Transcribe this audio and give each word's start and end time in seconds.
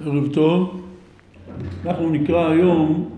ערב 0.00 0.32
טוב. 0.32 0.80
אנחנו 1.86 2.10
נקרא 2.10 2.48
היום 2.48 3.10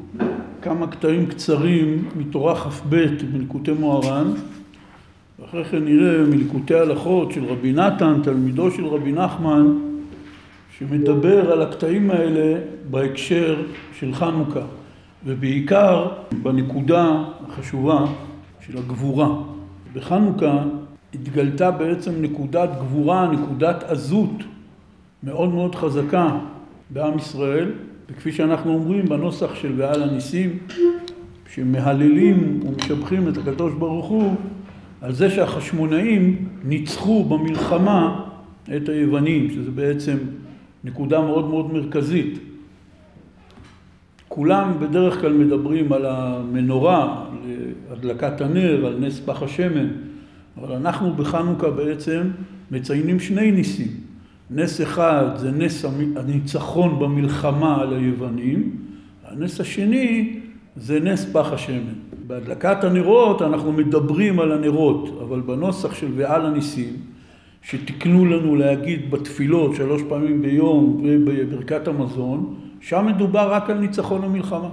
כמה 0.63 0.87
קטעים 0.87 1.27
קצרים 1.27 2.09
מתורה 2.17 2.55
כ"ב 2.55 2.97
בליקוטי 3.33 3.73
מוהר"ן, 3.73 4.33
ואחרי 5.39 5.65
כן 5.65 5.85
נראה 5.85 6.23
מליקוטי 6.25 6.75
הלכות 6.75 7.33
של 7.33 7.45
רבי 7.45 7.73
נתן, 7.73 8.21
תלמידו 8.23 8.71
של 8.71 8.87
רבי 8.87 9.13
נחמן, 9.13 9.67
שמדבר 10.79 11.53
על 11.53 11.63
הקטעים 11.63 12.11
האלה 12.11 12.61
בהקשר 12.91 13.63
של 13.99 14.15
חנוכה, 14.15 14.65
ובעיקר 15.25 16.09
בנקודה 16.43 17.25
החשובה 17.49 18.05
של 18.67 18.79
הגבורה. 18.79 19.29
בחנוכה 19.95 20.65
התגלתה 21.15 21.71
בעצם 21.71 22.13
נקודת 22.21 22.71
גבורה, 22.79 23.31
נקודת 23.33 23.83
עזות 23.83 24.43
מאוד 25.23 25.49
מאוד 25.55 25.75
חזקה 25.75 26.39
בעם 26.91 27.19
ישראל, 27.19 27.71
וכפי 28.11 28.33
שאנחנו 28.33 28.75
אומרים 28.75 29.07
בנוסח 29.07 29.55
של 29.55 29.73
ועל 29.77 30.03
הניסים, 30.03 30.59
שמהללים 31.55 32.61
ומשבחים 32.67 33.29
את 33.29 33.39
הקדוש 33.39 33.73
ברוך 33.75 34.07
הוא 34.07 34.35
על 35.01 35.13
זה 35.13 35.31
שהחשמונאים 35.31 36.49
ניצחו 36.65 37.25
במלחמה 37.25 38.25
את 38.77 38.89
היוונים, 38.89 39.51
שזה 39.51 39.71
בעצם 39.71 40.17
נקודה 40.85 41.21
מאוד 41.21 41.49
מאוד 41.49 41.73
מרכזית. 41.73 42.39
כולם 44.29 44.73
בדרך 44.81 45.21
כלל 45.21 45.33
מדברים 45.33 45.93
על 45.93 46.07
המנורה, 46.07 47.25
על 47.91 47.97
הדלקת 47.97 48.41
הנר, 48.41 48.87
על 48.87 48.97
נס 49.01 49.21
פח 49.21 49.43
השמן, 49.43 49.87
אבל 50.61 50.73
אנחנו 50.73 51.13
בחנוכה 51.13 51.71
בעצם 51.71 52.23
מציינים 52.71 53.21
שני 53.21 53.51
ניסים. 53.51 54.06
נס 54.51 54.81
אחד 54.81 55.25
זה 55.37 55.51
נס 55.51 55.85
הניצחון 56.17 56.99
במלחמה 56.99 57.81
על 57.81 57.95
היוונים, 57.95 58.77
הנס 59.25 59.61
השני 59.61 60.39
זה 60.77 61.01
נס 61.01 61.27
פח 61.33 61.53
השמן. 61.53 61.95
בהדלקת 62.27 62.85
הנרות 62.85 63.43
אנחנו 63.43 63.73
מדברים 63.73 64.41
על 64.41 64.53
הנרות, 64.53 65.21
אבל 65.23 65.41
בנוסח 65.41 65.95
של 65.95 66.07
ועל 66.17 66.47
הניסים, 66.47 66.93
שתיקנו 67.63 68.25
לנו 68.25 68.57
להגיד 68.57 69.11
בתפילות 69.11 69.75
שלוש 69.75 70.03
פעמים 70.09 70.43
ביום 70.43 71.03
ובברכת 71.05 71.89
המזון, 71.89 72.55
שם 72.81 73.07
מדובר 73.07 73.53
רק 73.53 73.71
על 73.71 73.79
ניצחון 73.79 74.25
המלחמה. 74.25 74.71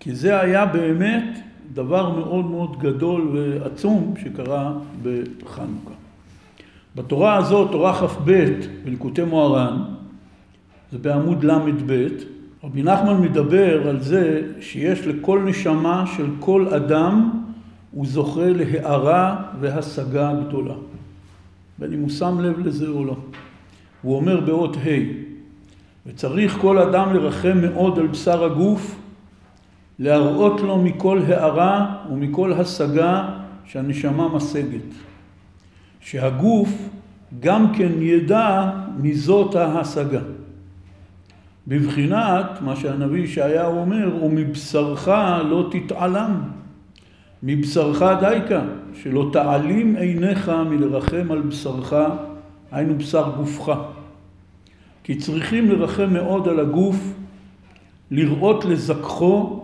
כי 0.00 0.14
זה 0.14 0.40
היה 0.40 0.66
באמת 0.66 1.38
דבר 1.74 2.10
מאוד 2.18 2.44
מאוד 2.44 2.78
גדול 2.78 3.28
ועצום 3.32 4.14
שקרה 4.22 4.72
בחנוכה. 5.02 5.93
בתורה 6.94 7.36
הזאת, 7.36 7.70
תורה 7.72 7.94
כ"ב 7.94 8.50
בליקוטי 8.84 9.24
מוהר"ן, 9.24 9.78
זה 10.92 10.98
בעמוד 10.98 11.44
ל"ב, 11.44 12.08
רבי 12.64 12.82
נחמן 12.82 13.20
מדבר 13.20 13.88
על 13.88 14.00
זה 14.00 14.42
שיש 14.60 15.06
לכל 15.06 15.40
נשמה 15.40 16.04
של 16.16 16.26
כל 16.40 16.68
אדם 16.68 17.30
הוא 17.90 18.06
זוכה 18.06 18.46
להארה 18.46 19.42
והשגה 19.60 20.32
גדולה. 20.46 20.74
בין 21.78 21.92
אם 21.92 22.00
הוא 22.00 22.10
שם 22.10 22.40
לב 22.40 22.66
לזה 22.66 22.88
או 22.88 23.04
לא. 23.04 23.16
הוא 24.02 24.16
אומר 24.16 24.40
באות 24.40 24.76
ה' 24.76 25.24
וצריך 26.06 26.58
כל 26.60 26.78
אדם 26.78 27.14
לרחם 27.14 27.58
מאוד 27.62 27.98
על 27.98 28.06
בשר 28.06 28.44
הגוף, 28.44 28.96
להראות 29.98 30.60
לו 30.60 30.78
מכל 30.78 31.20
הארה 31.26 31.96
ומכל 32.12 32.52
השגה 32.52 33.38
שהנשמה 33.64 34.28
משגת. 34.28 34.94
שהגוף 36.04 36.88
גם 37.40 37.72
כן 37.74 37.92
ידע 37.98 38.70
מזאת 38.98 39.54
ההשגה. 39.54 40.20
בבחינת 41.66 42.46
מה 42.60 42.76
שהנביא 42.76 43.22
ישעיהו 43.22 43.78
אומר, 43.78 44.24
ומבשרך 44.24 45.08
לא 45.48 45.70
תתעלם, 45.70 46.42
מבשרך 47.42 48.02
דייקה, 48.20 48.60
שלא 49.02 49.30
תעלים 49.32 49.96
עיניך 49.96 50.52
מלרחם 50.70 51.26
על 51.30 51.40
בשרך, 51.40 51.94
היינו 52.72 52.94
בשר 52.98 53.32
גופך. 53.36 53.72
כי 55.04 55.14
צריכים 55.14 55.70
לרחם 55.70 56.12
מאוד 56.12 56.48
על 56.48 56.60
הגוף, 56.60 57.14
לראות 58.10 58.64
לזכחו, 58.64 59.60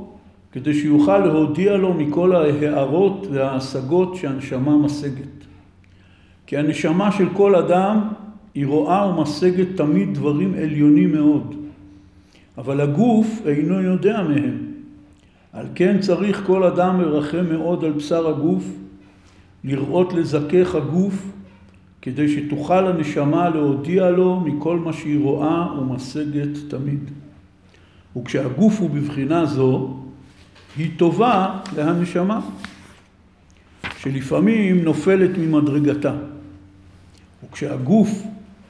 כדי 0.52 0.74
שיוכל 0.74 1.18
להודיע 1.18 1.76
לו 1.76 1.94
מכל 1.94 2.36
ההערות 2.36 3.26
וההשגות 3.30 4.16
שהנשמה 4.16 4.76
משגת. 4.76 5.39
כי 6.50 6.56
הנשמה 6.56 7.12
של 7.12 7.28
כל 7.32 7.54
אדם 7.54 8.00
היא 8.54 8.66
רואה 8.66 9.08
ומשגת 9.08 9.66
תמיד 9.76 10.14
דברים 10.14 10.54
עליונים 10.54 11.12
מאוד, 11.12 11.54
אבל 12.58 12.80
הגוף 12.80 13.40
אינו 13.46 13.82
יודע 13.82 14.22
מהם. 14.22 14.58
על 15.52 15.66
כן 15.74 16.00
צריך 16.00 16.42
כל 16.46 16.64
אדם 16.64 17.00
לרחם 17.00 17.46
מאוד 17.50 17.84
על 17.84 17.92
בשר 17.92 18.28
הגוף, 18.28 18.64
לראות 19.64 20.12
לזכך 20.12 20.74
הגוף, 20.74 21.32
כדי 22.02 22.28
שתוכל 22.28 22.86
הנשמה 22.86 23.48
להודיע 23.48 24.10
לו 24.10 24.40
מכל 24.40 24.78
מה 24.78 24.92
שהיא 24.92 25.20
רואה 25.22 25.78
ומשגת 25.78 26.58
תמיד. 26.68 27.10
וכשהגוף 28.16 28.80
הוא 28.80 28.90
בבחינה 28.90 29.46
זו, 29.46 29.96
היא 30.76 30.90
טובה 30.96 31.58
להנשמה, 31.76 32.40
שלפעמים 33.98 34.84
נופלת 34.84 35.30
ממדרגתה. 35.38 36.14
וכשהגוף 37.50 38.22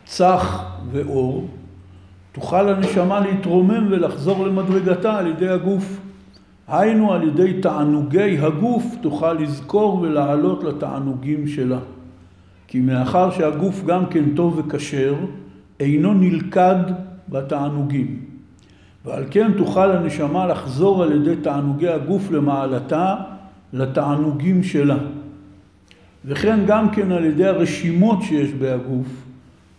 צח 0.04 0.64
ואור, 0.92 1.48
תוכל 2.32 2.68
הנשמה 2.68 3.20
להתרומם 3.20 3.86
ולחזור 3.90 4.46
למדרגתה 4.46 5.18
על 5.18 5.26
ידי 5.26 5.48
הגוף. 5.48 6.00
היינו 6.68 7.12
על 7.12 7.22
ידי 7.22 7.60
תענוגי 7.60 8.38
הגוף 8.38 8.84
תוכל 9.00 9.32
לזכור 9.32 10.00
ולעלות 10.00 10.64
לתענוגים 10.64 11.48
שלה. 11.48 11.78
כי 12.66 12.80
מאחר 12.80 13.30
שהגוף 13.30 13.84
גם 13.86 14.06
כן 14.06 14.24
טוב 14.34 14.58
וכשר, 14.58 15.14
אינו 15.80 16.14
נלכד 16.14 16.76
בתענוגים. 17.28 18.20
ועל 19.04 19.24
כן 19.30 19.52
תוכל 19.58 19.90
הנשמה 19.90 20.46
לחזור 20.46 21.02
על 21.02 21.12
ידי 21.12 21.36
תענוגי 21.42 21.88
הגוף 21.88 22.30
למעלתה, 22.30 23.14
לתענוגים 23.72 24.62
שלה. 24.62 24.96
וכן 26.24 26.66
גם 26.66 26.90
כן 26.90 27.12
על 27.12 27.24
ידי 27.24 27.46
הרשימות 27.46 28.22
שיש 28.22 28.52
בהגוף, 28.52 29.06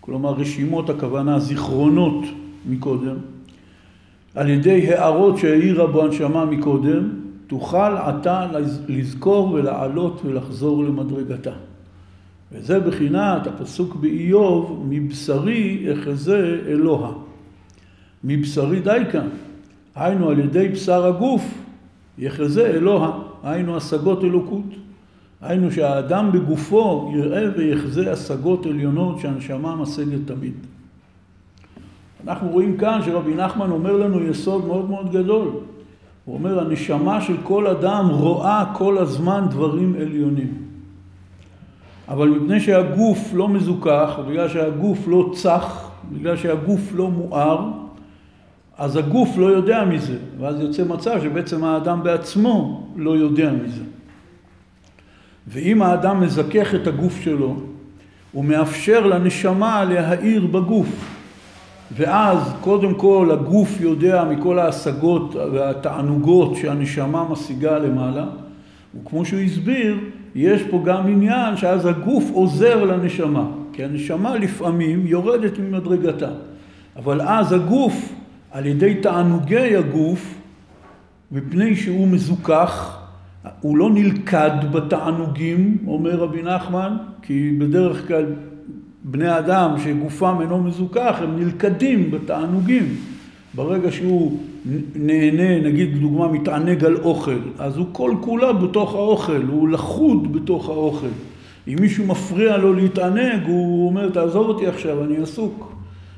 כלומר 0.01 0.33
רשימות 0.33 0.89
הכוונה 0.89 1.39
זיכרונות 1.39 2.25
מקודם, 2.69 3.15
על 4.35 4.49
ידי 4.49 4.93
הערות 4.93 5.37
שהעירה 5.37 5.87
בו 5.87 6.03
הנשמה 6.03 6.45
מקודם, 6.45 7.09
תוכל 7.47 7.97
עתה 7.97 8.47
לזכור 8.87 9.51
ולעלות 9.51 10.21
ולחזור 10.25 10.83
למדרגתה. 10.83 11.51
וזה 12.51 12.79
בחינת 12.79 13.47
הפסוק 13.47 13.95
באיוב, 13.95 14.85
מבשרי 14.89 15.87
אחזה 15.93 16.61
אלוה. 16.67 17.11
מבשרי 18.23 18.79
דייקה, 18.79 19.21
היינו 19.95 20.29
על 20.29 20.39
ידי 20.39 20.67
בשר 20.67 21.05
הגוף, 21.05 21.53
יחזה 22.17 22.67
אלוה, 22.67 23.19
היינו 23.43 23.77
השגות 23.77 24.23
אלוקות. 24.23 24.65
היינו 25.41 25.71
שהאדם 25.71 26.31
בגופו 26.31 27.11
יראה 27.15 27.49
ויחזה 27.57 28.11
השגות 28.11 28.65
עליונות 28.65 29.19
שהנשמה 29.19 29.75
משגת 29.75 30.19
תמיד. 30.25 30.53
אנחנו 32.27 32.49
רואים 32.49 32.77
כאן 32.77 32.99
שרבי 33.05 33.35
נחמן 33.35 33.71
אומר 33.71 33.97
לנו 33.97 34.23
יסוד 34.23 34.65
מאוד 34.65 34.89
מאוד 34.89 35.11
גדול. 35.11 35.47
הוא 36.25 36.35
אומר, 36.35 36.59
הנשמה 36.59 37.21
של 37.21 37.35
כל 37.43 37.67
אדם 37.67 38.07
רואה 38.09 38.63
כל 38.73 38.97
הזמן 38.97 39.45
דברים 39.49 39.95
עליונים. 40.01 40.53
אבל 42.07 42.29
מפני 42.29 42.59
שהגוף 42.59 43.33
לא 43.33 43.49
מזוכח, 43.49 44.19
בגלל 44.29 44.49
שהגוף 44.49 45.07
לא 45.07 45.31
צח, 45.33 45.89
בגלל 46.11 46.37
שהגוף 46.37 46.81
לא 46.95 47.09
מואר, 47.09 47.69
אז 48.77 48.95
הגוף 48.95 49.37
לא 49.37 49.45
יודע 49.45 49.85
מזה, 49.85 50.17
ואז 50.39 50.59
יוצא 50.59 50.83
מצב 50.83 51.19
שבעצם 51.23 51.63
האדם 51.63 52.03
בעצמו 52.03 52.87
לא 52.95 53.17
יודע 53.17 53.51
מזה. 53.53 53.83
ואם 55.51 55.81
האדם 55.81 56.19
מזכך 56.21 56.75
את 56.75 56.87
הגוף 56.87 57.21
שלו, 57.21 57.55
הוא 58.31 58.45
מאפשר 58.45 59.07
לנשמה 59.07 59.83
להאיר 59.83 60.47
בגוף. 60.47 61.17
ואז 61.95 62.53
קודם 62.61 62.93
כל 62.93 63.29
הגוף 63.33 63.81
יודע 63.81 64.23
מכל 64.23 64.59
ההשגות 64.59 65.35
והתענוגות 65.35 66.55
שהנשמה 66.55 67.25
משיגה 67.29 67.79
למעלה, 67.79 68.25
וכמו 69.01 69.25
שהוא 69.25 69.39
הסביר, 69.39 69.97
יש 70.35 70.61
פה 70.63 70.81
גם 70.85 71.07
עניין 71.07 71.57
שאז 71.57 71.85
הגוף 71.85 72.23
עוזר 72.33 72.83
לנשמה, 72.83 73.45
כי 73.73 73.83
הנשמה 73.83 74.35
לפעמים 74.35 75.07
יורדת 75.07 75.59
ממדרגתה, 75.59 76.29
אבל 76.95 77.21
אז 77.21 77.53
הגוף, 77.53 78.13
על 78.51 78.65
ידי 78.65 78.95
תענוגי 78.95 79.75
הגוף, 79.75 80.35
מפני 81.31 81.75
שהוא 81.75 82.07
מזוכח, 82.07 83.00
הוא 83.61 83.77
לא 83.77 83.89
נלכד 83.89 84.51
בתענוגים, 84.71 85.77
אומר 85.87 86.15
רבי 86.15 86.43
נחמן, 86.43 86.97
כי 87.21 87.55
בדרך 87.57 88.07
כלל 88.07 88.25
בני 89.03 89.37
אדם 89.37 89.75
שגופם 89.83 90.37
אינו 90.41 90.63
מזוכח, 90.63 91.15
הם 91.23 91.39
נלכדים 91.39 92.11
בתענוגים. 92.11 92.95
ברגע 93.55 93.91
שהוא 93.91 94.39
נהנה, 94.95 95.59
נגיד 95.59 95.95
לדוגמה 95.97 96.27
מתענג 96.27 96.85
על 96.85 96.95
אוכל, 96.95 97.39
אז 97.59 97.77
הוא 97.77 97.85
כל 97.91 98.15
כולה 98.21 98.53
בתוך 98.53 98.95
האוכל, 98.95 99.41
הוא 99.47 99.69
לחוד 99.69 100.33
בתוך 100.33 100.69
האוכל. 100.69 101.07
אם 101.67 101.75
מישהו 101.81 102.05
מפריע 102.05 102.57
לו 102.57 102.73
להתענג, 102.73 103.47
הוא 103.47 103.87
אומר, 103.87 104.09
תעזוב 104.09 104.49
אותי 104.49 104.67
עכשיו, 104.67 105.03
אני 105.03 105.17
עסוק. 105.17 105.75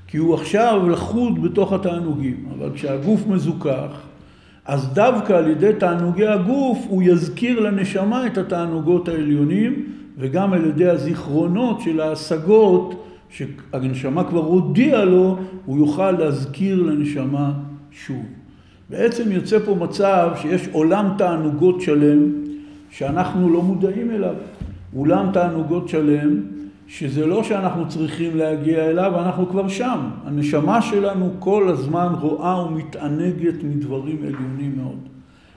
כי 0.08 0.18
הוא 0.18 0.34
עכשיו 0.34 0.90
לחוד 0.90 1.44
בתוך 1.44 1.74
התענוגים. 1.74 2.46
אבל 2.58 2.69
כשהגוף 2.74 3.28
מזוכח, 3.28 4.02
אז 4.65 4.94
דווקא 4.94 5.33
על 5.33 5.48
ידי 5.50 5.71
תענוגי 5.77 6.27
הגוף 6.27 6.86
הוא 6.88 7.04
יזכיר 7.04 7.60
לנשמה 7.60 8.27
את 8.27 8.38
התענוגות 8.38 9.07
העליונים, 9.07 9.86
וגם 10.18 10.54
על 10.54 10.65
ידי 10.65 10.89
הזיכרונות 10.89 11.81
של 11.81 12.00
ההשגות 12.00 13.06
שהנשמה 13.30 14.24
כבר 14.24 14.39
הודיעה 14.39 15.06
לו, 15.06 15.38
הוא 15.65 15.77
יוכל 15.77 16.12
להזכיר 16.12 16.83
לנשמה 16.83 17.51
שוב. 17.92 18.25
בעצם 18.89 19.31
יוצא 19.31 19.60
פה 19.60 19.75
מצב 19.75 20.31
שיש 20.42 20.69
עולם 20.71 21.09
תענוגות 21.18 21.81
שלם 21.81 22.31
שאנחנו 22.89 23.50
לא 23.50 23.62
מודעים 23.62 24.12
אליו. 24.12 24.36
עולם 24.95 25.30
תענוגות 25.33 25.89
שלם, 25.89 26.42
שזה 26.88 27.25
לא 27.25 27.44
שאנחנו 27.44 27.89
צריכים 27.89 28.38
להגיע 28.38 28.89
אליו, 28.89 29.19
אנחנו 29.19 29.50
כבר 29.50 29.68
שם. 29.68 30.00
הנשמה 30.25 30.81
שלנו 30.81 31.33
כל 31.39 31.69
הזמן 31.69 32.13
רואה 32.19 32.65
ומתענגת 32.65 33.63
מדברים 33.63 34.18
עליונים 34.18 34.74
מאוד. 34.77 35.00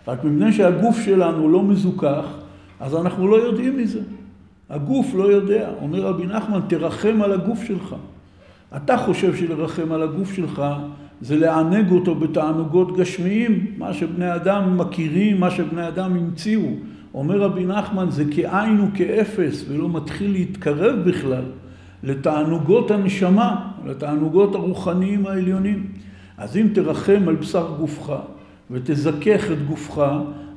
רק 0.08 0.24
מפני 0.24 0.52
שהגוף 0.52 1.00
שלנו 1.00 1.48
לא 1.48 1.62
מזוכח, 1.62 2.24
אז 2.80 2.94
אנחנו 2.94 3.28
לא 3.28 3.36
יודעים 3.36 3.76
מזה. 3.76 4.00
הגוף 4.70 5.14
לא 5.14 5.32
יודע. 5.32 5.70
אומר 5.80 6.00
רבי 6.00 6.26
נחמן, 6.26 6.60
תרחם 6.68 7.22
על 7.22 7.32
הגוף 7.32 7.64
שלך. 7.64 7.94
אתה 8.76 8.96
חושב 8.96 9.36
שלרחם 9.36 9.92
על 9.92 10.02
הגוף 10.02 10.32
שלך 10.32 10.62
זה 11.20 11.36
לענג 11.36 11.90
אותו 11.90 12.14
בתענוגות 12.14 12.96
גשמיים, 12.96 13.66
מה 13.78 13.92
שבני 13.92 14.34
אדם 14.34 14.78
מכירים, 14.78 15.40
מה 15.40 15.50
שבני 15.50 15.88
אדם 15.88 16.16
המציאו. 16.16 16.68
אומר 17.16 17.40
רבי 17.40 17.66
נחמן, 17.66 18.06
זה 18.10 18.24
כאין 18.30 18.80
וכאפס, 18.80 19.64
ולא 19.68 19.88
מתחיל 19.88 20.32
להתקרב 20.32 21.08
בכלל 21.08 21.44
לתענוגות 22.02 22.90
הנשמה, 22.90 23.68
לתענוגות 23.86 24.54
הרוחניים 24.54 25.26
העליונים. 25.26 25.86
אז 26.38 26.56
אם 26.56 26.68
תרחם 26.72 27.22
על 27.28 27.34
בשר 27.34 27.74
גופך 27.78 28.12
ותזכך 28.70 29.50
את 29.52 29.66
גופך, 29.66 30.02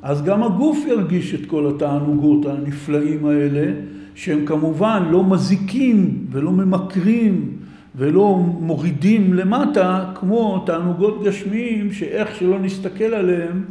אז 0.02 0.24
גם 0.24 0.44
הגוף 0.44 0.78
ירגיש 0.88 1.34
את 1.34 1.46
כל 1.46 1.68
התענוגות 1.76 2.46
הנפלאים 2.46 3.26
האלה, 3.26 3.72
שהם 4.16 4.46
כמובן 4.46 5.04
לא 5.12 5.24
מזיקים 5.24 6.26
ולא 6.32 6.52
ממכרים 6.52 7.52
ולא 7.96 8.38
מורידים 8.60 9.34
למטה, 9.34 10.12
כמו 10.16 10.64
תענוגות 10.66 11.24
גשמיים, 11.24 11.94
שאיך 11.94 12.36
שלא 12.36 12.60
נסתכל 12.60 13.04
עליהם, 13.04 13.64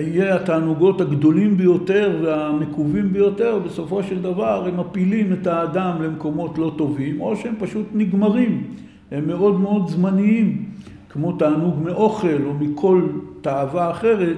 יהיה 0.00 0.36
התענוגות 0.36 1.00
הגדולים 1.00 1.56
ביותר 1.56 2.18
והמקובים 2.22 3.12
ביותר, 3.12 3.58
בסופו 3.66 4.02
של 4.02 4.22
דבר 4.22 4.68
הם 4.68 4.80
מפילים 4.80 5.32
את 5.32 5.46
האדם 5.46 6.02
למקומות 6.02 6.58
לא 6.58 6.72
טובים, 6.76 7.20
או 7.20 7.36
שהם 7.36 7.54
פשוט 7.58 7.86
נגמרים, 7.94 8.64
הם 9.10 9.26
מאוד 9.26 9.60
מאוד 9.60 9.88
זמניים, 9.88 10.64
כמו 11.08 11.32
תענוג 11.32 11.74
מאוכל 11.84 12.42
או 12.46 12.54
מכל 12.54 13.02
תאווה 13.40 13.90
אחרת, 13.90 14.36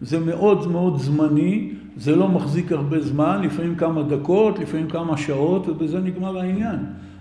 זה 0.00 0.20
מאוד 0.20 0.70
מאוד 0.70 0.98
זמני, 0.98 1.70
זה 1.96 2.16
לא 2.16 2.28
מחזיק 2.28 2.72
הרבה 2.72 3.00
זמן, 3.00 3.42
לפעמים 3.42 3.74
כמה 3.74 4.02
דקות, 4.02 4.58
לפעמים 4.58 4.88
כמה 4.88 5.16
שעות, 5.16 5.68
ובזה 5.68 5.98
נגמר 6.00 6.38
העניין. 6.38 6.76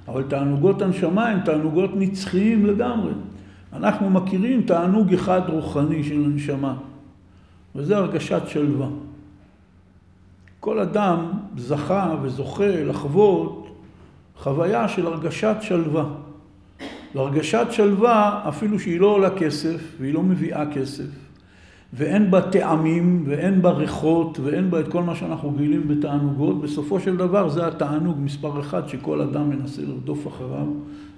אבל 0.08 0.24
תענוגות 0.24 0.82
הנשמה 0.82 1.28
הם 1.28 1.40
תענוגות 1.40 1.92
נצחיים 1.96 2.66
לגמרי. 2.66 3.12
אנחנו 3.74 4.10
מכירים 4.10 4.62
תענוג 4.62 5.14
אחד 5.14 5.42
רוחני 5.48 6.04
של 6.04 6.24
הנשמה. 6.26 6.74
וזה 7.76 7.98
הרגשת 7.98 8.42
שלווה. 8.48 8.88
כל 10.60 10.80
אדם 10.80 11.32
זכה 11.58 12.16
וזוכה 12.22 12.84
לחוות 12.84 13.68
חוויה 14.38 14.88
של 14.88 15.08
הרגשת 15.08 15.56
שלווה. 15.62 16.06
והרגשת 17.16 17.68
שלווה, 17.72 18.46
אפילו 18.50 18.80
שהיא 18.80 19.00
לא 19.00 19.08
עולה 19.08 19.30
כסף 19.30 19.96
והיא 20.00 20.14
לא 20.14 20.24
מביאה 20.24 20.72
כסף, 20.74 21.10
ואין 21.94 22.32
בה 22.32 22.42
טעמים 22.42 23.24
ואין 23.28 23.62
בה 23.62 23.70
ריחות 23.70 24.40
ואין 24.40 24.72
בה 24.72 24.80
את 24.80 24.88
כל 24.88 25.04
מה 25.04 25.16
שאנחנו 25.16 25.50
רגילים 25.50 25.88
בתענוגות, 25.88 26.62
בסופו 26.62 27.00
של 27.00 27.18
דבר 27.18 27.50
זה 27.50 27.68
התענוג 27.68 28.18
מספר 28.20 28.60
אחד 28.60 28.88
שכל 28.88 29.22
אדם 29.22 29.50
מנסה 29.50 29.82
לרדוף 29.82 30.28
אחריו, 30.28 30.68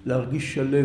להרגיש 0.05 0.53
שלו. 0.53 0.77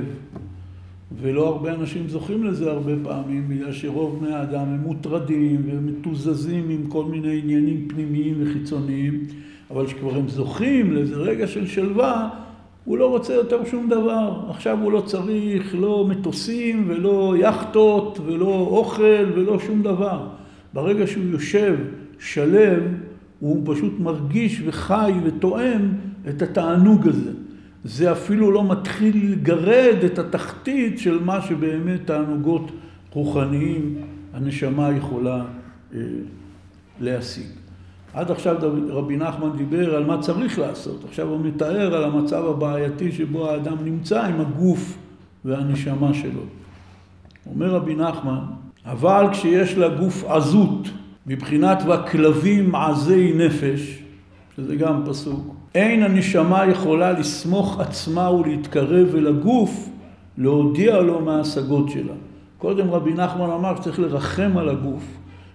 ולא 1.17 1.49
הרבה 1.49 1.75
אנשים 1.75 2.09
זוכים 2.09 2.45
לזה 2.45 2.71
הרבה 2.71 2.93
פעמים, 3.03 3.49
בגלל 3.49 3.73
שרוב 3.73 4.19
בני 4.21 4.35
האדם 4.35 4.69
הם 4.69 4.81
מוטרדים 4.81 5.63
ומתוזזים 5.67 6.69
עם 6.71 6.87
כל 6.89 7.05
מיני 7.05 7.39
עניינים 7.43 7.89
פנימיים 7.89 8.35
וחיצוניים, 8.41 9.25
אבל 9.71 9.87
כשכבר 9.87 10.15
הם 10.17 10.29
זוכים 10.29 10.93
לאיזה 10.93 11.17
רגע 11.17 11.47
של 11.47 11.67
שלווה, 11.67 12.29
הוא 12.85 12.99
לא 12.99 13.11
רוצה 13.11 13.35
יותר 13.35 13.65
שום 13.65 13.89
דבר. 13.89 14.41
עכשיו 14.49 14.79
הוא 14.83 14.93
לא 14.93 15.01
צריך 15.01 15.75
לא 15.79 16.07
מטוסים 16.09 16.85
ולא 16.89 17.35
יכטות 17.39 18.21
ולא 18.27 18.67
אוכל 18.71 19.27
ולא 19.35 19.59
שום 19.59 19.83
דבר. 19.83 20.27
ברגע 20.75 21.07
שהוא 21.07 21.25
יושב 21.25 21.77
שלם, 22.19 22.81
הוא 23.41 23.63
פשוט 23.65 23.93
מרגיש 24.01 24.63
וחי 24.65 25.13
ותואם 25.25 25.89
את 26.29 26.43
התענוג 26.43 27.09
הזה. 27.09 27.31
זה 27.85 28.13
אפילו 28.13 28.53
לא 28.53 28.65
מתחיל 28.65 29.33
לגרד 29.33 29.97
את 30.07 30.19
התחתית 30.19 30.99
של 30.99 31.25
מה 31.25 31.43
שבאמת 31.43 32.07
תענוגות 32.07 32.71
רוחניים 33.13 33.95
הנשמה 34.35 34.91
יכולה 34.91 35.45
אה, 35.95 36.01
להשיג. 37.01 37.47
עד 38.15 38.31
עכשיו 38.31 38.57
רבי 38.89 39.17
נחמן 39.17 39.57
דיבר 39.57 39.97
על 39.97 40.05
מה 40.05 40.19
צריך 40.21 40.59
לעשות, 40.59 41.05
עכשיו 41.05 41.29
הוא 41.29 41.41
מתאר 41.41 41.95
על 41.95 42.05
המצב 42.05 42.45
הבעייתי 42.47 43.13
שבו 43.13 43.51
האדם 43.51 43.77
נמצא 43.85 44.23
עם 44.23 44.41
הגוף 44.41 44.99
והנשמה 45.45 46.15
שלו. 46.15 46.43
אומר 47.51 47.75
רבי 47.75 47.95
נחמן, 47.95 48.39
אבל 48.87 49.27
כשיש 49.33 49.75
לגוף 49.75 50.25
עזות, 50.25 50.89
מבחינת 51.27 51.79
והכלבים 51.87 52.75
עזי 52.75 53.33
נפש, 53.33 54.03
שזה 54.57 54.77
גם 54.77 55.03
פסוק, 55.07 55.55
אין 55.75 56.03
הנשמה 56.03 56.67
יכולה 56.67 57.13
לסמוך 57.13 57.81
עצמה 57.81 58.31
ולהתקרב 58.31 59.15
אל 59.15 59.27
הגוף, 59.27 59.89
להודיע 60.39 61.01
לו 61.01 61.21
מההשגות 61.21 61.91
שלה. 61.91 62.13
קודם 62.59 62.91
רבי 62.91 63.15
נחמן 63.15 63.51
אמר 63.51 63.77
שצריך 63.77 63.99
לרחם 63.99 64.53
על 64.59 64.69
הגוף 64.69 65.03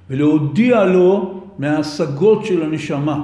ולהודיע 0.10 0.84
לו 0.84 1.42
מההשגות 1.60 2.46
של 2.46 2.64
הנשמה. 2.64 3.22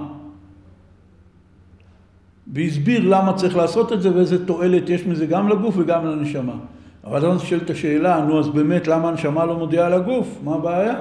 והסביר 2.54 3.10
למה 3.10 3.34
צריך 3.34 3.58
לעשות 3.58 3.94
את 3.94 4.02
זה 4.02 4.16
ואיזה 4.16 4.46
תועלת 4.46 4.90
יש 4.90 5.06
מזה 5.06 5.26
גם 5.26 5.50
לגוף 5.50 5.76
וגם 5.78 6.06
לנשמה. 6.06 6.56
אבל 7.04 7.26
אז 7.26 7.44
נשאלת 7.44 7.70
השאלה, 7.70 8.26
נו 8.26 8.40
אז 8.40 8.50
באמת 8.50 8.88
למה 8.88 9.10
הנשמה 9.10 9.46
לא 9.46 9.58
מודיעה 9.58 9.90
לגוף? 9.90 10.40
מה 10.44 10.56
הבעיה? 10.56 10.96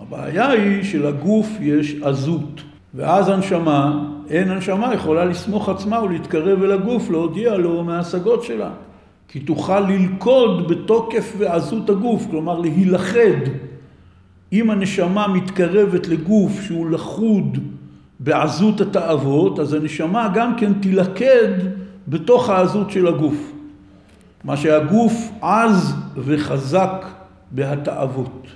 הבעיה 0.00 0.48
היא 0.48 0.82
שלגוף 0.82 1.48
יש 1.60 1.96
עזות. 2.02 2.60
ואז 2.94 3.28
הנשמה, 3.28 4.11
אין 4.32 4.50
הנשמה 4.50 4.94
יכולה 4.94 5.24
לסמוך 5.24 5.68
עצמה 5.68 6.02
ולהתקרב 6.02 6.62
אל 6.62 6.72
הגוף, 6.72 7.10
להודיע 7.10 7.56
לו 7.56 7.84
מההשגות 7.84 8.42
שלה. 8.42 8.70
כי 9.28 9.40
תוכל 9.40 9.80
ללכוד 9.80 10.68
בתוקף 10.68 11.34
ועזות 11.38 11.90
הגוף, 11.90 12.26
כלומר 12.30 12.58
להילכד. 12.58 13.36
אם 14.52 14.70
הנשמה 14.70 15.28
מתקרבת 15.28 16.08
לגוף 16.08 16.62
שהוא 16.62 16.90
לחוד 16.90 17.58
בעזות 18.20 18.80
התאוות, 18.80 19.58
אז 19.58 19.72
הנשמה 19.72 20.28
גם 20.34 20.56
כן 20.56 20.72
תילכד 20.72 21.48
בתוך 22.08 22.48
העזות 22.48 22.90
של 22.90 23.06
הגוף. 23.06 23.52
מה 24.44 24.56
שהגוף 24.56 25.30
עז 25.40 25.94
וחזק 26.16 27.06
בהתאוות. 27.50 28.46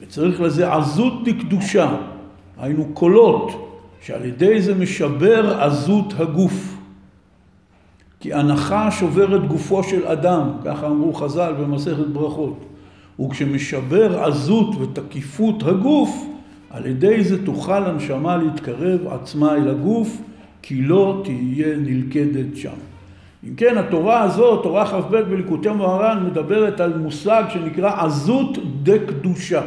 וצריך 0.00 0.40
לזה 0.40 0.74
עזות 0.74 1.24
דקדושה. 1.24 1.96
היינו 2.58 2.84
קולות, 2.94 3.69
שעל 4.00 4.24
ידי 4.24 4.62
זה 4.62 4.74
משבר 4.74 5.60
עזות 5.60 6.14
הגוף. 6.18 6.76
כי 8.20 8.32
הנחה 8.34 8.90
שוברת 8.90 9.48
גופו 9.48 9.82
של 9.82 10.06
אדם, 10.06 10.50
ככה 10.64 10.86
אמרו 10.86 11.14
חז"ל 11.14 11.54
במסכת 11.60 12.06
ברכות. 12.12 12.64
וכשמשבר 13.20 14.22
עזות 14.22 14.76
ותקיפות 14.80 15.62
הגוף, 15.62 16.26
על 16.70 16.86
ידי 16.86 17.24
זה 17.24 17.46
תוכל 17.46 17.84
הנשמה 17.84 18.36
להתקרב 18.36 19.06
עצמה 19.06 19.54
אל 19.54 19.68
הגוף, 19.68 20.22
כי 20.62 20.82
לא 20.82 21.22
תהיה 21.24 21.76
נלכדת 21.76 22.56
שם. 22.56 22.76
אם 23.48 23.54
כן, 23.54 23.78
התורה 23.78 24.22
הזאת, 24.22 24.62
תורה 24.62 24.86
כ"ב 24.86 25.16
בליקוטי 25.16 25.68
מוהר"ן, 25.68 26.26
מדברת 26.26 26.80
על 26.80 26.98
מושג 26.98 27.44
שנקרא 27.48 28.04
עזות 28.04 28.58
דקדושה. 28.82 29.62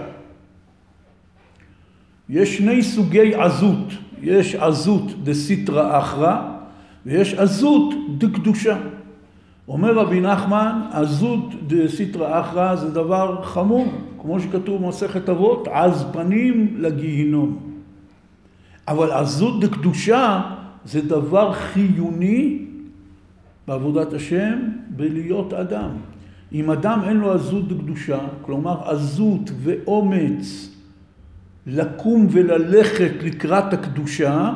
יש 2.29 2.57
שני 2.57 2.83
סוגי 2.83 3.35
עזות, 3.35 3.93
יש 4.23 4.55
עזות 4.55 5.23
דסיטרא 5.23 5.99
אחרא 5.99 6.41
ויש 7.05 7.33
עזות 7.33 7.93
דקדושה. 8.17 8.77
אומר 9.67 9.93
רבי 9.93 10.21
נחמן, 10.21 10.81
עזות 10.91 11.67
דסיטרא 11.67 12.39
אחרא 12.39 12.75
זה 12.75 12.89
דבר 12.91 13.43
חמור, 13.43 13.87
כמו 14.21 14.39
שכתוב 14.39 14.83
במסכת 14.83 15.29
אבות, 15.29 15.67
עז 15.67 16.05
פנים 16.11 16.75
לגיהינום. 16.79 17.57
אבל 18.87 19.11
עזות 19.11 19.59
דקדושה 19.59 20.41
זה 20.85 21.01
דבר 21.01 21.53
חיוני 21.53 22.59
בעבודת 23.67 24.13
השם 24.13 24.59
בלהיות 24.89 25.53
אדם. 25.53 25.89
אם 26.53 26.71
אדם 26.71 26.99
אין 27.03 27.17
לו 27.17 27.31
עזות 27.31 27.67
דקדושה, 27.67 28.19
כלומר 28.41 28.89
עזות 28.89 29.51
ואומץ 29.63 30.72
לקום 31.67 32.27
וללכת 32.31 33.11
לקראת 33.23 33.73
הקדושה, 33.73 34.53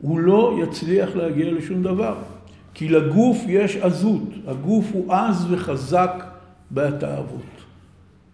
הוא 0.00 0.20
לא 0.20 0.58
יצליח 0.62 1.16
להגיע 1.16 1.52
לשום 1.52 1.82
דבר. 1.82 2.14
כי 2.74 2.88
לגוף 2.88 3.38
יש 3.48 3.76
עזות, 3.76 4.28
הגוף 4.46 4.84
הוא 4.92 5.12
עז 5.14 5.46
וחזק 5.50 6.24
בהתאהבות. 6.70 7.60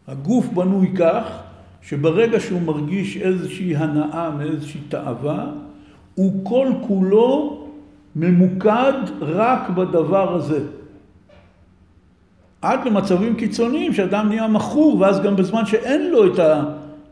הגוף 0.08 0.46
בנוי 0.46 0.92
כך 0.98 1.38
שברגע 1.82 2.40
שהוא 2.40 2.62
מרגיש 2.62 3.16
איזושהי 3.16 3.76
הנאה 3.76 4.30
מאיזושהי 4.30 4.80
תאווה, 4.88 5.46
הוא 6.14 6.44
כל 6.44 6.68
כולו 6.86 7.62
ממוקד 8.16 8.92
רק 9.20 9.70
בדבר 9.70 10.34
הזה. 10.34 10.60
עד 12.62 12.86
למצבים 12.86 13.36
קיצוניים 13.36 13.92
שאדם 13.92 14.28
נהיה 14.28 14.48
מכור, 14.48 15.00
ואז 15.00 15.20
גם 15.20 15.36
בזמן 15.36 15.66
שאין 15.66 16.10
לו 16.10 16.34
את 16.34 16.38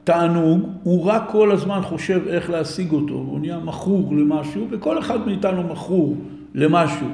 התענוג, 0.05 0.69
הוא 0.83 1.05
רק 1.05 1.23
כל 1.31 1.53
הזמן 1.53 1.81
חושב 1.83 2.21
איך 2.29 2.51
להשיג 2.51 2.93
אותו, 2.93 3.15
הוא 3.15 3.41
נהיה 3.41 3.59
מכור 3.59 4.13
למשהו, 4.17 4.67
וכל 4.71 4.99
אחד 4.99 5.27
מאיתנו 5.27 5.63
מכור 5.63 6.17
למשהו. 6.55 7.07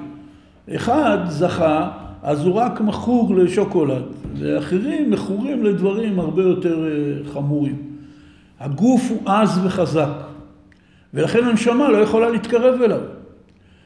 אחד 0.75 1.19
זכה, 1.29 1.91
אז 2.23 2.47
הוא 2.47 2.55
רק 2.55 2.81
מכור 2.81 3.35
לשוקולד, 3.37 4.03
ואחרים 4.39 5.11
מכורים 5.11 5.65
לדברים 5.65 6.21
הרבה 6.21 6.43
יותר 6.43 6.85
אה, 6.87 7.33
חמורים. 7.33 7.77
הגוף 8.61 9.11
הוא 9.11 9.31
עז 9.31 9.61
וחזק, 9.65 10.23
ולכן 11.15 11.45
הנשמה 11.45 11.89
לא 11.89 11.99
יכולה 11.99 12.31
להתקרב 12.31 12.83
אליו. 12.83 13.01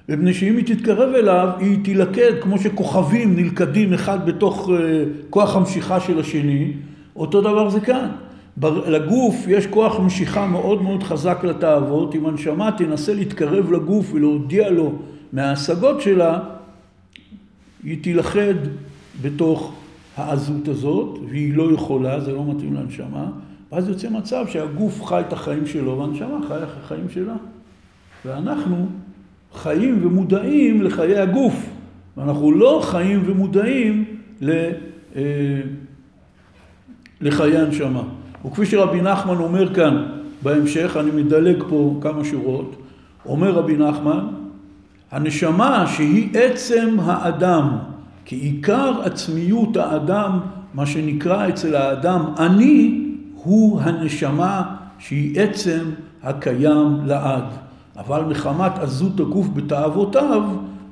מפני 0.08 0.34
שאם 0.34 0.56
היא 0.56 0.64
תתקרב 0.66 1.14
אליו, 1.14 1.48
היא 1.58 1.84
תילכד 1.84 2.32
כמו 2.40 2.58
שכוכבים 2.58 3.36
נלכדים 3.36 3.92
אחד 3.92 4.26
בתוך 4.26 4.70
אה, 4.70 5.04
כוח 5.30 5.56
המשיכה 5.56 6.00
של 6.00 6.20
השני, 6.20 6.72
אותו 7.16 7.40
דבר 7.40 7.68
זה 7.68 7.80
כאן. 7.80 8.08
לגוף 8.62 9.34
יש 9.48 9.66
כוח 9.66 10.00
משיכה 10.00 10.46
מאוד 10.46 10.82
מאוד 10.82 11.02
חזק 11.02 11.44
לתאוות, 11.44 12.14
אם 12.14 12.26
הנשמה 12.26 12.72
תנסה 12.72 13.14
להתקרב 13.14 13.72
לגוף 13.72 14.10
ולהודיע 14.12 14.70
לו 14.70 14.92
מההשגות 15.32 16.00
שלה, 16.00 16.40
היא 17.84 18.02
תילכד 18.02 18.54
בתוך 19.22 19.74
העזות 20.16 20.68
הזאת, 20.68 21.18
והיא 21.28 21.54
לא 21.54 21.72
יכולה, 21.72 22.20
זה 22.20 22.32
לא 22.32 22.44
מתאים 22.54 22.74
לנשמה, 22.74 23.30
ואז 23.72 23.88
יוצא 23.88 24.10
מצב 24.10 24.44
שהגוף 24.48 25.04
חי 25.04 25.20
את 25.28 25.32
החיים 25.32 25.66
שלו 25.66 25.98
והנשמה 25.98 26.38
חי 26.48 26.54
את 26.54 26.68
החיים 26.84 27.08
שלה. 27.10 27.34
ואנחנו 28.24 28.86
חיים 29.54 30.06
ומודעים 30.06 30.82
לחיי 30.82 31.18
הגוף, 31.18 31.70
ואנחנו 32.16 32.52
לא 32.52 32.80
חיים 32.84 33.22
ומודעים 33.26 34.04
אה, 34.42 34.70
לחיי 37.20 37.58
הנשמה. 37.58 38.02
וכפי 38.44 38.66
שרבי 38.66 39.02
נחמן 39.02 39.36
אומר 39.36 39.74
כאן 39.74 40.06
בהמשך, 40.42 40.96
אני 41.00 41.10
מדלג 41.22 41.62
פה 41.68 41.98
כמה 42.00 42.24
שורות, 42.24 42.76
אומר 43.26 43.50
רבי 43.50 43.76
נחמן, 43.76 44.26
הנשמה 45.10 45.86
שהיא 45.86 46.28
עצם 46.38 46.96
האדם, 47.04 47.76
כי 48.24 48.36
עיקר 48.36 49.00
עצמיות 49.04 49.76
האדם, 49.76 50.40
מה 50.74 50.86
שנקרא 50.86 51.48
אצל 51.48 51.76
האדם 51.76 52.24
אני, 52.38 53.04
הוא 53.34 53.80
הנשמה 53.80 54.62
שהיא 54.98 55.40
עצם 55.40 55.84
הקיים 56.22 56.98
לעד. 57.04 57.44
אבל 57.96 58.24
מחמת 58.24 58.78
עזות 58.78 59.20
הגוף 59.20 59.46
בתאוותיו, 59.54 60.42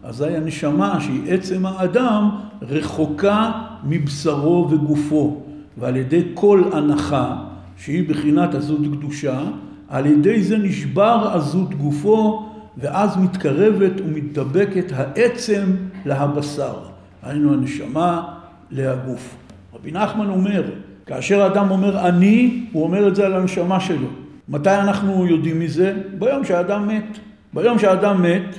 אזי 0.02 0.36
הנשמה 0.36 1.00
שהיא 1.00 1.32
עצם 1.32 1.66
האדם 1.66 2.30
רחוקה 2.62 3.52
מבשרו 3.84 4.68
וגופו. 4.70 5.41
ועל 5.78 5.96
ידי 5.96 6.22
כל 6.34 6.62
הנחה, 6.72 7.36
שהיא 7.76 8.08
בחינת 8.08 8.54
עזות 8.54 8.80
קדושה, 8.80 9.40
על 9.88 10.06
ידי 10.06 10.42
זה 10.42 10.58
נשבר 10.58 11.30
עזות 11.34 11.74
גופו, 11.74 12.48
ואז 12.76 13.16
מתקרבת 13.16 14.00
ומתדבקת 14.00 14.92
העצם 14.94 15.64
להבשר. 16.06 16.74
היינו 17.22 17.52
הנשמה 17.52 18.34
להגוף. 18.70 19.36
רבי 19.74 19.92
נחמן 19.92 20.28
אומר, 20.28 20.62
כאשר 21.06 21.46
אדם 21.46 21.70
אומר 21.70 22.08
אני, 22.08 22.64
הוא 22.72 22.84
אומר 22.84 23.08
את 23.08 23.16
זה 23.16 23.26
על 23.26 23.34
הנשמה 23.34 23.80
שלו. 23.80 24.08
מתי 24.48 24.74
אנחנו 24.74 25.26
יודעים 25.26 25.60
מזה? 25.60 25.94
ביום 26.18 26.44
שהאדם 26.44 26.88
מת. 26.88 27.18
ביום 27.54 27.78
שהאדם 27.78 28.22
מת, 28.22 28.58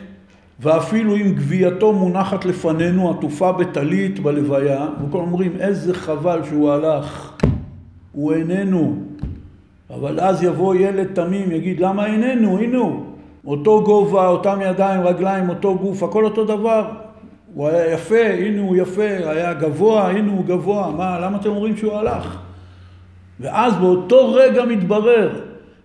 ואפילו 0.64 1.16
אם 1.16 1.34
גווייתו 1.36 1.94
מונחת 1.94 2.46
לפנינו 2.46 3.10
עטופה 3.10 3.52
בטלית 3.52 4.20
בלוויה, 4.20 4.88
וכל 5.08 5.18
אומרים 5.18 5.52
איזה 5.60 5.94
חבל 5.94 6.42
שהוא 6.50 6.72
הלך, 6.72 7.32
הוא 8.12 8.34
איננו. 8.34 8.96
אבל 9.90 10.20
אז 10.20 10.44
יבוא 10.44 10.76
ילד 10.76 11.08
תמים, 11.14 11.52
יגיד 11.52 11.80
למה 11.80 12.06
איננו? 12.06 12.58
הנה 12.60 12.78
הוא. 12.78 13.04
אותו 13.46 13.84
גובה, 13.84 14.28
אותם 14.28 14.60
ידיים, 14.62 15.02
רגליים, 15.02 15.50
אותו 15.50 15.78
גוף, 15.78 16.04
הכל 16.04 16.26
אותו 16.26 16.46
דבר. 16.46 16.86
הוא 17.54 17.68
היה 17.68 17.94
יפה, 17.94 18.26
הנה 18.40 18.62
הוא 18.62 18.76
יפה, 18.76 19.10
היה 19.26 19.54
גבוה, 19.54 20.10
הנה 20.10 20.32
הוא 20.32 20.46
גבוה. 20.46 20.92
מה, 20.98 21.20
למה 21.20 21.38
אתם 21.38 21.50
אומרים 21.50 21.78
שהוא 21.78 21.94
הלך? 21.94 22.38
ואז 23.40 23.76
באותו 23.76 24.34
רגע 24.34 24.66
מתברר 24.66 25.40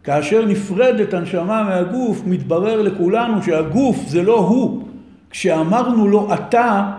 כאשר 0.08 0.44
נפרדת 0.46 1.14
הנשמה 1.14 1.62
מהגוף, 1.62 2.22
מתברר 2.26 2.82
לכולנו 2.82 3.42
שהגוף 3.42 3.96
זה 4.06 4.22
לא 4.22 4.38
הוא. 4.38 4.82
כשאמרנו 5.30 6.08
לו 6.08 6.34
אתה, 6.34 6.92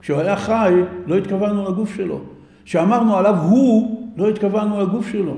כשהוא 0.00 0.18
היה 0.18 0.36
חי, 0.36 0.74
לא 1.06 1.16
התכוונו 1.18 1.70
לגוף 1.70 1.96
שלו. 1.96 2.20
כשאמרנו 2.64 3.16
עליו 3.16 3.36
הוא, 3.36 4.08
לא 4.16 4.28
התכוונו 4.28 4.80
לגוף 4.80 5.08
שלו. 5.12 5.36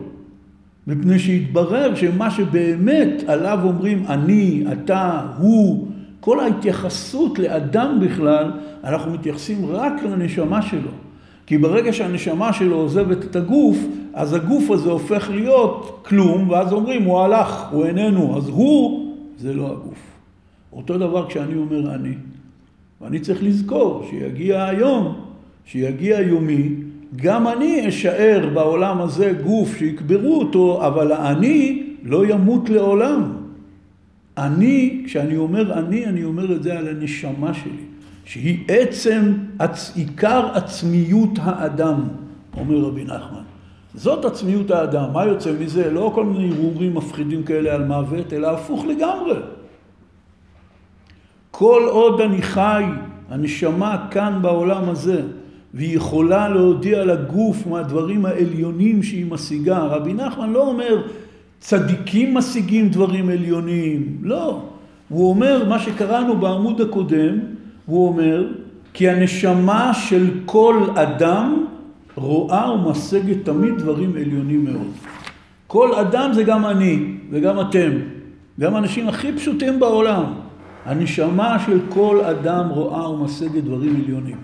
מפני 0.86 1.18
שהתברר 1.18 1.94
שמה 1.94 2.30
שבאמת 2.30 3.22
עליו 3.26 3.58
אומרים 3.64 4.04
אני, 4.08 4.64
אתה, 4.72 5.26
הוא, 5.38 5.88
כל 6.20 6.40
ההתייחסות 6.40 7.38
לאדם 7.38 7.98
בכלל, 8.00 8.52
אנחנו 8.84 9.12
מתייחסים 9.12 9.66
רק 9.66 9.92
לנשמה 10.02 10.62
שלו. 10.62 10.90
כי 11.46 11.58
ברגע 11.58 11.92
שהנשמה 11.92 12.52
שלו 12.52 12.76
עוזבת 12.76 13.24
את 13.24 13.36
הגוף, 13.36 13.78
אז 14.14 14.32
הגוף 14.32 14.70
הזה 14.70 14.90
הופך 14.90 15.30
להיות 15.30 15.98
כלום, 16.08 16.50
ואז 16.50 16.72
אומרים, 16.72 17.02
הוא 17.02 17.20
הלך, 17.20 17.68
הוא 17.70 17.84
איננו, 17.84 18.36
אז 18.36 18.48
הוא, 18.48 19.12
זה 19.38 19.54
לא 19.54 19.66
הגוף. 19.72 19.98
אותו 20.72 20.98
דבר 20.98 21.28
כשאני 21.28 21.54
אומר 21.56 21.94
אני. 21.94 22.14
ואני 23.00 23.20
צריך 23.20 23.42
לזכור 23.42 24.06
שיגיע 24.10 24.64
היום, 24.64 25.14
שיגיע 25.64 26.20
יומי, 26.20 26.68
גם 27.16 27.48
אני 27.48 27.88
אשאר 27.88 28.50
בעולם 28.54 29.00
הזה 29.00 29.32
גוף 29.44 29.76
שיקברו 29.76 30.38
אותו, 30.38 30.86
אבל 30.86 31.12
האני 31.12 31.82
לא 32.02 32.26
ימות 32.26 32.70
לעולם. 32.70 33.32
אני, 34.38 35.02
כשאני 35.06 35.36
אומר 35.36 35.78
אני, 35.78 36.06
אני 36.06 36.24
אומר 36.24 36.56
את 36.56 36.62
זה 36.62 36.78
על 36.78 36.88
הנשמה 36.88 37.54
שלי. 37.54 37.95
שהיא 38.26 38.64
עצם, 38.68 39.32
עיקר 39.94 40.48
עצמיות 40.54 41.30
האדם, 41.42 42.02
אומר 42.56 42.76
רבי 42.76 43.04
נחמן. 43.04 43.42
זאת 43.94 44.24
עצמיות 44.24 44.70
האדם. 44.70 45.12
מה 45.12 45.24
יוצא 45.24 45.52
מזה? 45.60 45.90
לא 45.90 46.12
כל 46.14 46.24
מיני 46.24 46.50
הרהורים 46.54 46.94
מפחידים 46.94 47.42
כאלה 47.42 47.74
על 47.74 47.84
מוות, 47.84 48.32
אלא 48.32 48.50
הפוך 48.50 48.84
לגמרי. 48.84 49.34
כל 51.50 51.82
עוד 51.90 52.20
אני 52.20 52.42
חי, 52.42 52.84
הנשמה 53.30 54.06
כאן 54.10 54.38
בעולם 54.42 54.88
הזה, 54.88 55.22
והיא 55.74 55.96
יכולה 55.96 56.48
להודיע 56.48 57.04
לגוף 57.04 57.66
מהדברים 57.66 58.26
העליונים 58.26 59.02
שהיא 59.02 59.26
משיגה. 59.26 59.78
רבי 59.78 60.14
נחמן 60.14 60.50
לא 60.50 60.68
אומר, 60.68 61.02
צדיקים 61.60 62.34
משיגים 62.34 62.88
דברים 62.88 63.28
עליונים. 63.28 64.18
לא. 64.22 64.62
הוא 65.08 65.30
אומר, 65.30 65.68
מה 65.68 65.78
שקראנו 65.78 66.36
בעמוד 66.36 66.80
הקודם, 66.80 67.38
הוא 67.86 68.08
אומר, 68.08 68.46
כי 68.92 69.10
הנשמה 69.10 69.94
של 69.94 70.30
כל 70.44 70.86
אדם 70.94 71.66
רואה 72.14 72.72
ומשגת 72.72 73.44
תמיד 73.44 73.78
דברים 73.78 74.12
עליונים 74.16 74.64
מאוד. 74.64 74.92
כל 75.66 75.94
אדם 75.94 76.32
זה 76.32 76.42
גם 76.44 76.66
אני 76.66 77.14
וגם 77.30 77.60
אתם, 77.60 77.90
גם 78.60 78.74
האנשים 78.74 79.08
הכי 79.08 79.32
פשוטים 79.32 79.80
בעולם. 79.80 80.24
הנשמה 80.84 81.58
של 81.66 81.80
כל 81.88 82.20
אדם 82.20 82.68
רואה 82.68 83.10
ומשגת 83.10 83.64
דברים 83.64 84.02
עליונים. 84.04 84.36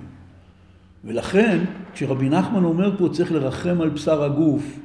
ולכן, 1.04 1.58
כשרבי 1.94 2.28
נחמן 2.28 2.64
אומר 2.64 2.96
פה 2.98 3.08
צריך 3.12 3.32
לרחם 3.32 3.80
על 3.80 3.88
בשר 3.88 4.24
הגוף, 4.24 4.78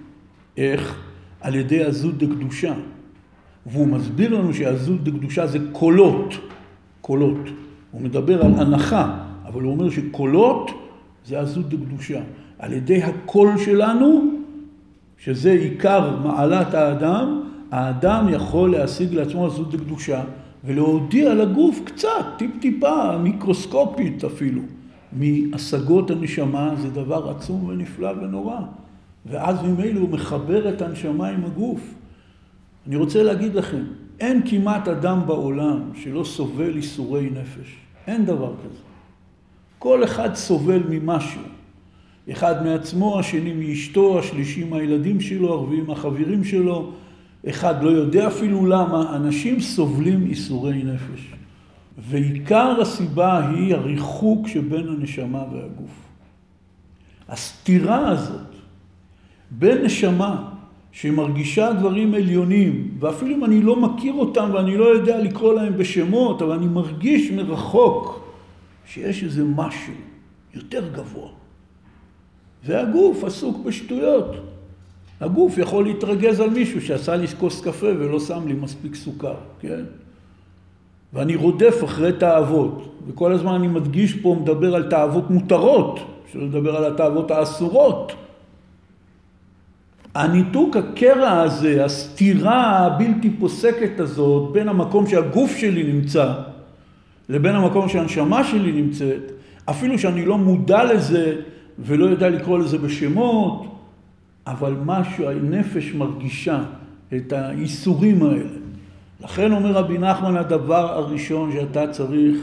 איך? 0.57 0.99
על 1.41 1.55
ידי 1.55 1.83
עזות 1.83 2.17
דקדושה. 2.17 2.73
והוא 3.65 3.87
מסביר 3.87 4.39
לנו 4.39 4.53
שעזות 4.53 5.03
דקדושה 5.03 5.47
זה 5.47 5.59
קולות. 5.71 6.33
קולות. 7.01 7.49
הוא 7.91 8.01
מדבר 8.01 8.45
על 8.45 8.53
הנחה, 8.57 9.17
אבל 9.45 9.61
הוא 9.61 9.71
אומר 9.71 9.89
שקולות 9.89 10.71
זה 11.25 11.39
עזות 11.39 11.69
דקדושה. 11.69 12.21
על 12.59 12.73
ידי 12.73 13.03
הקול 13.03 13.57
שלנו, 13.57 14.21
שזה 15.17 15.51
עיקר 15.51 16.17
מעלת 16.23 16.73
האדם, 16.73 17.41
האדם 17.71 18.25
יכול 18.29 18.71
להשיג 18.71 19.13
לעצמו 19.13 19.45
עזות 19.45 19.71
דקדושה 19.71 20.23
ולהודיע 20.65 21.33
לגוף 21.33 21.79
קצת, 21.85 22.25
טיפ-טיפה, 22.37 23.17
מיקרוסקופית 23.17 24.23
אפילו, 24.23 24.61
מהשגות 25.13 26.11
הנשמה, 26.11 26.73
זה 26.77 26.89
דבר 26.89 27.29
עצום 27.29 27.63
ונפלא 27.67 28.11
ונורא. 28.21 28.59
ואז 29.25 29.63
ממילא 29.63 29.99
הוא 29.99 30.09
מחבר 30.09 30.69
את 30.69 30.81
הנשמה 30.81 31.27
עם 31.27 31.45
הגוף. 31.45 31.93
אני 32.87 32.95
רוצה 32.95 33.23
להגיד 33.23 33.55
לכם, 33.55 33.83
אין 34.19 34.41
כמעט 34.45 34.87
אדם 34.87 35.21
בעולם 35.27 35.79
שלא 35.95 36.23
סובל 36.23 36.75
איסורי 36.75 37.29
נפש. 37.29 37.75
אין 38.07 38.25
דבר 38.25 38.53
כזה. 38.63 38.81
כל 39.79 40.03
אחד 40.03 40.35
סובל 40.35 40.83
ממשהו. 40.89 41.41
אחד 42.31 42.65
מעצמו, 42.65 43.19
השני 43.19 43.53
מאשתו, 43.53 44.19
השלישי 44.19 44.63
מהילדים 44.63 45.21
שלו, 45.21 45.53
הרביעי 45.53 45.81
מהחברים 45.81 46.43
שלו. 46.43 46.91
אחד 47.49 47.83
לא 47.83 47.89
יודע 47.89 48.27
אפילו 48.27 48.65
למה. 48.65 49.15
אנשים 49.15 49.59
סובלים 49.59 50.25
איסורי 50.25 50.83
נפש. 50.83 51.33
ועיקר 51.97 52.81
הסיבה 52.81 53.49
היא 53.49 53.75
הריחוק 53.75 54.47
שבין 54.47 54.87
הנשמה 54.87 55.43
והגוף. 55.53 56.07
הסתירה 57.29 58.09
הזאת 58.09 58.55
בין 59.51 59.85
נשמה 59.85 60.49
שמרגישה 61.01 61.73
דברים 61.73 62.13
עליונים, 62.13 62.91
ואפילו 62.99 63.35
אם 63.35 63.45
אני 63.45 63.61
לא 63.61 63.75
מכיר 63.75 64.13
אותם 64.13 64.49
ואני 64.53 64.77
לא 64.77 64.85
יודע 64.85 65.21
לקרוא 65.21 65.53
להם 65.53 65.77
בשמות, 65.77 66.41
אבל 66.41 66.51
אני 66.51 66.67
מרגיש 66.67 67.31
מרחוק 67.31 68.29
שיש 68.85 69.23
איזה 69.23 69.43
משהו 69.43 69.93
יותר 70.53 70.89
גבוה. 70.93 71.29
והגוף 72.65 73.23
עסוק 73.23 73.65
בשטויות. 73.65 74.35
הגוף 75.21 75.57
יכול 75.57 75.83
להתרגז 75.83 76.39
על 76.39 76.49
מישהו 76.49 76.81
שעשה 76.81 77.15
לי 77.15 77.27
כוס 77.27 77.61
קפה 77.61 77.87
ולא 77.99 78.19
שם 78.19 78.47
לי 78.47 78.53
מספיק 78.53 78.95
סוכר, 78.95 79.35
כן? 79.59 79.83
ואני 81.13 81.35
רודף 81.35 81.83
אחרי 81.83 82.13
תאוות, 82.13 82.97
וכל 83.07 83.31
הזמן 83.31 83.53
אני 83.53 83.67
מדגיש 83.67 84.13
פה, 84.13 84.37
מדבר 84.41 84.75
על 84.75 84.89
תאוות 84.89 85.29
מותרות, 85.29 85.99
שלא 86.31 86.45
לדבר 86.45 86.75
על 86.75 86.93
התאוות 86.93 87.31
האסורות. 87.31 88.13
הניתוק 90.17 90.77
הקרע 90.77 91.41
הזה, 91.41 91.85
הסתירה 91.85 92.85
הבלתי 92.85 93.29
פוסקת 93.29 93.99
הזאת 93.99 94.51
בין 94.51 94.69
המקום 94.69 95.07
שהגוף 95.07 95.57
שלי 95.57 95.93
נמצא 95.93 96.33
לבין 97.29 97.55
המקום 97.55 97.89
שהנשמה 97.89 98.43
שלי 98.43 98.81
נמצאת, 98.81 99.31
אפילו 99.65 99.99
שאני 99.99 100.25
לא 100.25 100.37
מודע 100.37 100.83
לזה 100.83 101.35
ולא 101.79 102.05
יודע 102.05 102.29
לקרוא 102.29 102.59
לזה 102.59 102.77
בשמות, 102.77 103.75
אבל 104.47 104.75
משהו, 104.85 105.29
הנפש 105.29 105.93
מרגישה 105.93 106.63
את 107.15 107.33
האיסורים 107.33 108.23
האלה. 108.23 108.57
לכן 109.23 109.51
אומר 109.51 109.71
רבי 109.71 109.97
נחמן, 109.97 110.37
הדבר 110.37 110.93
הראשון 110.93 111.51
שאתה 111.51 111.87
צריך 111.87 112.37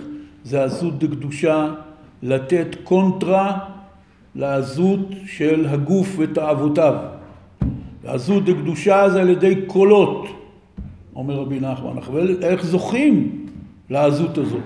זה 0.44 0.64
עזות 0.64 0.98
דקדושה, 0.98 1.74
לתת 2.22 2.76
קונטרה 2.84 3.58
לעזות 4.34 5.08
של 5.26 5.66
הגוף 5.68 6.16
ותאוותיו. 6.18 7.13
ועזות 8.04 8.44
דקדושה 8.44 9.10
זה 9.10 9.20
על 9.20 9.28
ידי 9.28 9.62
קולות, 9.66 10.26
אומר 11.16 11.34
רבי 11.34 11.60
נחמן. 11.60 11.90
איך 12.42 12.64
זוכים 12.64 13.46
לעזות 13.90 14.38
הזאת? 14.38 14.62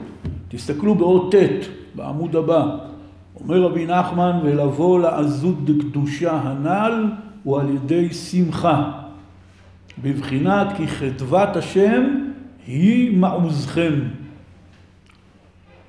תסתכלו 0.49 0.95
באות 0.95 1.35
ט' 1.35 1.67
בעמוד 1.95 2.37
הבא. 2.37 2.77
אומר 3.41 3.63
רבי 3.63 3.87
נחמן, 3.87 4.41
ולבוא 4.43 5.01
לעזות 5.01 5.65
דקדושה 5.65 6.33
הנ"ל 6.33 7.05
הוא 7.45 7.61
על 7.61 7.67
ידי 7.75 8.13
שמחה. 8.13 8.93
בבחינת 10.03 10.67
כי 10.77 10.87
חדבת 10.87 11.57
השם 11.57 12.05
היא 12.67 13.19
מעוזכם. 13.19 13.95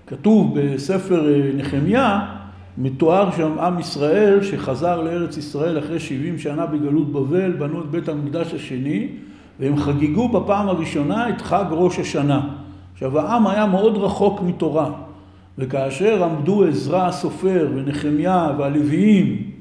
כתוב 0.07 0.59
בספר 0.59 1.33
אה, 1.33 1.51
נחמיה, 1.55 2.38
מתואר 2.79 3.31
שם 3.31 3.59
עם 3.59 3.79
ישראל 3.79 4.43
שחזר 4.43 5.01
לארץ 5.01 5.37
ישראל 5.37 5.79
אחרי 5.79 5.99
70 5.99 6.39
שנה 6.39 6.65
בגלות 6.65 7.11
בבל, 7.11 7.51
בנו 7.51 7.81
את 7.81 7.85
בית 7.85 8.09
המקדש 8.09 8.53
השני, 8.53 9.07
והם 9.59 9.77
חגגו 9.77 10.27
בפעם 10.27 10.69
הראשונה 10.69 11.29
את 11.29 11.41
חג 11.41 11.65
ראש 11.71 11.99
השנה. 11.99 12.41
עכשיו 12.93 13.19
העם 13.19 13.47
היה 13.47 13.65
מאוד 13.65 13.97
רחוק 13.97 14.41
מתורה, 14.41 14.91
וכאשר 15.57 16.23
עמדו 16.23 16.65
עזרא 16.65 17.07
הסופר 17.07 17.67
ונחמיה 17.75 18.51
והלוויים, 18.57 19.51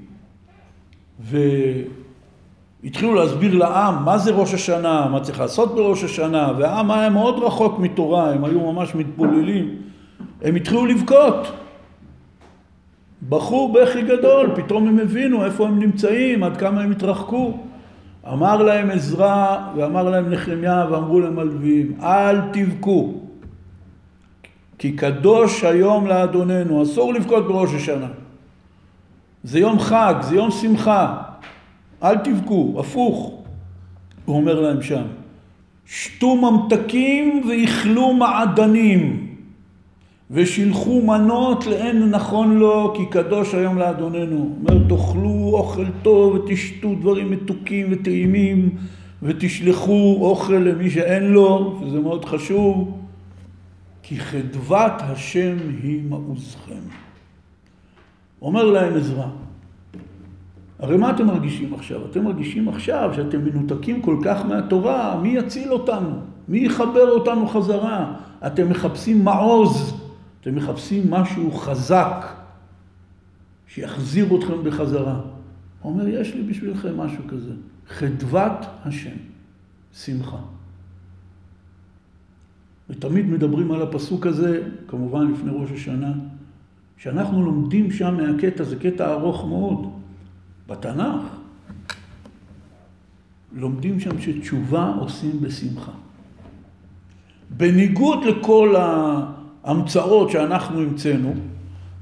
והתחילו 2.80 3.14
להסביר 3.14 3.54
לעם 3.54 4.04
מה 4.04 4.18
זה 4.18 4.30
ראש 4.30 4.54
השנה, 4.54 5.08
מה 5.12 5.20
צריך 5.20 5.40
לעשות 5.40 5.74
בראש 5.74 6.04
השנה, 6.04 6.52
והעם 6.58 6.90
היה 6.90 7.10
מאוד 7.10 7.38
רחוק 7.42 7.78
מתורה, 7.78 8.32
הם 8.32 8.44
היו 8.44 8.72
ממש 8.72 8.94
מתבוללים, 8.94 9.68
הם 10.42 10.54
התחילו 10.54 10.86
לבכות. 10.86 11.52
בכו 13.22 13.72
בכי 13.72 14.02
גדול, 14.02 14.50
פתאום 14.54 14.88
הם 14.88 14.98
הבינו 14.98 15.44
איפה 15.44 15.66
הם 15.66 15.78
נמצאים, 15.78 16.42
עד 16.42 16.56
כמה 16.56 16.80
הם 16.80 16.90
התרחקו. 16.90 17.58
אמר 18.32 18.62
להם 18.62 18.90
עזרא 18.90 19.58
ואמר 19.76 20.10
להם 20.10 20.30
נחמיה 20.30 20.86
ואמרו 20.90 21.20
להם 21.20 21.38
הלוויים, 21.38 21.92
אל 22.02 22.40
תבכו, 22.52 23.14
כי 24.78 24.92
קדוש 24.92 25.64
היום 25.64 26.06
לאדוננו, 26.06 26.82
אסור 26.82 27.14
לבכות 27.14 27.48
בראש 27.48 27.74
השנה. 27.74 28.08
זה 29.42 29.58
יום 29.58 29.78
חג, 29.78 30.14
זה 30.20 30.36
יום 30.36 30.50
שמחה, 30.50 31.22
אל 32.02 32.18
תבכו, 32.18 32.76
הפוך, 32.78 33.42
הוא 34.24 34.36
אומר 34.36 34.60
להם 34.60 34.82
שם. 34.82 35.02
שתו 35.86 36.36
ממתקים 36.36 37.42
ואיכלו 37.48 38.14
מעדנים. 38.14 39.27
ושילחו 40.30 41.02
מנות 41.02 41.66
לאין 41.66 42.10
נכון 42.10 42.58
לו, 42.58 42.94
כי 42.96 43.06
קדוש 43.06 43.54
היום 43.54 43.78
לאדוננו. 43.78 44.56
אומר, 44.60 44.88
תאכלו 44.88 45.50
אוכל 45.52 45.86
טוב 46.02 46.34
ותשתו 46.34 46.94
דברים 46.94 47.30
מתוקים 47.30 47.86
וטעימים, 47.90 48.76
ותשלחו 49.22 50.18
אוכל 50.20 50.52
למי 50.52 50.90
שאין 50.90 51.22
לו, 51.22 51.78
שזה 51.80 52.00
מאוד 52.00 52.24
חשוב, 52.24 52.98
כי 54.02 54.20
חדבת 54.20 54.92
השם 54.98 55.56
היא 55.82 56.02
מעוזכם. 56.08 56.80
אומר 58.42 58.64
להם 58.64 58.96
עזרא, 58.96 59.26
הרי 60.78 60.96
מה 60.96 61.10
אתם 61.10 61.26
מרגישים 61.26 61.74
עכשיו? 61.74 62.00
אתם 62.10 62.24
מרגישים 62.24 62.68
עכשיו 62.68 63.10
שאתם 63.16 63.44
מנותקים 63.44 64.02
כל 64.02 64.16
כך 64.24 64.44
מהתורה, 64.46 65.20
מי 65.22 65.28
יציל 65.28 65.72
אותנו? 65.72 66.10
מי 66.48 66.58
יחבר 66.58 67.10
אותנו 67.10 67.46
חזרה? 67.46 68.12
אתם 68.46 68.70
מחפשים 68.70 69.24
מעוז. 69.24 69.97
אתם 70.48 70.56
מחפשים 70.56 71.10
משהו 71.10 71.52
חזק 71.52 72.26
שיחזיר 73.66 74.36
אתכם 74.38 74.64
בחזרה. 74.64 75.20
הוא 75.82 75.92
אומר, 75.92 76.08
יש 76.08 76.34
לי 76.34 76.42
בשבילכם 76.42 77.00
משהו 77.00 77.24
כזה. 77.28 77.52
חדוות 77.88 78.66
השם, 78.84 79.16
שמחה. 79.92 80.36
ותמיד 82.90 83.26
מדברים 83.26 83.72
על 83.72 83.82
הפסוק 83.82 84.26
הזה, 84.26 84.62
כמובן 84.86 85.32
לפני 85.32 85.50
ראש 85.54 85.70
השנה, 85.70 86.12
שאנחנו 86.96 87.42
לומדים 87.42 87.90
שם 87.90 88.16
מהקטע, 88.16 88.64
זה 88.64 88.76
קטע 88.76 89.12
ארוך 89.12 89.44
מאוד, 89.44 89.92
בתנ"ך. 90.68 91.36
לומדים 93.52 94.00
שם 94.00 94.20
שתשובה 94.20 94.94
עושים 95.00 95.40
בשמחה. 95.40 95.92
בניגוד 97.50 98.24
לכל 98.24 98.76
ה... 98.76 99.37
המצאות 99.68 100.30
שאנחנו 100.30 100.80
המצאנו, 100.80 101.34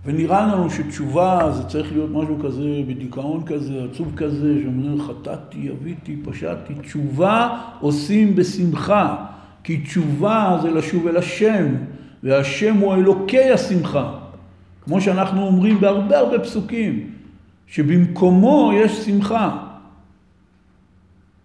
ונראה 0.04 0.46
לנו 0.46 0.70
שתשובה 0.70 1.52
זה 1.52 1.62
צריך 1.62 1.92
להיות 1.92 2.10
משהו 2.10 2.38
כזה, 2.44 2.82
בדיכאון 2.88 3.42
כזה, 3.46 3.84
עצוב 3.90 4.12
כזה, 4.16 4.54
שאומרים 4.62 5.02
חטאתי, 5.02 5.70
אביתי, 5.70 6.16
פשעתי. 6.24 6.74
תשובה 6.74 7.58
עושים 7.80 8.36
בשמחה, 8.36 9.16
כי 9.64 9.76
תשובה 9.76 10.58
זה 10.62 10.70
לשוב 10.70 11.06
אל 11.06 11.16
השם, 11.16 11.66
והשם 12.22 12.76
הוא 12.76 12.94
אלוקי 12.94 13.50
השמחה. 13.50 14.12
כמו 14.84 15.00
שאנחנו 15.00 15.46
אומרים 15.46 15.80
בהרבה 15.80 16.18
הרבה 16.18 16.38
פסוקים, 16.38 17.10
שבמקומו 17.66 18.70
יש 18.74 18.92
שמחה. 18.92 19.58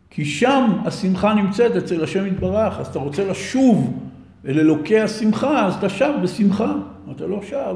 כי 0.10 0.26
שם 0.26 0.72
השמחה 0.86 1.34
נמצאת 1.34 1.76
אצל 1.76 2.04
השם 2.04 2.28
יתברך, 2.28 2.80
אז 2.80 2.88
אתה 2.88 3.00
רוצה 3.00 3.26
לשוב 3.26 4.01
אל 4.46 4.60
אלוקי 4.60 5.00
השמחה, 5.00 5.66
אז 5.66 5.76
אתה 5.76 5.90
שב 5.90 6.14
בשמחה, 6.24 6.74
אתה 7.12 7.28
לא 7.28 7.42
שב 7.44 7.76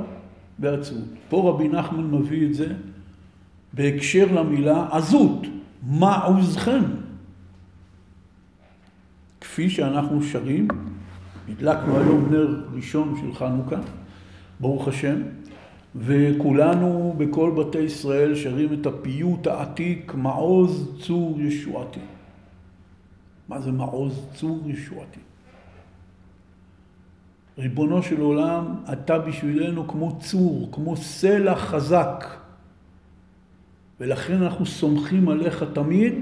בעצמות. 0.60 1.04
פה 1.30 1.50
רבי 1.50 1.68
נחמן 1.68 2.12
מביא 2.12 2.48
את 2.48 2.54
זה 2.54 2.74
בהקשר 3.74 4.26
למילה 4.34 4.88
עזות, 4.92 5.48
מעוזכם. 5.84 6.84
כפי 9.42 9.70
שאנחנו 9.70 10.24
שרים 10.24 10.68
הדלקנו 11.50 11.98
היום 11.98 12.28
נר 12.32 12.64
ראשון 12.74 13.16
של 13.22 13.34
חנוכה, 13.34 13.80
ברוך 14.60 14.88
השם, 14.88 15.22
וכולנו 15.96 17.16
בכל 17.18 17.52
בתי 17.58 17.80
ישראל 17.80 18.36
שרים 18.36 18.74
את 18.74 18.86
הפיוט 18.86 19.48
העתיק, 19.48 20.14
מעוז 20.16 20.98
צור 21.02 21.42
ישועתי. 21.42 22.00
מה 23.50 23.62
זה 23.62 23.72
מעוז 23.72 24.26
צור 24.34 24.64
ישועתי? 24.66 25.20
ריבונו 27.58 28.04
של 28.04 28.22
עולם, 28.22 28.76
אתה 28.94 29.20
בשבילנו 29.20 29.88
כמו 29.88 30.20
צור, 30.20 30.70
כמו 30.72 30.98
סלע 30.98 31.56
חזק. 31.56 32.26
ולכן 34.00 34.44
אנחנו 34.44 34.66
סומכים 34.66 35.30
עליך 35.30 35.66
תמיד 35.74 36.14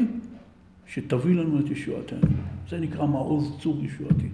שתביא 0.88 1.36
לנו 1.36 1.60
את 1.60 1.69
ישועתנו. 1.69 2.28
זה 2.69 2.80
נקרא 2.80 3.06
מעוז 3.06 3.58
צור 3.60 3.84
ישועתי. 3.84 4.28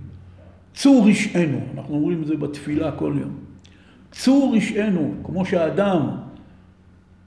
צור 0.74 1.10
רשענו, 1.10 1.60
אנחנו 1.78 1.96
אומרים 1.96 2.22
את 2.22 2.28
זה 2.28 2.36
בתפילה 2.36 2.92
כל 2.92 3.16
יום. 3.22 3.38
צור 4.12 4.56
רשענו, 4.58 5.14
כמו 5.24 5.46
שהאדם 5.46 6.10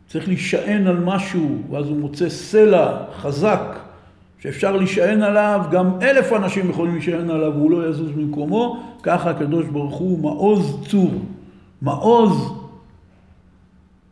צריך 0.06 0.28
להישען 0.28 0.86
על 0.86 1.00
משהו, 1.00 1.62
ואז 1.70 1.86
הוא 1.86 1.98
מוצא 1.98 2.28
סלע 2.28 3.04
חזק 3.12 3.81
שאפשר 4.42 4.76
להישען 4.76 5.22
עליו, 5.22 5.64
גם 5.70 5.90
אלף 6.02 6.32
אנשים 6.32 6.70
יכולים 6.70 6.92
להישען 6.92 7.30
עליו 7.30 7.52
והוא 7.54 7.70
לא 7.70 7.88
יזוז 7.88 8.10
ממקומו, 8.16 8.82
ככה 9.02 9.30
הקדוש 9.30 9.66
ברוך 9.66 9.94
הוא 9.94 10.18
מעוז 10.18 10.86
צור. 10.88 11.12
מעוז, 11.82 12.52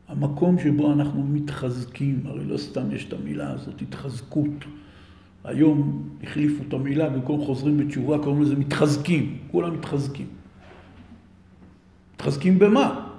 המקום 0.09 0.59
שבו 0.59 0.93
אנחנו 0.93 1.23
מתחזקים, 1.23 2.23
הרי 2.25 2.45
לא 2.45 2.57
סתם 2.57 2.93
יש 2.93 3.05
את 3.09 3.13
המילה 3.13 3.51
הזאת, 3.51 3.83
התחזקות. 3.83 4.65
היום 5.45 6.03
החליפו 6.23 6.65
את 6.69 6.73
המילה, 6.73 7.09
במקום 7.09 7.45
חוזרים 7.45 7.77
בתשובה 7.77 8.19
קוראים 8.19 8.43
לזה 8.43 8.57
מתחזקים, 8.57 9.37
כולם 9.51 9.75
מתחזקים. 9.75 10.27
מתחזקים 12.15 12.59
במה? 12.59 13.10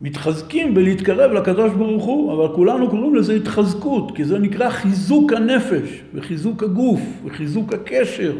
מתחזקים 0.00 0.74
בלהתקרב 0.74 1.32
לקדוש 1.32 1.72
ברוך 1.72 2.04
הוא, 2.04 2.32
אבל 2.32 2.54
כולנו 2.54 2.90
קוראים 2.90 3.14
לזה 3.14 3.34
התחזקות, 3.34 4.16
כי 4.16 4.24
זה 4.24 4.38
נקרא 4.38 4.70
חיזוק 4.70 5.32
הנפש, 5.32 6.02
וחיזוק 6.14 6.62
הגוף, 6.62 7.00
וחיזוק 7.24 7.72
הקשר 7.72 8.32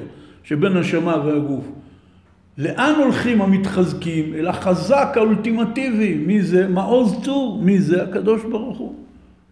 שבין 0.44 0.76
הנשמה 0.76 1.16
והגוף. 1.24 1.64
לאן 2.58 2.94
הולכים 2.98 3.42
המתחזקים? 3.42 4.34
אל 4.34 4.46
החזק 4.46 5.12
האולטימטיבי. 5.16 6.14
מי 6.14 6.42
זה? 6.42 6.68
מעוז 6.68 7.20
צור. 7.22 7.62
מי 7.62 7.80
זה? 7.80 8.02
הקדוש 8.02 8.42
ברוך 8.42 8.78
הוא. 8.78 8.94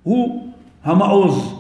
הוא 0.02 0.48
המעוז. 0.84 1.54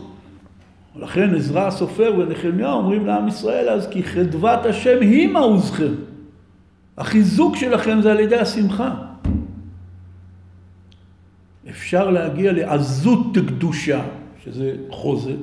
ולכן 0.96 1.34
עזרא 1.34 1.66
הסופר 1.66 2.14
ונחמיה 2.18 2.72
אומרים 2.72 3.06
לעם 3.06 3.28
ישראל 3.28 3.68
אז 3.68 3.88
כי 3.90 4.02
חדבת 4.02 4.66
השם 4.66 5.00
היא 5.00 5.28
מעוזכם. 5.28 5.92
החיזוק 6.98 7.56
שלכם 7.56 8.00
זה 8.02 8.12
על 8.12 8.20
ידי 8.20 8.36
השמחה. 8.36 8.94
אפשר 11.72 12.10
להגיע 12.10 12.52
לעזות 12.52 13.38
קדושה, 13.46 14.02
שזה 14.44 14.74
חוזק, 14.90 15.34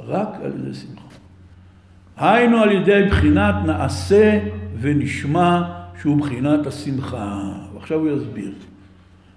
רק 0.00 0.28
על 0.42 0.52
ידי 0.60 0.74
שמחה. 0.74 1.02
היינו 2.16 2.58
על 2.58 2.72
ידי 2.72 3.02
בחינת 3.08 3.54
נעשה 3.66 4.38
ונשמע 4.80 5.62
שהוא 6.00 6.16
בחינת 6.16 6.66
השמחה. 6.66 7.52
ועכשיו 7.74 7.98
הוא 7.98 8.08
יסביר. 8.16 8.52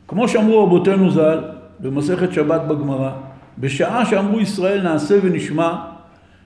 כמו 0.07 0.27
שאמרו 0.27 0.63
רבותינו 0.63 1.11
ז"ל 1.11 1.39
במסכת 1.79 2.33
שבת 2.33 2.61
בגמרא, 2.61 3.11
בשעה 3.57 4.05
שאמרו 4.05 4.39
ישראל 4.39 4.81
נעשה 4.83 5.15
ונשמע, 5.23 5.75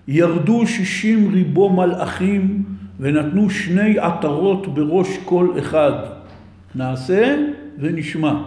ירדו 0.08 0.68
שישים 0.68 1.34
ריבו 1.34 1.70
מלאכים 1.70 2.64
ונתנו 3.00 3.50
שני 3.50 4.00
עטרות 4.00 4.74
בראש 4.74 5.08
כל 5.26 5.50
אחד. 5.60 5.94
נעשה 6.76 7.36
ונשמע. 7.80 8.44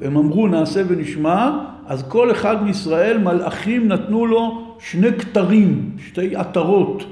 הם 0.00 0.16
אמרו 0.16 0.48
נעשה 0.48 0.82
ונשמע, 0.88 1.58
אז 1.86 2.02
כל 2.08 2.30
אחד 2.30 2.62
מישראל 2.64 3.18
מלאכים 3.18 3.88
נתנו 3.88 4.26
לו 4.26 4.74
שני 4.78 5.12
כתרים, 5.12 5.90
שתי 5.98 6.36
עטרות, 6.36 7.04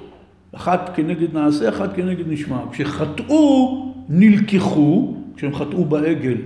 אחת 0.52 0.90
כנגד 0.94 1.34
נעשה, 1.34 1.68
אחת 1.68 1.96
כנגד 1.96 2.28
נשמע. 2.28 2.58
כשחטאו, 2.72 3.94
נלקחו, 4.08 5.14
כשהם 5.36 5.54
חטאו 5.54 5.84
בעגל, 5.84 6.36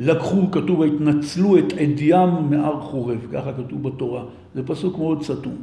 לקחו, 0.00 0.50
כתוב, 0.50 0.82
התנצלו 0.82 1.58
את 1.58 1.72
עדיים 1.72 2.30
מהר 2.50 2.80
חורב, 2.80 3.26
ככה 3.32 3.52
כתוב 3.52 3.82
בתורה. 3.82 4.22
זה 4.54 4.62
פסוק 4.66 4.98
מאוד 4.98 5.22
סתום. 5.22 5.56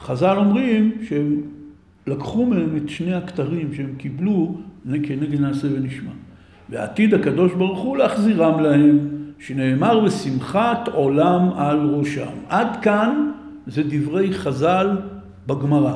חז"ל 0.00 0.36
אומרים 0.36 0.92
שהם 1.08 1.40
לקחו 2.06 2.46
מהם 2.46 2.76
את 2.76 2.88
שני 2.88 3.14
הכתרים 3.14 3.74
שהם 3.74 3.94
קיבלו 3.98 4.54
כנגד 5.02 5.40
נעשה 5.40 5.68
ונשמע. 5.74 6.10
ועתיד 6.70 7.14
הקדוש 7.14 7.52
ברוך 7.52 7.80
הוא 7.80 7.96
להחזירם 7.96 8.60
להם, 8.60 9.17
שנאמר 9.38 10.00
ושמחת 10.04 10.88
עולם 10.92 11.50
על 11.56 11.94
ראשם. 11.94 12.32
עד 12.48 12.76
כאן 12.82 13.30
זה 13.66 13.82
דברי 13.88 14.32
חז"ל 14.32 14.96
בגמרא. 15.46 15.94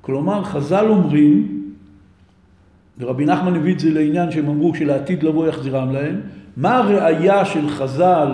כלומר, 0.00 0.44
חז"ל 0.44 0.86
אומרים, 0.88 1.62
ורבי 2.98 3.24
נחמן 3.24 3.54
הביא 3.56 3.74
את 3.74 3.80
זה 3.80 3.90
לעניין 3.90 4.30
שהם 4.30 4.48
אמרו 4.48 4.74
שלעתיד 4.74 5.22
לבוא 5.22 5.48
יחזירם 5.48 5.92
להם, 5.92 6.20
מה 6.56 6.76
הראייה 6.76 7.44
של 7.44 7.68
חז"ל 7.68 8.28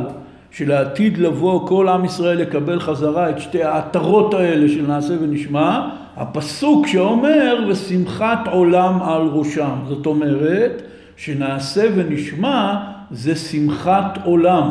שלעתיד 0.51 1.19
לבוא 1.19 1.69
כל 1.69 1.89
עם 1.89 2.05
ישראל 2.05 2.39
לקבל 2.39 2.81
חזרה 2.81 3.31
את 3.31 3.39
שתי 3.39 3.63
העטרות 3.63 4.35
האלה 4.35 4.69
של 4.69 4.87
נעשה 4.87 5.15
ונשמע? 5.21 5.89
הפסוק 6.17 6.87
שאומר 6.87 7.67
ושמחת 7.69 8.49
עולם 8.53 9.03
על 9.03 9.23
ראשם. 9.23 9.75
זאת 9.89 10.07
אומרת 10.07 10.83
שנעשה 11.17 11.87
ונשמע 11.95 12.77
זה 13.11 13.37
שמחת 13.37 14.19
עולם. 14.25 14.71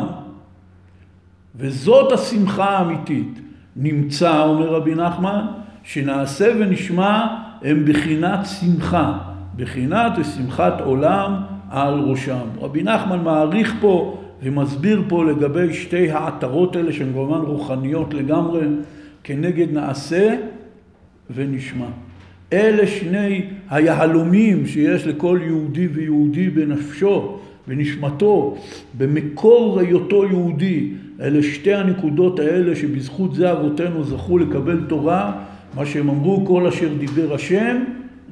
וזאת 1.56 2.12
השמחה 2.12 2.64
האמיתית. 2.64 3.40
נמצא, 3.76 4.44
אומר 4.44 4.68
רבי 4.74 4.94
נחמן, 4.94 5.46
שנעשה 5.82 6.52
ונשמע 6.58 7.26
הם 7.62 7.84
בחינת 7.84 8.46
שמחה, 8.46 9.18
בחינת 9.56 10.12
ושמחת 10.18 10.80
עולם 10.80 11.36
על 11.70 11.94
ראשם. 11.94 12.46
רבי 12.60 12.82
נחמן 12.82 13.22
מעריך 13.22 13.74
פה 13.80 14.22
ומסביר 14.42 15.02
פה 15.08 15.24
לגבי 15.24 15.74
שתי 15.74 16.10
העטרות 16.10 16.76
האלה 16.76 16.92
שהן 16.92 17.12
כמובן 17.12 17.38
רוחניות 17.38 18.14
לגמרי, 18.14 18.60
כנגד 19.24 19.72
נעשה 19.72 20.36
ונשמע. 21.34 21.86
אלה 22.52 22.86
שני 22.86 23.42
היהלומים 23.70 24.66
שיש 24.66 25.06
לכל 25.06 25.38
יהודי 25.42 25.86
ויהודי 25.86 26.50
בנפשו, 26.50 27.38
בנשמתו, 27.70 28.56
במקור 28.98 29.80
היותו 29.80 30.24
יהודי. 30.24 30.90
אלה 31.20 31.42
שתי 31.42 31.74
הנקודות 31.74 32.38
האלה 32.38 32.76
שבזכות 32.76 33.34
זה 33.34 33.52
אבותינו 33.52 34.04
זכו 34.04 34.38
לקבל 34.38 34.80
תורה, 34.88 35.44
מה 35.74 35.86
שהם 35.86 36.08
אמרו, 36.08 36.46
כל 36.46 36.66
אשר 36.66 36.94
דיבר 36.94 37.34
השם, 37.34 37.76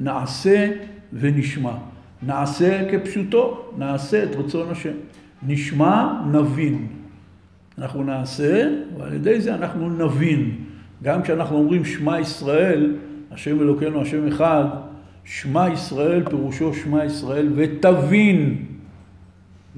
נעשה 0.00 0.70
ונשמע. 1.12 1.72
נעשה 2.22 2.90
כפשוטו, 2.90 3.70
נעשה 3.78 4.24
את 4.24 4.36
רצון 4.36 4.70
השם. 4.70 4.92
נשמע, 5.46 6.22
נבין. 6.32 6.86
אנחנו 7.78 8.02
נעשה, 8.04 8.68
ועל 8.98 9.12
ידי 9.12 9.40
זה 9.40 9.54
אנחנו 9.54 9.90
נבין. 9.90 10.50
גם 11.02 11.22
כשאנחנו 11.22 11.56
אומרים 11.56 11.84
שמע 11.84 12.20
ישראל, 12.20 12.94
השם 13.30 13.60
אלוקינו 13.60 14.02
השם 14.02 14.28
אחד, 14.28 14.64
שמע 15.24 15.68
ישראל 15.72 16.22
פירושו 16.30 16.74
שמע 16.74 17.04
ישראל 17.04 17.48
ותבין. 17.54 18.64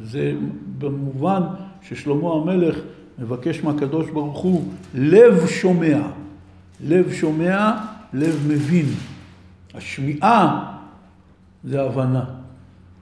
זה 0.03 0.33
במובן 0.79 1.43
ששלמה 1.83 2.33
המלך 2.33 2.77
מבקש 3.19 3.65
מהקדוש 3.65 4.11
ברוך 4.11 4.39
הוא 4.39 4.65
לב 4.95 5.47
שומע. 5.47 6.01
לב 6.85 7.13
שומע, 7.13 7.73
לב 8.13 8.47
מבין. 8.49 8.87
השמיעה 9.75 10.73
זה 11.65 11.83
הבנה. 11.83 12.25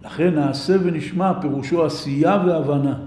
לכן 0.04 0.34
נעשה 0.34 0.76
ונשמע 0.82 1.40
פירושו 1.40 1.84
עשייה 1.84 2.42
והבנה. 2.46 2.98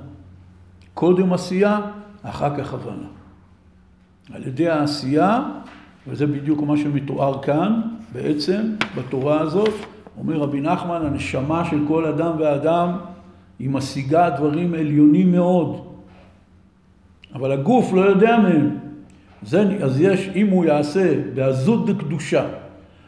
קודם 0.94 1.34
עשייה, 1.34 1.80
אחר 2.24 2.58
כך 2.58 2.74
הבנה. 2.74 3.08
על 4.34 4.48
ידי 4.48 4.70
העשייה, 4.70 5.44
וזה 6.08 6.28
בדיוק 6.28 6.62
מה 6.62 6.78
שמתואר 6.78 7.42
כאן, 7.42 7.82
בעצם, 8.14 8.62
בתורה 8.98 9.40
הזאת, 9.40 9.74
אומר 10.18 10.38
רבי 10.38 10.62
נחמן, 10.62 11.06
הנשמה 11.06 11.66
של 11.66 11.78
כל 11.88 12.06
אדם 12.06 12.32
ואדם 12.40 12.98
היא 13.62 13.70
משיגה 13.70 14.30
דברים 14.30 14.74
עליונים 14.74 15.32
מאוד, 15.32 15.86
אבל 17.34 17.52
הגוף 17.52 17.94
לא 17.94 18.02
יודע 18.02 18.38
מהם. 18.38 18.78
זה, 19.44 19.78
אז 19.84 20.02
יש, 20.02 20.30
אם 20.36 20.48
הוא 20.48 20.66
יעשה 20.66 21.14
בעזות 21.36 21.90
דקדושה, 21.90 22.46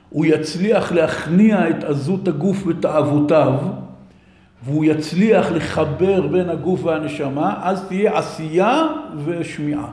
הוא 0.10 0.26
יצליח 0.26 0.92
להכניע 0.92 1.70
את 1.70 1.84
עזות 1.84 2.28
הגוף 2.28 2.68
ותאוותיו, 2.68 3.54
והוא 4.64 4.86
יצליח 4.86 5.52
לחבר 5.52 6.28
בין 6.28 6.50
הגוף 6.50 6.84
והנשמה, 6.84 7.60
אז 7.64 7.88
תהיה 7.88 8.18
עשייה 8.18 8.88
ושמיעה. 9.26 9.90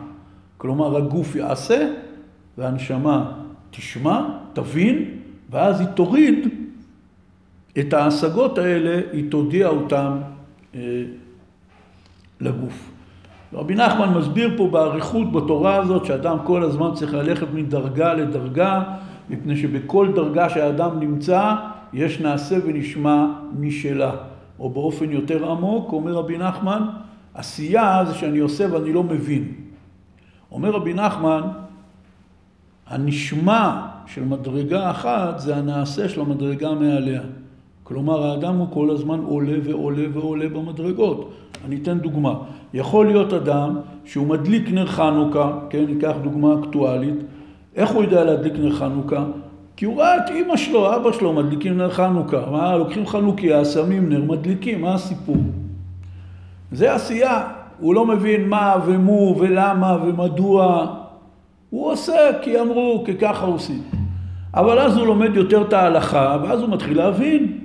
כלומר, 0.56 0.96
הגוף 0.96 1.36
יעשה 1.36 1.88
והנשמה 2.58 3.32
תשמע, 3.70 4.28
תבין, 4.52 5.04
ואז 5.50 5.80
היא 5.80 5.88
תוריד 5.88 6.48
את 7.78 7.92
ההשגות 7.92 8.58
האלה, 8.58 9.00
היא 9.12 9.30
תודיע 9.30 9.68
אותן 9.68 10.12
לגוף. 12.40 12.90
רבי 13.52 13.74
נחמן 13.74 14.18
מסביר 14.18 14.54
פה 14.56 14.68
באריכות 14.68 15.32
בתורה 15.32 15.76
הזאת 15.76 16.04
שאדם 16.04 16.38
כל 16.44 16.62
הזמן 16.62 16.90
צריך 16.94 17.14
ללכת 17.14 17.46
מדרגה 17.54 18.14
לדרגה, 18.14 18.82
מפני 19.30 19.56
שבכל 19.56 20.12
דרגה 20.14 20.48
שהאדם 20.48 21.00
נמצא 21.00 21.54
יש 21.92 22.20
נעשה 22.20 22.56
ונשמע 22.64 23.26
משלה. 23.58 24.12
או 24.58 24.70
באופן 24.70 25.10
יותר 25.10 25.50
עמוק, 25.50 25.92
אומר 25.92 26.12
רבי 26.12 26.38
נחמן, 26.38 26.82
עשייה 27.34 28.04
זה 28.06 28.14
שאני 28.14 28.38
עושה 28.38 28.66
ואני 28.72 28.92
לא 28.92 29.02
מבין. 29.02 29.52
אומר 30.52 30.70
רבי 30.70 30.94
נחמן, 30.94 31.42
הנשמע 32.86 33.86
של 34.06 34.24
מדרגה 34.24 34.90
אחת 34.90 35.38
זה 35.38 35.56
הנעשה 35.56 36.08
של 36.08 36.20
המדרגה 36.20 36.74
מעליה. 36.74 37.22
כלומר, 37.90 38.26
האדם 38.26 38.56
הוא 38.56 38.66
כל 38.70 38.90
הזמן 38.90 39.20
עולה 39.26 39.58
ועולה 39.62 40.02
ועולה 40.12 40.48
במדרגות. 40.48 41.30
אני 41.66 41.78
אתן 41.82 41.98
דוגמה. 41.98 42.34
יכול 42.74 43.06
להיות 43.06 43.32
אדם 43.32 43.76
שהוא 44.04 44.26
מדליק 44.26 44.70
נר 44.70 44.86
חנוכה, 44.86 45.52
כן, 45.70 45.84
ניקח 45.88 46.12
דוגמה 46.22 46.54
אקטואלית, 46.60 47.14
איך 47.76 47.90
הוא 47.90 48.02
יודע 48.02 48.24
להדליק 48.24 48.52
נר 48.58 48.72
חנוכה? 48.72 49.24
כי 49.76 49.84
הוא 49.84 50.00
ראה 50.00 50.16
את 50.16 50.30
אימא 50.30 50.56
שלו, 50.56 50.96
אבא 50.96 51.12
שלו, 51.12 51.32
מדליקים 51.32 51.78
נר 51.78 51.90
חנוכה. 51.90 52.50
מה, 52.50 52.76
לוקחים 52.76 53.06
חנוכיה, 53.06 53.64
שמים 53.64 54.08
נר, 54.08 54.22
מדליקים, 54.22 54.80
מה 54.80 54.94
הסיפור? 54.94 55.36
זה 56.72 56.94
עשייה. 56.94 57.42
הוא 57.80 57.94
לא 57.94 58.06
מבין 58.06 58.48
מה 58.48 58.74
ומו 58.86 59.36
ולמה 59.38 59.96
ומדוע. 60.04 60.86
הוא 61.70 61.92
עושה 61.92 62.30
כי 62.42 62.60
אמרו, 62.60 63.02
כי 63.06 63.14
ככה 63.14 63.46
עושים. 63.46 63.82
אבל 64.54 64.78
אז 64.78 64.96
הוא 64.96 65.06
לומד 65.06 65.36
יותר 65.36 65.62
את 65.62 65.72
ההלכה, 65.72 66.36
ואז 66.42 66.60
הוא 66.60 66.68
מתחיל 66.68 66.96
להבין 66.96 67.59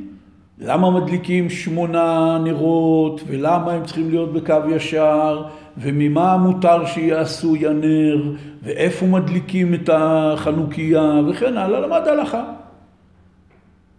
למה 0.59 0.91
מדליקים 0.91 1.49
שמונה 1.49 2.37
נרות, 2.43 3.21
ולמה 3.27 3.71
הם 3.71 3.85
צריכים 3.85 4.09
להיות 4.09 4.33
בקו 4.33 4.69
ישר, 4.69 5.43
וממה 5.77 6.37
מותר 6.37 6.85
שיעשו 6.85 7.55
ינר, 7.55 8.31
ואיפה 8.63 9.05
מדליקים 9.05 9.73
את 9.73 9.89
החנוכיה, 9.93 11.21
וכן 11.27 11.57
הלאה, 11.57 11.79
למד 11.79 12.07
הלכה. 12.07 12.43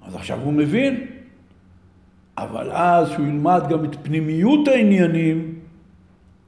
אז 0.07 0.15
עכשיו 0.15 0.39
הוא 0.45 0.53
מבין, 0.53 1.07
אבל 2.39 2.71
אז 2.71 3.11
שהוא 3.11 3.27
ילמד 3.27 3.63
גם 3.69 3.85
את 3.85 3.97
פנימיות 4.03 4.69
העניינים, 4.69 5.55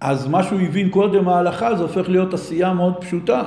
אז 0.00 0.26
מה 0.26 0.42
שהוא 0.42 0.60
הבין 0.60 0.88
קודם 0.88 1.28
ההלכה 1.28 1.74
זה 1.74 1.82
הופך 1.82 2.08
להיות 2.08 2.34
עשייה 2.34 2.72
מאוד 2.72 2.94
פשוטה. 3.00 3.42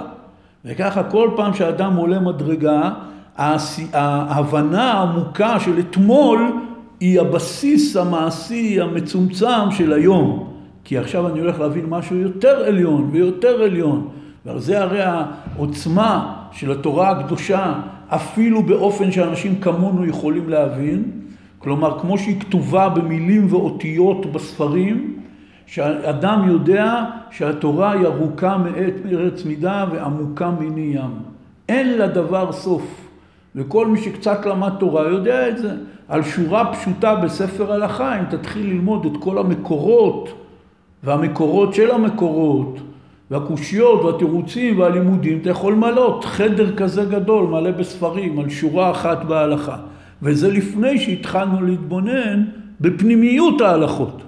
וככה 0.66 1.04
כל 1.04 1.30
פעם 1.36 1.54
שאדם 1.54 1.96
עולה 1.96 2.20
מדרגה, 2.20 2.92
ההבנה 3.94 4.92
העמוקה 4.92 5.60
של 5.60 5.80
אתמול 5.80 6.52
היא 7.00 7.22
הבסיס 7.22 7.98
המעשי 7.98 8.82
המצומצם 8.82 9.72
של 9.72 9.94
היום. 9.94 10.48
כי 10.84 10.98
עכשיו 10.98 11.28
אני 11.28 11.40
הולך 11.40 11.60
להבין 11.60 11.86
משהו 11.90 12.18
יותר 12.18 12.64
עליון 12.68 13.10
ויותר 13.12 13.62
עליון. 13.62 14.08
ועל 14.46 14.60
זה 14.60 14.82
הרי 14.82 15.02
העוצמה 15.02 16.36
של 16.52 16.72
התורה 16.72 17.10
הקדושה, 17.10 17.74
אפילו 18.08 18.64
באופן 18.64 19.12
שאנשים 19.12 19.56
כמונו 19.62 20.06
יכולים 20.06 20.50
להבין, 20.50 21.04
כלומר 21.60 22.00
כמו 22.00 22.18
שהיא 22.18 22.40
כתובה 22.40 22.90
במילים 22.90 23.48
ואותיות 23.50 24.26
בספרים, 24.26 25.18
שאדם 25.66 26.48
יודע 26.48 27.06
שהתורה 27.32 27.92
היא 27.92 28.06
ארוכה 28.06 28.58
מעת 28.58 28.94
ארץ 29.12 29.46
מידה 29.46 29.86
ועמוקה 29.92 30.52
מני 30.60 30.92
ים. 30.96 31.12
אין 31.70 31.98
לה 31.98 32.08
דבר 32.08 32.52
סוף. 32.52 33.11
וכל 33.56 33.88
מי 33.88 34.02
שקצת 34.02 34.46
למד 34.46 34.72
תורה 34.80 35.08
יודע 35.08 35.50
את 35.50 35.58
זה. 35.58 35.72
על 36.08 36.24
שורה 36.24 36.74
פשוטה 36.74 37.16
בספר 37.16 37.74
הלכה, 37.74 38.20
אם 38.20 38.26
תתחיל 38.26 38.66
ללמוד 38.66 39.06
את 39.06 39.12
כל 39.20 39.38
המקורות 39.38 40.30
והמקורות 41.04 41.74
של 41.74 41.92
המקורות 41.92 42.80
והקושיות 43.32 44.04
והתירוצים 44.04 44.80
והלימודים, 44.80 45.40
אתה 45.42 45.50
יכול 45.50 45.74
למלות 45.74 46.26
חדר 46.26 46.76
כזה 46.76 47.06
גדול 47.06 47.46
מלא 47.46 47.72
בספרים 47.72 48.40
על 48.40 48.50
שורה 48.50 48.92
אחת 48.92 49.24
בהלכה. 49.24 49.78
וזה 50.22 50.52
לפני 50.52 51.00
שהתחלנו 51.00 51.62
להתבונן 51.62 52.44
בפנימיות 52.82 53.62
ההלכות. 53.62 54.22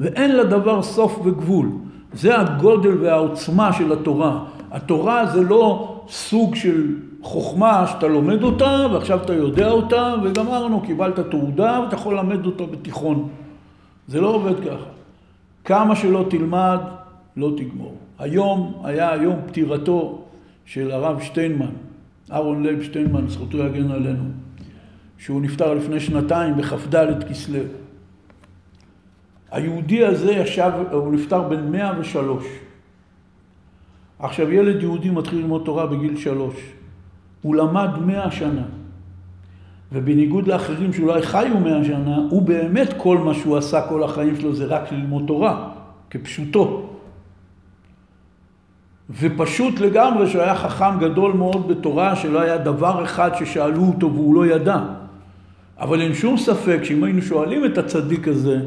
ואין 0.00 0.36
לדבר 0.36 0.82
סוף 0.82 1.20
וגבול. 1.24 1.68
זה 2.12 2.40
הגודל 2.40 2.98
והעוצמה 3.00 3.72
של 3.72 3.92
התורה. 3.92 4.38
התורה 4.72 5.26
זה 5.26 5.42
לא 5.42 5.96
סוג 6.08 6.54
של 6.54 6.86
חוכמה 7.24 7.86
שאתה 7.86 8.06
לומד 8.06 8.42
אותה 8.42 8.86
ועכשיו 8.92 9.22
אתה 9.24 9.34
יודע 9.34 9.70
אותה 9.70 10.14
וגמרנו, 10.24 10.80
קיבלת 10.80 11.18
תעודה 11.18 11.80
ואתה 11.84 11.94
יכול 11.94 12.14
ללמד 12.14 12.46
אותה 12.46 12.64
בתיכון. 12.66 13.28
זה 14.08 14.20
לא 14.20 14.28
עובד 14.28 14.60
ככה. 14.60 14.90
כמה 15.64 15.96
שלא 15.96 16.26
תלמד, 16.30 16.78
לא 17.36 17.50
תגמור. 17.56 17.96
היום 18.18 18.80
היה 18.84 19.12
היום 19.12 19.36
פטירתו 19.46 20.22
של 20.64 20.90
הרב 20.90 21.20
שטיינמן, 21.20 21.70
אהרון 22.32 22.62
לייב 22.62 22.82
שטיינמן, 22.82 23.28
זכותו 23.28 23.58
יגן 23.58 23.90
עלינו, 23.90 24.24
שהוא 25.18 25.42
נפטר 25.42 25.74
לפני 25.74 26.00
שנתיים 26.00 26.56
בכ"ד 26.56 27.24
כסלו. 27.30 27.58
היהודי 29.50 30.04
הזה 30.04 30.32
ישב, 30.32 30.72
הוא 30.92 31.12
נפטר 31.12 31.42
בן 31.48 31.72
103. 31.72 32.44
עכשיו 34.18 34.52
ילד 34.52 34.82
יהודי 34.82 35.10
מתחיל 35.10 35.38
ללמוד 35.38 35.62
תורה 35.64 35.86
בגיל 35.86 36.16
שלוש. 36.16 36.73
הוא 37.44 37.56
למד 37.56 37.90
מאה 38.06 38.30
שנה. 38.30 38.62
ובניגוד 39.92 40.46
לאחרים 40.46 40.92
שאולי 40.92 41.22
חיו 41.22 41.58
מאה 41.58 41.84
שנה, 41.84 42.16
הוא 42.30 42.42
באמת 42.42 42.94
כל 42.96 43.18
מה 43.18 43.34
שהוא 43.34 43.56
עשה 43.56 43.80
כל 43.88 44.02
החיים 44.02 44.36
שלו 44.36 44.54
זה 44.54 44.64
רק 44.64 44.92
ללמוד 44.92 45.24
תורה, 45.26 45.68
כפשוטו. 46.10 46.82
ופשוט 49.20 49.80
לגמרי 49.80 50.26
שהוא 50.30 50.42
היה 50.42 50.54
חכם 50.54 50.98
גדול 51.00 51.32
מאוד 51.32 51.68
בתורה, 51.68 52.16
שלא 52.16 52.40
היה 52.40 52.58
דבר 52.58 53.04
אחד 53.04 53.30
ששאלו 53.38 53.82
אותו 53.82 54.12
והוא 54.12 54.34
לא 54.34 54.46
ידע. 54.46 54.78
אבל 55.80 56.00
אין 56.00 56.14
שום 56.14 56.36
ספק 56.36 56.80
שאם 56.82 57.04
היינו 57.04 57.22
שואלים 57.22 57.64
את 57.64 57.78
הצדיק 57.78 58.28
הזה, 58.28 58.60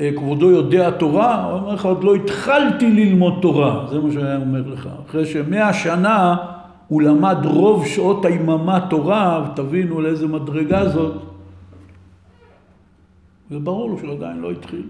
אה, 0.00 0.10
כבודו 0.16 0.50
יודע 0.50 0.90
תורה, 0.90 1.44
הוא 1.44 1.60
אומר 1.60 1.74
לך, 1.74 1.84
עוד 1.84 2.04
לא 2.04 2.14
התחלתי 2.14 2.90
ללמוד 2.90 3.38
תורה, 3.42 3.86
זה 3.90 4.00
מה 4.00 4.12
שהיה 4.12 4.36
אומר 4.36 4.62
לך. 4.66 4.88
אחרי 5.08 5.26
שמאה 5.26 5.72
שנה 5.72 6.36
הוא 6.88 7.02
למד 7.02 7.36
רוב 7.44 7.86
שעות 7.86 8.24
היממה 8.24 8.86
תורה, 8.90 9.50
ותבינו 9.52 10.00
לאיזה 10.00 10.26
מדרגה 10.26 10.88
זאת, 10.88 11.22
וברור 13.50 13.90
לו 13.90 13.98
שעדיין 13.98 14.38
לא 14.38 14.50
התחיל. 14.50 14.88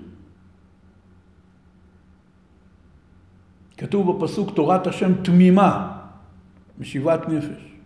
כתוב 3.77 4.17
בפסוק 4.17 4.51
תורת 4.51 4.87
השם 4.87 5.23
תמימה, 5.23 5.99
משיבת 6.79 7.29
נפש. 7.29 7.77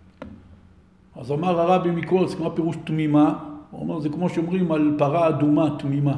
אז 1.16 1.32
אמר 1.32 1.60
הרבי 1.60 1.90
מקורץ, 1.90 2.34
מה 2.34 2.50
פירוש 2.50 2.76
תמימה? 2.84 3.38
הוא 3.70 3.80
אומר, 3.80 4.00
זה 4.00 4.08
כמו 4.08 4.28
שאומרים 4.28 4.72
על 4.72 4.94
פרה 4.98 5.28
אדומה 5.28 5.78
תמימה. 5.78 6.16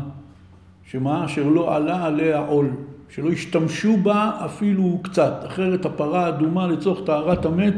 שמה? 0.85 1.24
אשר 1.24 1.48
לא 1.48 1.76
עלה 1.76 2.05
עליה 2.05 2.38
עול. 2.38 2.70
שלא 3.14 3.31
ישתמשו 3.31 3.96
בה 3.96 4.31
אפילו 4.44 4.98
קצת, 5.03 5.42
אחרת 5.46 5.85
הפרה 5.85 6.27
האדומה 6.27 6.66
לצורך 6.66 7.07
טהרת 7.07 7.44
המת 7.44 7.75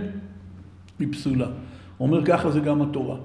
היא 0.99 1.09
פסולה. 1.13 1.47
הוא 1.97 2.09
אומר 2.09 2.25
ככה 2.25 2.51
זה 2.51 2.61
גם 2.61 2.83
התורה. 2.83 3.17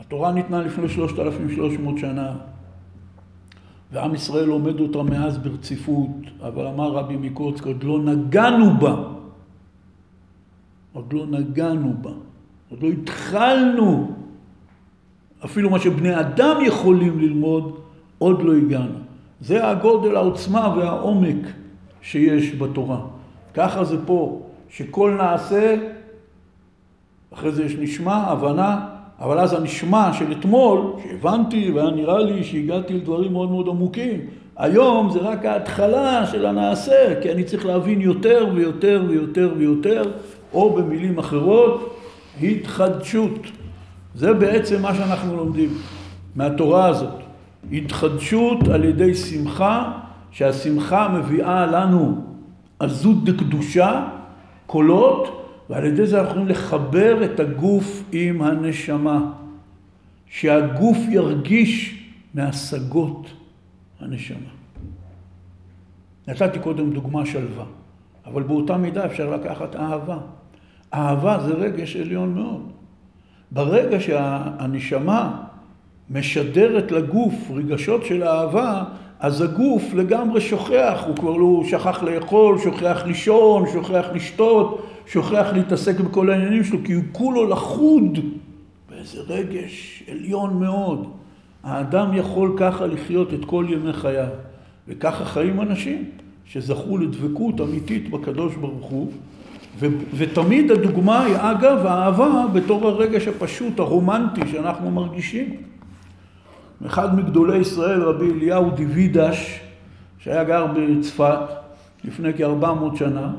התורה 0.00 0.32
ניתנה 0.32 0.62
לפני 0.62 0.88
3,300 0.88 1.98
שנה, 1.98 2.32
ועם 3.92 4.14
ישראל 4.14 4.44
לומד 4.44 4.80
אותה 4.80 5.02
מאז 5.02 5.38
ברציפות, 5.38 6.10
אבל 6.40 6.66
אמר 6.66 6.92
רבי 6.92 7.16
מקוצק, 7.16 7.66
עוד 7.66 7.84
לא 7.84 7.98
נגענו 7.98 8.74
בה. 8.80 8.96
עוד 10.92 11.12
לא 11.12 11.26
נגענו 11.26 11.94
בה. 12.00 12.12
עוד 12.70 12.82
לא 12.82 12.88
התחלנו. 12.88 14.16
אפילו 15.44 15.70
מה 15.70 15.78
שבני 15.78 16.20
אדם 16.20 16.56
יכולים 16.66 17.18
ללמוד, 17.20 17.80
עוד 18.18 18.42
לא 18.42 18.56
הגענו. 18.56 19.03
זה 19.44 19.68
הגודל, 19.68 20.16
העוצמה 20.16 20.74
והעומק 20.76 21.46
שיש 22.02 22.54
בתורה. 22.54 22.98
ככה 23.54 23.84
זה 23.84 23.96
פה, 24.06 24.42
שכל 24.68 25.14
נעשה, 25.18 25.76
אחרי 27.34 27.52
זה 27.52 27.64
יש 27.64 27.76
נשמע, 27.78 28.14
הבנה, 28.14 28.86
אבל 29.20 29.38
אז 29.38 29.52
הנשמע 29.52 30.12
של 30.12 30.32
אתמול, 30.32 30.92
שהבנתי 31.02 31.70
והיה 31.70 31.90
נראה 31.90 32.18
לי 32.18 32.44
שהגעתי 32.44 32.94
לדברים 32.94 33.32
מאוד 33.32 33.50
מאוד 33.50 33.68
עמוקים, 33.68 34.20
היום 34.56 35.10
זה 35.10 35.18
רק 35.18 35.44
ההתחלה 35.44 36.26
של 36.26 36.46
הנעשה, 36.46 37.20
כי 37.22 37.32
אני 37.32 37.44
צריך 37.44 37.66
להבין 37.66 38.00
יותר 38.00 38.46
ויותר 38.54 39.04
ויותר 39.08 39.52
ויותר, 39.56 40.02
או 40.52 40.72
במילים 40.72 41.18
אחרות, 41.18 41.96
התחדשות. 42.42 43.38
זה 44.14 44.32
בעצם 44.32 44.82
מה 44.82 44.94
שאנחנו 44.94 45.36
לומדים 45.36 45.68
מהתורה 46.36 46.86
הזאת. 46.86 47.23
התחדשות 47.72 48.68
על 48.68 48.84
ידי 48.84 49.14
שמחה, 49.14 49.92
שהשמחה 50.30 51.08
מביאה 51.08 51.66
לנו 51.66 52.24
עזות 52.78 53.24
דקדושה, 53.24 54.08
קולות, 54.66 55.40
ועל 55.70 55.84
ידי 55.84 56.06
זה 56.06 56.18
אנחנו 56.20 56.30
יכולים 56.30 56.48
לחבר 56.48 57.24
את 57.24 57.40
הגוף 57.40 58.02
עם 58.12 58.42
הנשמה. 58.42 59.30
שהגוף 60.34 60.98
ירגיש 61.08 62.04
מהשגות 62.34 63.26
הנשמה. 64.00 64.50
נתתי 66.28 66.58
קודם 66.58 66.90
דוגמה 66.90 67.26
שלווה, 67.26 67.64
אבל 68.26 68.42
באותה 68.42 68.76
מידה 68.76 69.06
אפשר 69.06 69.30
לקחת 69.30 69.76
אהבה. 69.76 70.18
אהבה 70.94 71.38
זה 71.46 71.54
רגש 71.54 71.96
עליון 71.96 72.34
מאוד. 72.34 72.72
ברגע 73.50 74.00
שהנשמה 74.00 75.43
משדרת 76.10 76.92
לגוף 76.92 77.34
רגשות 77.54 78.04
של 78.04 78.22
אהבה, 78.22 78.84
אז 79.20 79.40
הגוף 79.40 79.94
לגמרי 79.94 80.40
שוכח, 80.40 81.04
הוא 81.06 81.16
כבר 81.16 81.36
לא 81.36 81.62
שכח 81.70 82.02
לאכול, 82.02 82.58
שוכח 82.58 83.02
לישון, 83.06 83.64
שוכח 83.72 84.06
לשתות, 84.14 84.86
שוכח 85.06 85.46
להתעסק 85.52 86.00
בכל 86.00 86.30
העניינים 86.30 86.64
שלו, 86.64 86.78
כי 86.84 86.92
הוא 86.92 87.04
כולו 87.12 87.48
לחוד 87.48 88.18
באיזה 88.90 89.20
רגש 89.28 90.02
עליון 90.10 90.60
מאוד. 90.60 91.08
האדם 91.62 92.14
יכול 92.14 92.52
ככה 92.56 92.86
לחיות 92.86 93.34
את 93.34 93.44
כל 93.44 93.66
ימי 93.68 93.92
חייו, 93.92 94.28
וככה 94.88 95.24
חיים 95.24 95.60
אנשים 95.60 96.04
שזכו 96.44 96.98
לדבקות 96.98 97.60
אמיתית 97.60 98.10
בקדוש 98.10 98.54
ברוך 98.54 98.86
הוא, 98.86 99.10
ו- 99.78 99.86
ותמיד 100.16 100.70
הדוגמה 100.70 101.24
היא 101.24 101.36
אגב 101.38 101.86
האהבה 101.86 102.44
בתור 102.52 102.88
הרגש 102.88 103.28
הפשוט, 103.28 103.78
הרומנטי 103.78 104.40
שאנחנו 104.52 104.90
מרגישים. 104.90 105.56
אחד 106.86 107.16
מגדולי 107.16 107.56
ישראל, 107.56 108.02
רבי 108.02 108.30
אליהו 108.30 108.70
דיווידש, 108.70 109.60
שהיה 110.18 110.44
גר 110.44 110.66
בצפת 110.66 111.38
לפני 112.04 112.32
כ-400 112.34 112.98
שנה, 112.98 113.32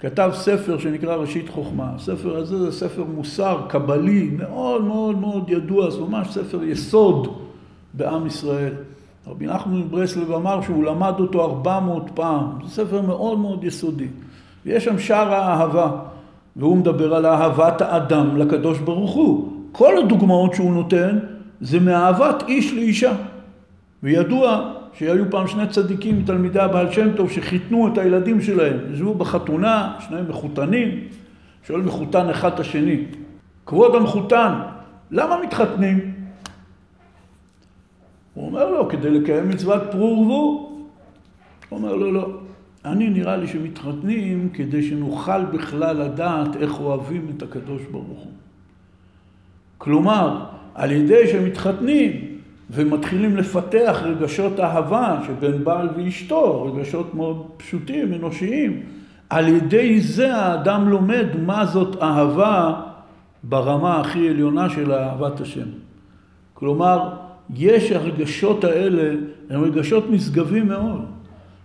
כתב 0.00 0.30
ספר 0.34 0.78
שנקרא 0.78 1.14
ראשית 1.14 1.48
חוכמה. 1.48 1.92
הספר 1.96 2.36
הזה 2.36 2.58
זה 2.58 2.72
ספר 2.72 3.04
מוסר, 3.14 3.60
קבלי, 3.68 4.30
מאוד 4.38 4.84
מאוד 4.84 5.18
מאוד 5.18 5.50
ידוע, 5.50 5.90
זה 5.90 6.00
ממש 6.00 6.28
ספר 6.30 6.64
יסוד 6.64 7.38
בעם 7.94 8.26
ישראל. 8.26 8.72
רבי 9.26 9.46
נחמן 9.46 9.80
מברסלב 9.80 10.32
אמר 10.32 10.62
שהוא 10.62 10.84
למד 10.84 11.14
אותו 11.20 11.44
400 11.44 12.10
פעם, 12.14 12.46
זה 12.64 12.70
ספר 12.70 13.02
מאוד 13.02 13.38
מאוד 13.38 13.64
יסודי. 13.64 14.08
ויש 14.66 14.84
שם 14.84 14.98
שער 14.98 15.34
האהבה, 15.34 15.90
והוא 16.56 16.76
מדבר 16.76 17.14
על 17.14 17.26
אהבת 17.26 17.80
האדם 17.80 18.36
לקדוש 18.36 18.78
ברוך 18.78 19.12
הוא. 19.14 19.52
כל 19.72 19.98
הדוגמאות 19.98 20.54
שהוא 20.54 20.72
נותן 20.72 21.18
זה 21.62 21.80
מאהבת 21.80 22.42
איש 22.48 22.72
לאישה. 22.72 23.12
וידוע 24.02 24.72
שהיו 24.92 25.30
פעם 25.30 25.46
שני 25.46 25.68
צדיקים 25.68 26.18
מתלמידי 26.18 26.60
הבעל 26.60 26.92
שם 26.92 27.16
טוב 27.16 27.30
שחיתנו 27.30 27.88
את 27.92 27.98
הילדים 27.98 28.40
שלהם. 28.40 28.76
ישבו 28.92 29.14
בחתונה, 29.14 29.96
שניהם 30.00 30.28
מחותנים, 30.28 31.08
שואל 31.66 31.80
מחותן 31.80 32.30
אחד 32.30 32.52
את 32.52 32.60
השני, 32.60 33.04
כבוד 33.66 33.94
המחותן, 33.94 34.52
למה 35.10 35.42
מתחתנים? 35.42 36.14
הוא 38.34 38.46
אומר 38.46 38.70
לו, 38.70 38.88
כדי 38.88 39.10
לקיים 39.10 39.48
מצוות 39.48 39.82
פרו 39.90 40.18
ורבו. 40.18 40.72
הוא 41.68 41.78
אומר 41.78 41.94
לו, 41.94 42.12
לא. 42.12 42.28
אני 42.84 43.10
נראה 43.10 43.36
לי 43.36 43.46
שמתחתנים 43.46 44.48
כדי 44.52 44.82
שנוכל 44.82 45.44
בכלל 45.44 45.96
לדעת 45.96 46.56
איך 46.56 46.80
אוהבים 46.80 47.32
את 47.36 47.42
הקדוש 47.42 47.82
ברוך 47.90 48.18
הוא. 48.18 48.32
כלומר, 49.78 50.44
על 50.74 50.92
ידי 50.92 51.28
שמתחתנים 51.28 52.12
ומתחילים 52.70 53.36
לפתח 53.36 54.00
רגשות 54.04 54.60
אהבה 54.60 55.20
שבין 55.26 55.64
בעל 55.64 55.88
ואשתו, 55.96 56.64
רגשות 56.64 57.14
מאוד 57.14 57.46
פשוטים, 57.56 58.14
אנושיים, 58.14 58.80
על 59.30 59.48
ידי 59.48 60.00
זה 60.00 60.36
האדם 60.36 60.88
לומד 60.88 61.26
מה 61.46 61.66
זאת 61.66 62.02
אהבה 62.02 62.80
ברמה 63.42 64.00
הכי 64.00 64.28
עליונה 64.28 64.70
של 64.70 64.92
אהבת 64.92 65.40
השם. 65.40 65.66
כלומר, 66.54 67.08
יש 67.56 67.92
הרגשות 67.92 68.64
האלה, 68.64 69.14
הם 69.50 69.64
רגשות 69.64 70.10
נשגבים 70.10 70.68
מאוד. 70.68 71.04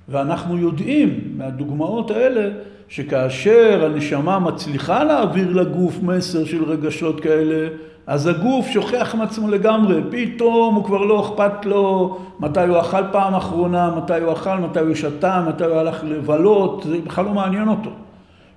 ואנחנו 0.10 0.58
יודעים 0.58 1.20
מהדוגמאות 1.38 2.12
האלה 2.12 2.50
שכאשר 2.88 3.86
הנשמה 3.86 4.40
מצליחה 4.40 5.04
להעביר 5.04 5.54
לגוף 5.54 6.04
מסר 6.04 6.46
של 6.46 6.64
רגשות 6.64 7.20
כאלה, 7.20 7.68
אז 8.08 8.28
הגוף 8.28 8.68
שוכח 8.68 9.16
מעצמו 9.18 9.48
לגמרי, 9.48 10.02
פתאום 10.12 10.76
הוא 10.76 10.84
כבר 10.84 11.06
לא 11.06 11.22
אכפת 11.22 11.66
לו 11.66 12.18
מתי 12.40 12.68
הוא 12.68 12.80
אכל 12.80 13.04
פעם 13.12 13.36
אחרונה, 13.36 13.96
מתי 13.96 14.20
הוא 14.20 14.34
אכל, 14.34 14.58
מתי 14.58 14.80
הוא 14.80 14.96
שתה, 14.96 15.46
מתי 15.50 15.64
הוא 15.64 15.76
הלך 15.76 16.04
לבלות, 16.04 16.84
זה 16.88 16.98
בכלל 17.06 17.26
לא 17.26 17.34
מעניין 17.34 17.68
אותו. 17.68 17.90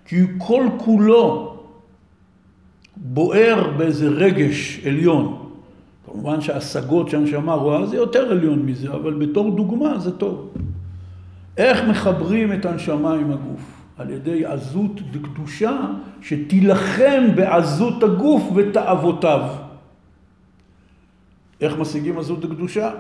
כי 0.05 0.17
כל 0.39 0.67
כולו 0.79 1.55
בוער 2.97 3.71
באיזה 3.77 4.09
רגש 4.09 4.81
עליון. 4.87 5.47
כמובן 6.07 6.41
שההשגות 6.41 7.09
שהנשמה 7.09 7.55
רואה 7.55 7.87
זה 7.87 7.97
יותר 7.97 8.31
עליון 8.31 8.59
מזה, 8.59 8.91
אבל 8.91 9.15
בתור 9.15 9.51
דוגמה 9.51 9.99
זה 9.99 10.19
טוב. 10.19 10.51
איך 11.57 11.83
מחברים 11.89 12.53
את 12.53 12.65
הנשמה 12.67 13.15
עם 13.15 13.31
הגוף? 13.33 13.80
על 14.01 14.11
ידי 14.11 14.45
עזות 14.45 15.01
דקדושה 15.11 15.77
שתילחם 16.23 17.27
בעזות 17.35 18.03
הגוף 18.03 18.43
ותאוותיו. 18.55 19.41
איך 21.61 21.79
משיגים 21.79 22.19
עזות 22.19 22.41
דקדושה? 22.41 22.91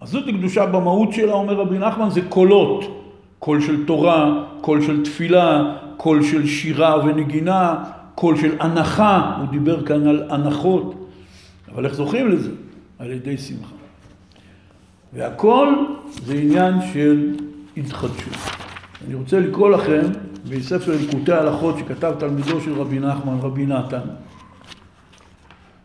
עזות 0.00 0.26
דקדושה 0.26 0.66
במהות 0.66 1.12
שלה, 1.12 1.32
אומר 1.32 1.54
רבי 1.54 1.78
נחמן, 1.78 2.10
זה 2.10 2.20
קולות. 2.28 3.04
קול 3.38 3.60
של 3.60 3.86
תורה, 3.86 4.44
קול 4.60 4.82
של 4.82 5.04
תפילה, 5.04 5.76
קול 5.96 6.22
של 6.22 6.46
שירה 6.46 7.04
ונגינה, 7.04 7.84
קול 8.14 8.36
של 8.36 8.56
אנחה, 8.60 9.36
הוא 9.38 9.48
דיבר 9.48 9.86
כאן 9.86 10.06
על 10.06 10.26
אנחות. 10.30 11.08
אבל 11.74 11.84
איך 11.84 11.94
זוכים 11.94 12.28
לזה? 12.28 12.50
על 12.98 13.10
ידי 13.10 13.38
שמחה. 13.38 13.74
והכל 15.12 15.68
זה 16.24 16.34
עניין 16.34 16.74
של 16.92 17.34
התחדשות. 17.76 18.67
אני 19.06 19.14
רוצה 19.14 19.40
לקרוא 19.40 19.70
לכם 19.70 20.00
מספר 20.50 20.92
ליקוטי 21.00 21.32
ההלכות 21.32 21.78
שכתב 21.78 22.14
תלמידו 22.18 22.60
של 22.60 22.72
רבי 22.72 22.98
נחמן, 22.98 23.38
רבי 23.42 23.66
נתן. 23.66 24.00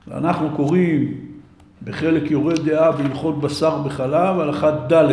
ואנחנו 0.07 0.49
קוראים 0.55 1.13
בחלק 1.83 2.31
יורה 2.31 2.69
דעה 2.69 2.91
בהלכות 2.91 3.41
בשר 3.41 3.77
בחלב, 3.77 4.39
הלכה 4.39 4.73
ד'. 4.93 5.11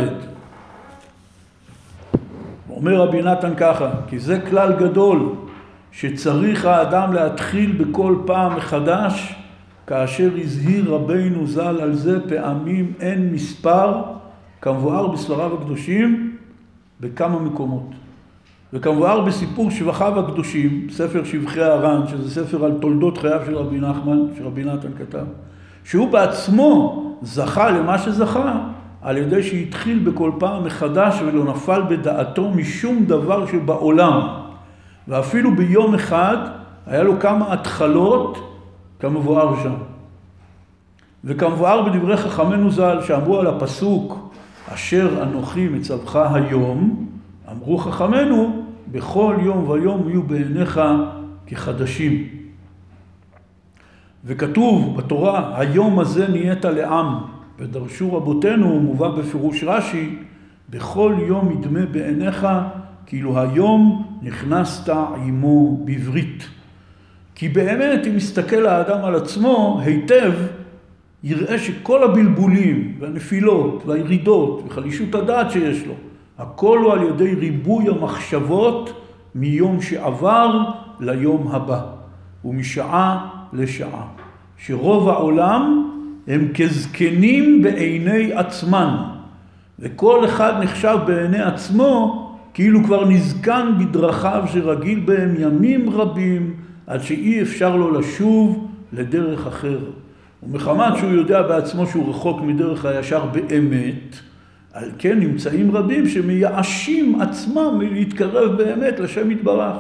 אומר 2.70 3.00
רבי 3.00 3.22
נתן 3.22 3.54
ככה, 3.56 3.90
כי 4.08 4.18
זה 4.18 4.40
כלל 4.50 4.72
גדול 4.72 5.34
שצריך 5.92 6.64
האדם 6.64 7.12
להתחיל 7.12 7.72
בכל 7.72 8.16
פעם 8.26 8.56
מחדש, 8.56 9.34
כאשר 9.86 10.30
הזהיר 10.42 10.94
רבינו 10.94 11.46
ז"ל 11.46 11.80
על 11.80 11.94
זה 11.94 12.28
פעמים 12.28 12.92
אין 13.00 13.32
מספר, 13.32 14.02
כמבואר 14.60 15.06
בספריו 15.06 15.54
הקדושים, 15.54 16.29
בכמה 17.00 17.38
מקומות. 17.38 17.90
וכמובן 18.72 19.24
בסיפור 19.26 19.70
שבחיו 19.70 20.20
הקדושים, 20.20 20.86
ספר 20.90 21.24
שבחי 21.24 21.62
הר"ן, 21.62 22.06
שזה 22.06 22.44
ספר 22.44 22.64
על 22.64 22.72
תולדות 22.80 23.18
חייו 23.18 23.40
של 23.46 23.56
רבי 23.56 23.80
נחמן, 23.80 24.18
שרבי 24.38 24.64
נתן 24.64 24.88
כתב, 24.98 25.24
שהוא 25.84 26.08
בעצמו 26.08 27.04
זכה 27.22 27.70
למה 27.70 27.98
שזכה 27.98 28.60
על 29.02 29.16
ידי 29.16 29.42
שהתחיל 29.42 29.98
בכל 29.98 30.30
פעם 30.38 30.64
מחדש 30.64 31.20
ולא 31.20 31.44
נפל 31.44 31.82
בדעתו 31.88 32.50
משום 32.50 33.04
דבר 33.04 33.46
שבעולם. 33.46 34.20
ואפילו 35.08 35.56
ביום 35.56 35.94
אחד 35.94 36.36
היה 36.86 37.02
לו 37.02 37.20
כמה 37.20 37.52
התחלות 37.52 38.38
כמבואר 39.00 39.62
שם. 39.62 39.74
וכמבואר 41.24 41.82
בדברי 41.82 42.16
חכמינו 42.16 42.70
ז"ל 42.70 42.98
שאמרו 43.06 43.40
על 43.40 43.46
הפסוק 43.46 44.30
אשר 44.74 45.22
אנוכי 45.22 45.68
מצווך 45.68 46.16
היום, 46.16 47.06
אמרו 47.50 47.78
חכמינו, 47.78 48.62
בכל 48.92 49.36
יום 49.42 49.68
ויום 49.68 50.08
יהיו 50.08 50.22
בעיניך 50.22 50.80
כחדשים. 51.46 52.28
וכתוב 54.24 54.96
בתורה, 54.96 55.60
היום 55.60 55.98
הזה 55.98 56.28
נהיית 56.28 56.64
לעם, 56.64 57.14
ודרשו 57.58 58.14
רבותינו, 58.14 58.80
מובא 58.80 59.08
בפירוש 59.08 59.64
רש"י, 59.64 60.16
בכל 60.70 61.14
יום 61.26 61.52
ידמה 61.52 61.86
בעיניך 61.86 62.46
כאילו 63.06 63.40
היום 63.40 64.06
נכנסת 64.22 64.88
עמו 64.88 65.84
בברית. 65.84 66.48
כי 67.34 67.48
באמת, 67.48 68.06
אם 68.06 68.16
מסתכל 68.16 68.66
האדם 68.66 69.04
על 69.04 69.14
עצמו 69.14 69.80
היטב, 69.84 70.32
יראה 71.24 71.58
שכל 71.58 72.02
הבלבולים 72.02 72.94
והנפילות 72.98 73.82
והירידות 73.86 74.62
וחלישות 74.66 75.14
הדעת 75.14 75.50
שיש 75.50 75.86
לו, 75.86 75.94
הכל 76.38 76.78
הוא 76.78 76.92
על 76.92 77.02
ידי 77.02 77.34
ריבוי 77.34 77.84
המחשבות 77.88 79.00
מיום 79.34 79.82
שעבר 79.82 80.62
ליום 81.00 81.48
הבא, 81.48 81.82
ומשעה 82.44 83.28
לשעה. 83.52 84.06
שרוב 84.58 85.08
העולם 85.08 85.90
הם 86.26 86.48
כזקנים 86.54 87.62
בעיני 87.62 88.32
עצמן, 88.32 88.96
וכל 89.78 90.24
אחד 90.24 90.52
נחשב 90.62 90.98
בעיני 91.06 91.42
עצמו 91.42 92.26
כאילו 92.54 92.84
כבר 92.84 93.08
נזקן 93.08 93.72
בדרכיו 93.78 94.44
שרגיל 94.52 95.00
בהם 95.00 95.34
ימים 95.38 95.90
רבים, 95.90 96.54
עד 96.86 97.02
שאי 97.02 97.42
אפשר 97.42 97.76
לו 97.76 97.90
לשוב 97.90 98.68
לדרך 98.92 99.46
אחרת. 99.46 100.09
ומחמת 100.42 100.96
שהוא 100.96 101.10
יודע 101.10 101.42
בעצמו 101.42 101.86
שהוא 101.86 102.10
רחוק 102.10 102.40
מדרך 102.40 102.84
הישר 102.84 103.24
באמת, 103.24 104.16
על 104.72 104.90
כן 104.98 105.20
נמצאים 105.20 105.76
רבים 105.76 106.08
שמייאשים 106.08 107.20
עצמם 107.20 107.78
מלהתקרב 107.78 108.56
באמת 108.56 109.00
לשם 109.00 109.30
יתברך. 109.30 109.76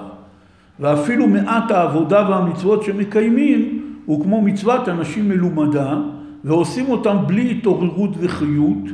ואפילו 0.80 1.26
מעט 1.26 1.70
העבודה 1.70 2.28
והמצוות 2.30 2.82
שמקיימים 2.82 3.82
הוא 4.06 4.24
כמו 4.24 4.42
מצוות 4.42 4.88
אנשים 4.88 5.28
מלומדה 5.28 5.98
ועושים 6.44 6.88
אותם 6.88 7.16
בלי 7.26 7.50
התעוררות 7.50 8.10
וחיות 8.18 8.84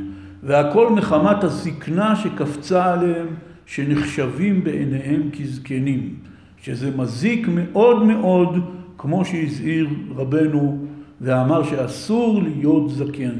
והכל 0.43 0.89
מחמת 0.89 1.43
הזקנה 1.43 2.15
שקפצה 2.15 2.93
עליהם 2.93 3.27
שנחשבים 3.65 4.63
בעיניהם 4.63 5.29
כזקנים 5.39 6.13
שזה 6.61 6.91
מזיק 6.97 7.47
מאוד 7.53 8.03
מאוד 8.03 8.59
כמו 8.97 9.25
שהזהיר 9.25 9.87
רבנו 10.15 10.85
ואמר 11.21 11.63
שאסור 11.63 12.41
להיות 12.43 12.89
זקן 12.89 13.37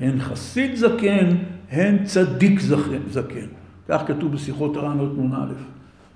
הן 0.00 0.18
חסיד 0.18 0.74
זקן 0.74 1.26
הן 1.70 2.04
צדיק 2.04 2.60
זקן 3.10 3.46
כך 3.88 4.02
כתוב 4.06 4.32
בשיחות 4.32 4.76
הרענות 4.76 5.18
נ"א 5.18 5.52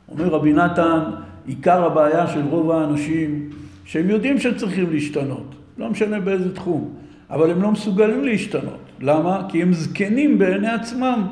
אומר 0.08 0.28
רבי 0.28 0.52
נתן 0.52 1.00
עיקר 1.46 1.84
הבעיה 1.84 2.26
של 2.26 2.40
רוב 2.50 2.70
האנשים, 2.70 3.50
שהם 3.84 4.10
יודעים 4.10 4.38
שהם 4.38 4.54
צריכים 4.54 4.90
להשתנות, 4.90 5.54
לא 5.78 5.90
משנה 5.90 6.20
באיזה 6.20 6.54
תחום, 6.54 6.94
אבל 7.30 7.50
הם 7.50 7.62
לא 7.62 7.70
מסוגלים 7.70 8.24
להשתנות. 8.24 8.78
למה? 9.00 9.46
כי 9.48 9.62
הם 9.62 9.72
זקנים 9.72 10.38
בעיני 10.38 10.68
עצמם. 10.68 11.26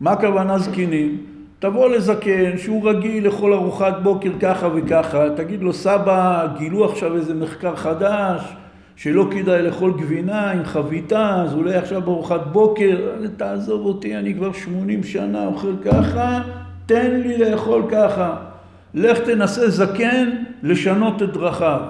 מה 0.00 0.10
הכוונה 0.10 0.58
זקנים? 0.58 1.16
תבוא 1.58 1.88
לזקן 1.88 2.58
שהוא 2.58 2.88
רגיל 2.90 3.26
לכל 3.26 3.52
ארוחת 3.52 3.94
בוקר 4.02 4.30
ככה 4.40 4.68
וככה, 4.74 5.30
תגיד 5.36 5.62
לו 5.62 5.72
סבא, 5.72 6.46
גילו 6.58 6.84
עכשיו 6.84 7.16
איזה 7.16 7.34
מחקר 7.34 7.76
חדש, 7.76 8.40
שלא 9.02 9.26
כדאי 9.30 9.62
לאכול 9.62 9.92
גבינה 9.98 10.50
עם 10.50 10.64
חביתה, 10.64 11.42
אז 11.42 11.54
אולי 11.54 11.74
עכשיו 11.74 12.02
בארוחת 12.02 12.40
בוקר, 12.52 12.98
תעזוב 13.36 13.86
אותי, 13.86 14.16
אני 14.16 14.34
כבר 14.34 14.52
80 14.52 15.04
שנה 15.04 15.46
אוכל 15.46 15.72
ככה, 15.84 16.42
תן 16.86 17.10
לי 17.10 17.38
לאכול 17.38 17.82
ככה. 17.90 18.36
לך 18.94 19.18
תנסה 19.18 19.70
זקן 19.70 20.30
לשנות 20.62 21.22
את 21.22 21.32
דרכיו. 21.32 21.80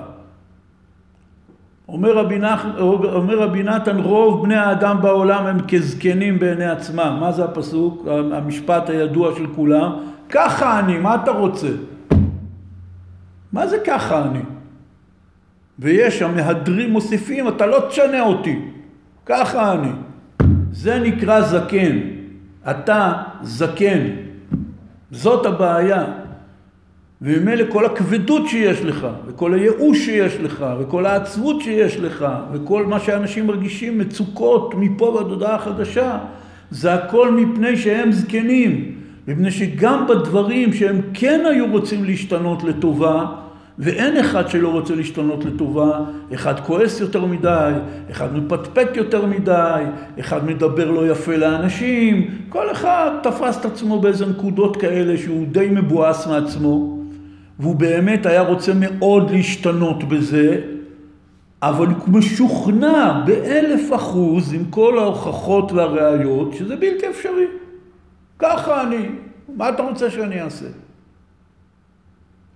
אומר 1.88 2.16
רבי, 2.16 2.38
נח, 2.38 2.66
אומר 2.78 3.38
רבי 3.38 3.62
נתן, 3.62 3.98
רוב 3.98 4.44
בני 4.44 4.56
האדם 4.56 5.02
בעולם 5.02 5.46
הם 5.46 5.58
כזקנים 5.68 6.38
בעיני 6.38 6.66
עצמם. 6.66 7.16
מה 7.20 7.32
זה 7.32 7.44
הפסוק? 7.44 8.06
המשפט 8.32 8.90
הידוע 8.90 9.34
של 9.36 9.46
כולם. 9.56 9.92
ככה 10.28 10.78
אני, 10.78 10.98
מה 10.98 11.14
אתה 11.14 11.30
רוצה? 11.30 11.68
מה 13.52 13.66
זה 13.66 13.78
ככה 13.86 14.24
אני? 14.24 14.42
ויש 15.82 16.22
המהדרים 16.22 16.90
מוסיפים, 16.90 17.48
אתה 17.48 17.66
לא 17.66 17.84
תשנה 17.88 18.22
אותי. 18.22 18.58
ככה 19.26 19.72
אני. 19.72 19.92
זה 20.72 20.98
נקרא 20.98 21.40
זקן. 21.40 21.98
אתה 22.70 23.12
זקן. 23.42 24.00
זאת 25.10 25.46
הבעיה. 25.46 26.04
וממילא 27.22 27.64
כל 27.72 27.86
הכבדות 27.86 28.48
שיש 28.48 28.84
לך, 28.84 29.06
וכל 29.26 29.54
הייאוש 29.54 30.04
שיש 30.04 30.36
לך, 30.36 30.66
וכל 30.80 31.06
העצבות 31.06 31.60
שיש 31.60 31.96
לך, 31.96 32.26
וכל 32.52 32.86
מה 32.86 33.00
שאנשים 33.00 33.46
מרגישים, 33.46 33.98
מצוקות 33.98 34.74
מפה 34.74 35.04
ועד 35.04 35.26
הודעה 35.26 35.58
חדשה, 35.58 36.18
זה 36.70 36.94
הכל 36.94 37.30
מפני 37.30 37.76
שהם 37.76 38.12
זקנים. 38.12 38.94
מפני 39.28 39.50
שגם 39.50 40.06
בדברים 40.08 40.72
שהם 40.72 41.00
כן 41.14 41.40
היו 41.50 41.66
רוצים 41.70 42.04
להשתנות 42.04 42.62
לטובה, 42.64 43.26
ואין 43.82 44.16
אחד 44.16 44.48
שלא 44.48 44.68
רוצה 44.68 44.94
להשתנות 44.94 45.44
לטובה, 45.44 46.00
אחד 46.34 46.60
כועס 46.60 47.00
יותר 47.00 47.24
מדי, 47.24 47.72
אחד 48.10 48.36
מפטפט 48.36 48.96
יותר 48.96 49.26
מדי, 49.26 49.82
אחד 50.20 50.46
מדבר 50.46 50.90
לא 50.90 51.10
יפה 51.10 51.36
לאנשים, 51.36 52.28
כל 52.48 52.72
אחד 52.72 53.10
תפס 53.22 53.60
את 53.60 53.64
עצמו 53.64 54.00
באיזה 54.00 54.26
נקודות 54.26 54.76
כאלה 54.76 55.18
שהוא 55.18 55.46
די 55.46 55.68
מבואס 55.70 56.26
מעצמו. 56.26 56.98
והוא 57.58 57.76
באמת 57.76 58.26
היה 58.26 58.42
רוצה 58.42 58.72
מאוד 58.74 59.30
להשתנות 59.30 60.04
בזה, 60.04 60.60
אבל 61.62 61.86
הוא 61.86 62.08
משוכנע 62.08 63.22
באלף 63.26 63.94
אחוז 63.94 64.52
עם 64.52 64.64
כל 64.70 64.98
ההוכחות 64.98 65.72
והראיות 65.72 66.54
שזה 66.54 66.76
בלתי 66.76 67.08
אפשרי. 67.10 67.46
ככה 68.38 68.82
אני, 68.82 69.08
מה 69.56 69.68
אתה 69.68 69.82
רוצה 69.82 70.10
שאני 70.10 70.42
אעשה? 70.42 70.66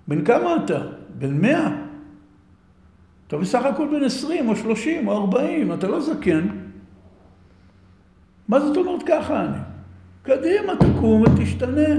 בן 0.09 0.25
כמה 0.25 0.57
אתה? 0.65 0.96
בן 1.19 1.41
מאה? 1.41 1.71
אתה 3.27 3.37
בסך 3.37 3.65
הכל 3.65 3.89
בן 3.89 4.05
עשרים 4.05 4.49
או 4.49 4.57
שלושים 4.57 5.09
או 5.09 5.17
ארבעים, 5.17 5.73
אתה 5.73 5.89
לא 5.89 6.01
זקן. 6.01 6.49
מה 8.49 8.61
זאת 8.61 8.77
אומרת 8.77 9.03
ככה 9.07 9.45
אני? 9.45 9.59
קדימה, 10.23 10.73
תקום 10.77 11.23
ותשתנה. 11.23 11.95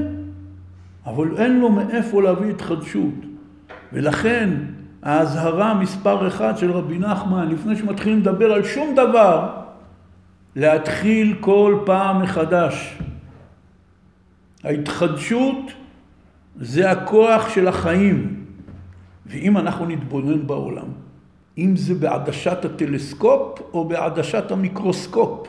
אבל 1.05 1.37
אין 1.37 1.59
לו 1.59 1.69
מאיפה 1.71 2.21
להביא 2.21 2.49
התחדשות. 2.49 3.13
ולכן 3.93 4.49
האזהרה 5.03 5.73
מספר 5.73 6.27
אחד 6.27 6.57
של 6.57 6.71
רבי 6.71 6.99
נחמן, 6.99 7.49
לפני 7.49 7.75
שמתחילים 7.75 8.19
לדבר 8.19 8.53
על 8.53 8.63
שום 8.63 8.95
דבר, 8.95 9.61
להתחיל 10.55 11.35
כל 11.39 11.79
פעם 11.85 12.21
מחדש. 12.21 12.97
ההתחדשות 14.63 15.71
זה 16.55 16.91
הכוח 16.91 17.49
של 17.49 17.67
החיים. 17.67 18.36
ואם 19.27 19.57
אנחנו 19.57 19.85
נתבונן 19.85 20.47
בעולם, 20.47 20.87
אם 21.57 21.75
זה 21.75 21.93
בעדשת 21.93 22.65
הטלסקופ 22.65 23.59
או 23.73 23.87
בעדשת 23.87 24.51
המיקרוסקופ, 24.51 25.47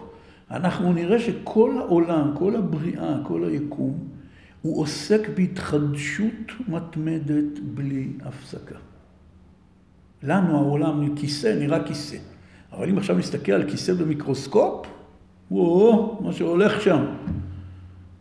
אנחנו 0.51 0.93
נראה 0.93 1.19
שכל 1.19 1.75
העולם, 1.79 2.35
כל 2.39 2.57
הבריאה, 2.57 3.17
כל 3.23 3.45
היקום, 3.45 3.99
הוא 4.63 4.83
עוסק 4.83 5.29
בהתחדשות 5.37 6.53
מתמדת 6.69 7.59
בלי 7.75 8.09
הפסקה. 8.25 8.75
לנו 10.23 10.57
העולם 10.57 11.15
כיסא 11.17 11.59
נראה 11.61 11.85
כיסא, 11.85 12.17
אבל 12.73 12.89
אם 12.89 12.99
עכשיו 12.99 13.19
נסתכל 13.19 13.53
על 13.53 13.71
כיסא 13.71 13.93
במיקרוסקופ, 13.95 14.87
וואו, 15.51 16.19
מה 16.23 16.33
שהולך 16.33 16.81
שם. 16.81 17.05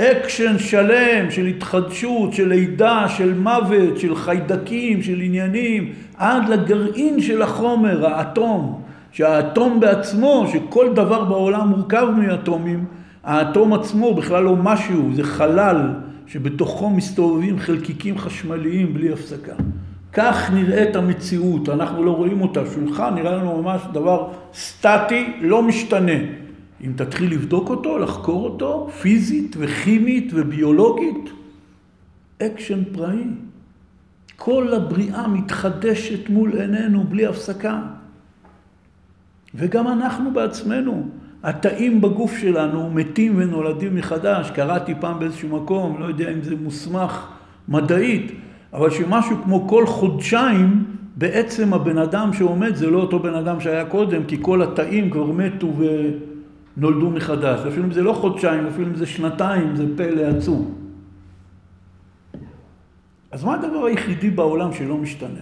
אקשן 0.01 0.59
שלם 0.59 1.31
של 1.31 1.45
התחדשות, 1.45 2.33
של 2.33 2.47
לידה, 2.47 3.05
של 3.09 3.33
מוות, 3.33 3.97
של 3.97 4.15
חיידקים, 4.15 5.03
של 5.03 5.21
עניינים, 5.21 5.93
עד 6.17 6.49
לגרעין 6.49 7.21
של 7.21 7.41
החומר, 7.41 8.05
האטום. 8.05 8.81
שהאטום 9.11 9.79
בעצמו, 9.79 10.45
שכל 10.53 10.93
דבר 10.93 11.23
בעולם 11.23 11.67
מורכב 11.67 12.07
מאטומים, 12.17 12.85
האטום 13.23 13.73
עצמו 13.73 14.13
בכלל 14.13 14.43
לא 14.43 14.55
משהו, 14.55 15.09
זה 15.13 15.23
חלל 15.23 15.93
שבתוכו 16.27 16.89
מסתובבים 16.89 17.59
חלקיקים 17.59 18.17
חשמליים 18.17 18.93
בלי 18.93 19.13
הפסקה. 19.13 19.53
כך 20.13 20.51
נראית 20.53 20.95
המציאות, 20.95 21.69
אנחנו 21.69 22.03
לא 22.03 22.11
רואים 22.11 22.41
אותה. 22.41 22.61
שולחן 22.73 23.15
נראה 23.15 23.31
לנו 23.31 23.61
ממש 23.61 23.81
דבר 23.93 24.27
סטטי, 24.53 25.33
לא 25.41 25.63
משתנה. 25.63 26.46
אם 26.85 26.91
תתחיל 26.95 27.31
לבדוק 27.31 27.69
אותו, 27.69 27.97
לחקור 27.97 28.43
אותו, 28.43 28.89
פיזית 29.01 29.55
וכימית 29.59 30.31
וביולוגית, 30.33 31.29
אקשן 32.41 32.83
פראי. 32.93 33.23
כל 34.35 34.73
הבריאה 34.73 35.27
מתחדשת 35.27 36.29
מול 36.29 36.61
עינינו 36.61 37.03
בלי 37.03 37.25
הפסקה. 37.25 37.81
וגם 39.55 39.87
אנחנו 39.87 40.33
בעצמנו. 40.33 41.07
התאים 41.43 42.01
בגוף 42.01 42.37
שלנו 42.37 42.89
מתים 42.89 43.33
ונולדים 43.37 43.95
מחדש. 43.95 44.51
קראתי 44.51 44.93
פעם 44.99 45.19
באיזשהו 45.19 45.61
מקום, 45.61 45.99
לא 45.99 46.05
יודע 46.05 46.31
אם 46.31 46.41
זה 46.41 46.55
מוסמך 46.55 47.27
מדעית, 47.67 48.31
אבל 48.73 48.89
שמשהו 48.89 49.37
כמו 49.43 49.67
כל 49.67 49.85
חודשיים, 49.85 50.83
בעצם 51.15 51.73
הבן 51.73 51.97
אדם 51.97 52.33
שעומד 52.33 52.75
זה 52.75 52.89
לא 52.89 52.99
אותו 52.99 53.19
בן 53.19 53.33
אדם 53.33 53.59
שהיה 53.59 53.85
קודם, 53.85 54.23
כי 54.23 54.37
כל 54.41 54.61
התאים 54.61 55.09
כבר 55.09 55.31
מתו 55.31 55.73
ונולדו 56.77 57.09
מחדש. 57.09 57.59
אפילו 57.59 57.83
אם 57.83 57.91
זה 57.91 58.01
לא 58.01 58.13
חודשיים, 58.13 58.67
אפילו 58.67 58.87
אם 58.87 58.95
זה 58.95 59.05
שנתיים, 59.05 59.75
זה 59.75 59.85
פלא 59.97 60.21
עצום. 60.21 60.75
אז 63.31 63.43
מה 63.43 63.53
הדבר 63.53 63.85
היחידי 63.85 64.29
בעולם 64.29 64.73
שלא 64.73 64.97
משתנה? 64.97 65.39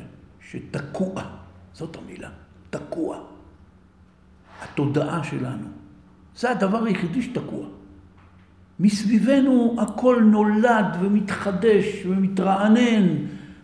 שתקוע, 0.50 1.24
זאת 1.74 1.98
המילה, 1.98 2.30
תקוע. 2.70 3.18
התודעה 4.62 5.24
שלנו. 5.24 5.68
זה 6.38 6.52
הדבר 6.52 6.84
היחידי 6.84 7.22
שתקוע. 7.22 7.66
מסביבנו 8.80 9.76
הכל 9.80 10.22
נולד 10.24 10.86
ומתחדש 11.02 12.06
ומתרענן. 12.06 13.08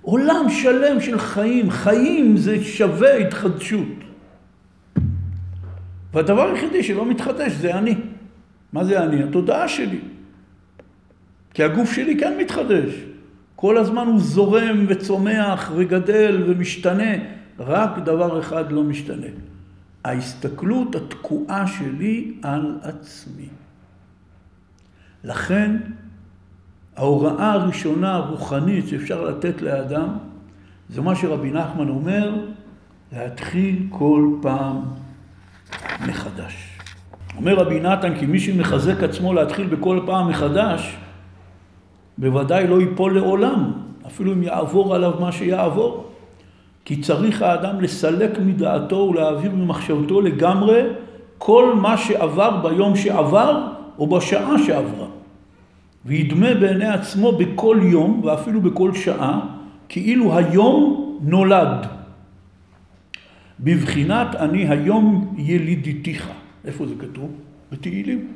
עולם 0.01 0.49
שלם 0.49 1.01
של 1.01 1.19
חיים. 1.19 1.69
חיים 1.69 2.37
זה 2.37 2.63
שווה 2.63 3.17
התחדשות. 3.17 4.00
והדבר 6.13 6.41
היחידי 6.41 6.83
שלא 6.83 7.05
מתחדש 7.05 7.51
זה 7.51 7.77
אני. 7.77 7.95
מה 8.73 8.83
זה 8.83 9.03
אני? 9.03 9.23
התודעה 9.23 9.67
שלי. 9.67 9.99
כי 11.53 11.63
הגוף 11.63 11.91
שלי 11.93 12.19
כן 12.19 12.37
מתחדש. 12.39 12.93
כל 13.55 13.77
הזמן 13.77 14.07
הוא 14.07 14.19
זורם 14.19 14.85
וצומח 14.87 15.71
וגדל 15.75 16.43
ומשתנה. 16.47 17.13
רק 17.59 17.97
דבר 18.05 18.39
אחד 18.39 18.71
לא 18.71 18.83
משתנה. 18.83 19.27
ההסתכלות 20.05 20.95
התקועה 20.95 21.67
שלי 21.67 22.33
על 22.41 22.79
עצמי. 22.81 23.47
לכן 25.23 25.77
ההוראה 26.95 27.51
הראשונה 27.51 28.15
הרוחנית 28.15 28.87
שאפשר 28.87 29.23
לתת 29.23 29.61
לאדם 29.61 30.17
זה 30.89 31.01
מה 31.01 31.15
שרבי 31.15 31.51
נחמן 31.51 31.89
אומר, 31.89 32.45
להתחיל 33.11 33.87
כל 33.89 34.35
פעם 34.41 34.81
מחדש. 36.07 36.71
אומר 37.37 37.55
רבי 37.55 37.79
נתן 37.79 38.19
כי 38.19 38.25
מי 38.25 38.39
שמחזק 38.39 39.03
עצמו 39.03 39.33
להתחיל 39.33 39.67
בכל 39.67 39.99
פעם 40.05 40.29
מחדש, 40.29 40.97
בוודאי 42.17 42.67
לא 42.67 42.81
ייפול 42.81 43.15
לעולם, 43.15 43.71
אפילו 44.07 44.33
אם 44.33 44.43
יעבור 44.43 44.95
עליו 44.95 45.13
מה 45.19 45.31
שיעבור. 45.31 46.11
כי 46.85 47.01
צריך 47.01 47.41
האדם 47.41 47.81
לסלק 47.81 48.39
מדעתו 48.39 48.95
ולהעביר 48.95 49.51
ממחשבתו 49.51 50.21
לגמרי 50.21 50.81
כל 51.37 51.73
מה 51.75 51.97
שעבר 51.97 52.57
ביום 52.57 52.95
שעבר 52.95 53.67
או 53.99 54.07
בשעה 54.07 54.63
שעברה. 54.65 55.07
וידמה 56.05 56.53
בעיני 56.53 56.87
עצמו 56.87 57.31
בכל 57.31 57.79
יום 57.81 58.21
ואפילו 58.23 58.61
בכל 58.61 58.93
שעה, 58.93 59.39
כאילו 59.89 60.37
היום 60.37 61.17
נולד. 61.21 62.00
בבחינת 63.61 64.35
אני 64.35 64.67
היום 64.67 65.35
ילידיתיך. 65.37 66.29
איפה 66.65 66.87
זה 66.87 66.93
כתוב? 66.99 67.31
בתהילים. 67.71 68.27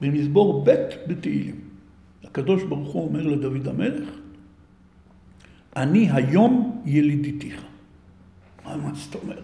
במזבור 0.00 0.64
ב' 0.64 0.70
בתהילים. 1.06 1.54
הקדוש 2.24 2.62
ברוך 2.62 2.88
הוא 2.88 3.08
אומר 3.08 3.26
לדוד 3.26 3.68
המלך, 3.68 4.08
אני 5.76 6.10
היום 6.12 6.82
ילידיתיך. 6.84 7.62
מה 8.64 8.90
זאת 8.94 9.14
אומרת? 9.22 9.42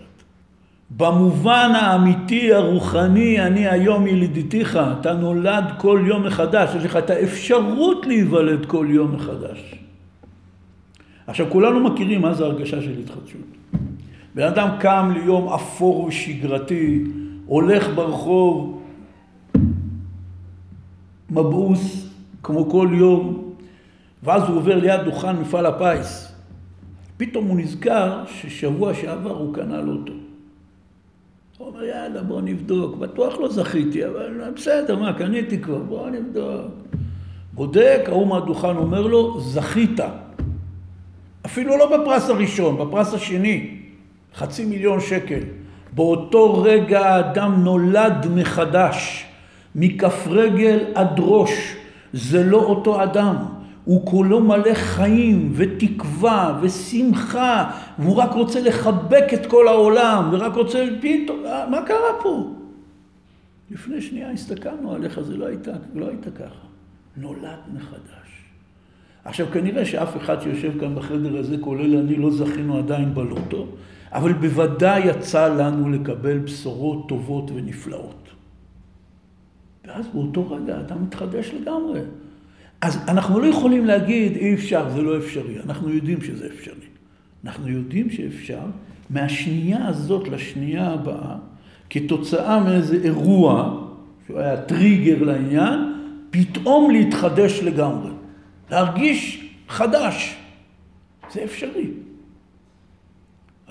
במובן 0.90 1.72
האמיתי, 1.74 2.52
הרוחני, 2.52 3.40
אני 3.40 3.68
היום 3.68 4.06
ילידיתיך, 4.06 4.78
אתה 5.00 5.14
נולד 5.14 5.64
כל 5.78 6.04
יום 6.06 6.26
מחדש, 6.26 6.74
יש 6.74 6.84
לך 6.84 6.96
את 6.96 7.10
האפשרות 7.10 8.06
להיוולד 8.06 8.66
כל 8.66 8.86
יום 8.90 9.14
מחדש. 9.14 9.83
עכשיו, 11.26 11.46
כולנו 11.50 11.80
מכירים 11.80 12.22
מה 12.22 12.34
זה 12.34 12.44
הרגשה 12.44 12.82
של 12.82 12.98
התחדשות. 12.98 13.40
בן 14.34 14.42
אדם 14.42 14.68
קם 14.80 15.10
ליום 15.14 15.48
אפור 15.48 16.04
ושגרתי, 16.04 17.04
הולך 17.46 17.88
ברחוב, 17.94 18.82
מבעוס, 21.30 22.08
כמו 22.42 22.70
כל 22.70 22.88
יום, 22.92 23.52
ואז 24.22 24.42
הוא 24.48 24.56
עובר 24.56 24.76
ליד 24.76 25.00
דוכן 25.04 25.36
מפעל 25.36 25.66
הפיס. 25.66 26.32
פתאום 27.16 27.46
הוא 27.46 27.56
נזכר 27.56 28.24
ששבוע 28.26 28.94
שעבר 28.94 29.36
הוא 29.36 29.54
קנה 29.54 29.80
לוטו. 29.80 30.12
הוא 31.58 31.68
אומר, 31.68 31.84
יאללה, 31.84 32.22
בוא 32.22 32.40
נבדוק. 32.40 32.96
בטוח 32.96 33.38
לא 33.38 33.48
זכיתי, 33.48 34.06
אבל 34.06 34.50
בסדר, 34.56 34.96
מה, 34.98 35.12
קניתי 35.12 35.58
כבר, 35.58 35.78
בוא 35.78 36.10
נבדוק. 36.10 36.72
בודק, 37.52 38.00
ההוא 38.06 38.26
מהדוכן 38.26 38.76
אומר 38.76 39.06
לו, 39.06 39.40
זכית. 39.40 40.00
אפילו 41.46 41.76
לא 41.76 41.98
בפרס 41.98 42.30
הראשון, 42.30 42.78
בפרס 42.78 43.14
השני. 43.14 43.70
חצי 44.34 44.64
מיליון 44.64 45.00
שקל. 45.00 45.40
באותו 45.92 46.62
רגע 46.62 47.00
האדם 47.06 47.64
נולד 47.64 48.26
מחדש, 48.34 49.26
מכף 49.74 50.26
רגל 50.26 50.84
עד 50.94 51.14
ראש. 51.18 51.76
זה 52.12 52.44
לא 52.44 52.56
אותו 52.56 53.02
אדם. 53.02 53.36
הוא 53.84 54.06
כולו 54.06 54.40
מלא 54.40 54.74
חיים 54.74 55.52
ותקווה 55.54 56.58
ושמחה, 56.62 57.70
והוא 57.98 58.16
רק 58.16 58.32
רוצה 58.32 58.60
לחבק 58.60 59.24
את 59.34 59.46
כל 59.46 59.68
העולם, 59.68 60.28
ורק 60.32 60.54
רוצה 60.54 60.86
פתאום, 61.00 61.42
מה 61.70 61.82
קרה 61.86 62.22
פה? 62.22 62.50
לפני 63.70 64.02
שנייה 64.02 64.30
הסתכלנו 64.30 64.92
עליך, 64.92 65.20
זה 65.20 65.36
לא 65.36 65.46
היית, 65.46 65.68
לא 65.94 66.08
היית 66.08 66.24
ככה. 66.38 66.64
נולד 67.16 67.58
מחדש. 67.74 68.23
עכשיו, 69.24 69.46
כנראה 69.52 69.84
שאף 69.84 70.16
אחד 70.16 70.40
שיושב 70.40 70.80
כאן 70.80 70.94
בחדר 70.94 71.38
הזה, 71.38 71.56
כולל 71.60 71.96
אני, 71.96 72.16
לא 72.16 72.30
זכינו 72.30 72.78
עדיין 72.78 73.14
בלוטו, 73.14 73.66
אבל 74.12 74.32
בוודאי 74.32 75.06
יצא 75.06 75.54
לנו 75.54 75.90
לקבל 75.90 76.38
בשורות 76.38 77.08
טובות 77.08 77.50
ונפלאות. 77.54 78.28
ואז 79.86 80.06
באותו 80.14 80.50
רגע 80.50 80.80
אתה 80.86 80.94
מתחדש 80.94 81.50
לגמרי. 81.60 82.00
אז 82.80 82.98
אנחנו 83.08 83.40
לא 83.40 83.46
יכולים 83.46 83.84
להגיד 83.84 84.36
אי 84.36 84.54
אפשר, 84.54 84.90
זה 84.90 85.02
לא 85.02 85.18
אפשרי. 85.18 85.60
אנחנו 85.60 85.90
יודעים 85.90 86.22
שזה 86.22 86.46
אפשרי. 86.46 86.86
אנחנו 87.44 87.68
יודעים 87.68 88.10
שאפשר 88.10 88.60
מהשנייה 89.10 89.88
הזאת 89.88 90.28
לשנייה 90.28 90.90
הבאה, 90.90 91.36
כתוצאה 91.90 92.64
מאיזה 92.64 92.96
אירוע, 93.04 93.80
שהוא 94.26 94.38
היה 94.38 94.56
טריגר 94.56 95.22
לעניין, 95.22 95.92
פתאום 96.30 96.90
להתחדש 96.90 97.60
לגמרי. 97.62 98.10
להרגיש 98.70 99.50
חדש. 99.68 100.36
זה 101.32 101.44
אפשרי. 101.44 101.86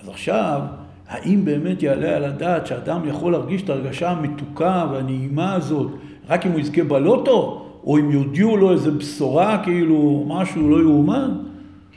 אז 0.02 0.08
עכשיו, 0.08 0.60
האם 1.08 1.44
באמת 1.44 1.82
יעלה 1.82 2.16
על 2.16 2.24
הדעת 2.24 2.66
שאדם 2.66 3.08
יכול 3.08 3.32
להרגיש 3.32 3.62
את 3.62 3.70
ההרגשה 3.70 4.10
המתוקה 4.10 4.86
והנעימה 4.92 5.54
הזאת 5.54 5.90
רק 6.28 6.46
אם 6.46 6.52
הוא 6.52 6.60
יזכה 6.60 6.84
בלוטו? 6.84 7.60
או 7.84 7.98
אם 7.98 8.10
יודיעו 8.10 8.56
לו 8.56 8.72
איזה 8.72 8.90
בשורה, 8.90 9.62
כאילו 9.64 10.24
משהו 10.28 10.70
לא 10.70 10.82
יאומן? 10.82 11.30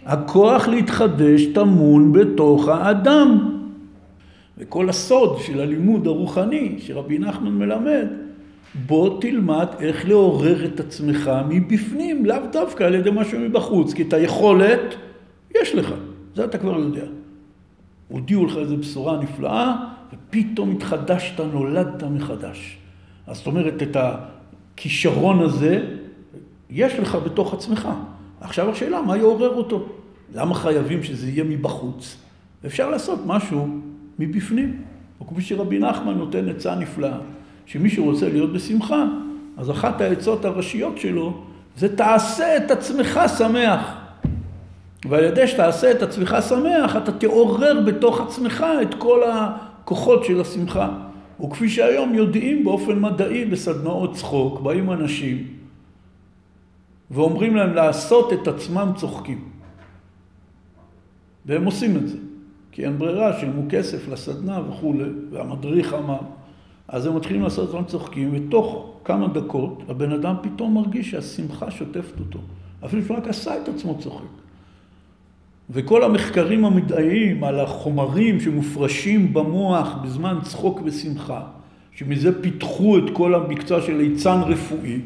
הכוח 0.06 0.68
להתחדש 0.68 1.46
טמון 1.46 2.12
בתוך 2.12 2.68
האדם. 2.68 3.58
וכל 4.58 4.90
הסוד 4.90 5.38
של 5.40 5.62
הלימוד 5.62 6.08
הרוחני 6.08 6.76
שרבי 6.80 7.20
נחמן 7.20 7.52
מלמד, 7.52 8.08
בוא 8.76 9.22
תלמד 9.22 9.68
איך 9.80 10.08
לעורר 10.08 10.66
את 10.66 10.80
עצמך 10.80 11.32
מבפנים, 11.50 12.26
לאו 12.26 12.38
דווקא 12.52 12.84
על 12.84 12.96
ידי 12.96 13.10
משהו 13.14 13.40
מבחוץ, 13.40 13.94
כי 13.94 14.02
את 14.02 14.14
היכולת 14.14 14.96
יש 15.56 15.76
לך, 15.76 15.94
זה 16.36 16.46
אתה 16.46 16.58
כבר 16.58 16.80
יודע. 16.80 17.06
הודיעו 18.08 18.46
לך 18.46 18.58
איזו 18.58 18.78
בשורה 18.78 19.20
נפלאה, 19.20 19.76
ופתאום 20.14 20.72
התחדשת, 20.72 21.40
נולדת 21.40 22.04
מחדש. 22.04 22.78
אז 23.28 23.38
זאת 23.38 23.48
אומרת, 23.48 23.84
את 23.84 23.98
הכישרון 24.00 25.40
הזה 25.40 25.86
יש 26.70 27.00
לך 27.00 27.18
בתוך 27.26 27.54
עצמך. 27.54 27.90
עכשיו 28.42 28.70
השאלה, 28.70 29.02
מה 29.02 29.18
יעורר 29.18 29.50
אותו? 29.50 29.86
למה 30.36 30.56
חייבים 30.56 31.04
שזה 31.04 31.30
יהיה 31.30 31.44
מבחוץ? 31.44 32.18
אפשר 32.66 32.90
לעשות 32.90 33.20
משהו 33.26 33.68
מבפנים. 34.20 34.82
או 35.20 35.28
כפי 35.28 35.42
שרבי 35.42 35.80
נחמן 35.80 36.18
נותן 36.18 36.50
עצה 36.50 36.76
נפלאה, 36.76 37.18
שמי 37.68 37.90
שרוצה 37.90 38.30
להיות 38.30 38.54
בשמחה, 38.54 39.06
אז 39.58 39.72
אחת 39.72 40.02
העצות 40.02 40.46
הראשיות 40.46 40.98
שלו 40.98 41.42
זה 41.78 41.98
תעשה 41.98 42.58
את 42.58 42.72
עצמך 42.72 43.20
שמח. 43.38 43.98
ועל 45.06 45.24
ידי 45.24 45.48
שתעשה 45.48 45.92
את 45.92 46.02
עצמך 46.02 46.38
שמח, 46.50 46.96
אתה 46.96 47.12
תעורר 47.12 47.82
בתוך 47.86 48.22
עצמך 48.22 48.66
את 48.82 48.94
כל 48.94 49.22
הכוחות 49.32 50.26
של 50.26 50.42
השמחה. 50.42 50.90
וכפי 51.42 51.70
שהיום 51.70 52.14
יודעים 52.14 52.64
באופן 52.64 53.00
מדעי 53.00 53.46
בסדנאות 53.46 54.14
צחוק, 54.16 54.62
באים 54.62 54.92
אנשים 54.92 55.48
ואומרים 57.12 57.56
להם 57.56 57.74
לעשות 57.74 58.34
את 58.34 58.48
עצמם 58.48 58.92
צוחקים. 58.96 59.50
והם 61.46 61.66
עושים 61.66 61.98
את 61.98 62.08
זה, 62.08 62.18
כי 62.72 62.86
אין 62.86 62.98
ברירה, 62.98 63.40
שילמו 63.40 63.62
כסף 63.70 64.08
לסדנה 64.08 64.62
וכולי, 64.70 65.10
והמדריך 65.32 65.94
אמר. 65.94 66.20
אז 66.88 67.06
הם 67.06 67.16
מתחילים 67.16 67.42
לעשות 67.42 67.70
עצמם 67.70 67.84
צוחקים, 67.84 68.30
ותוך 68.34 68.94
כמה 69.04 69.28
דקות 69.28 69.84
הבן 69.90 70.12
אדם 70.12 70.36
פתאום 70.42 70.74
מרגיש 70.74 71.12
שהשמחה 71.12 71.72
שוטפת 71.72 72.20
אותו. 72.20 72.40
אפילו 72.86 73.04
שהוא 73.04 73.18
רק 73.18 73.28
עשה 73.28 73.62
את 73.62 73.68
עצמו 73.68 73.98
צוחק. 74.00 74.26
וכל 75.70 76.04
המחקרים 76.04 76.66
המדעיים 76.66 77.44
על 77.44 77.60
החומרים 77.60 78.40
שמופרשים 78.40 79.34
במוח 79.34 79.96
בזמן 80.04 80.38
צחוק 80.44 80.82
ושמחה, 80.86 81.42
שמזה 81.92 82.42
פיתחו 82.42 82.98
את 82.98 83.04
כל 83.14 83.36
המקצוע 83.36 83.82
של 83.82 83.96
ליצן 83.96 84.42
רפואי, 84.42 85.00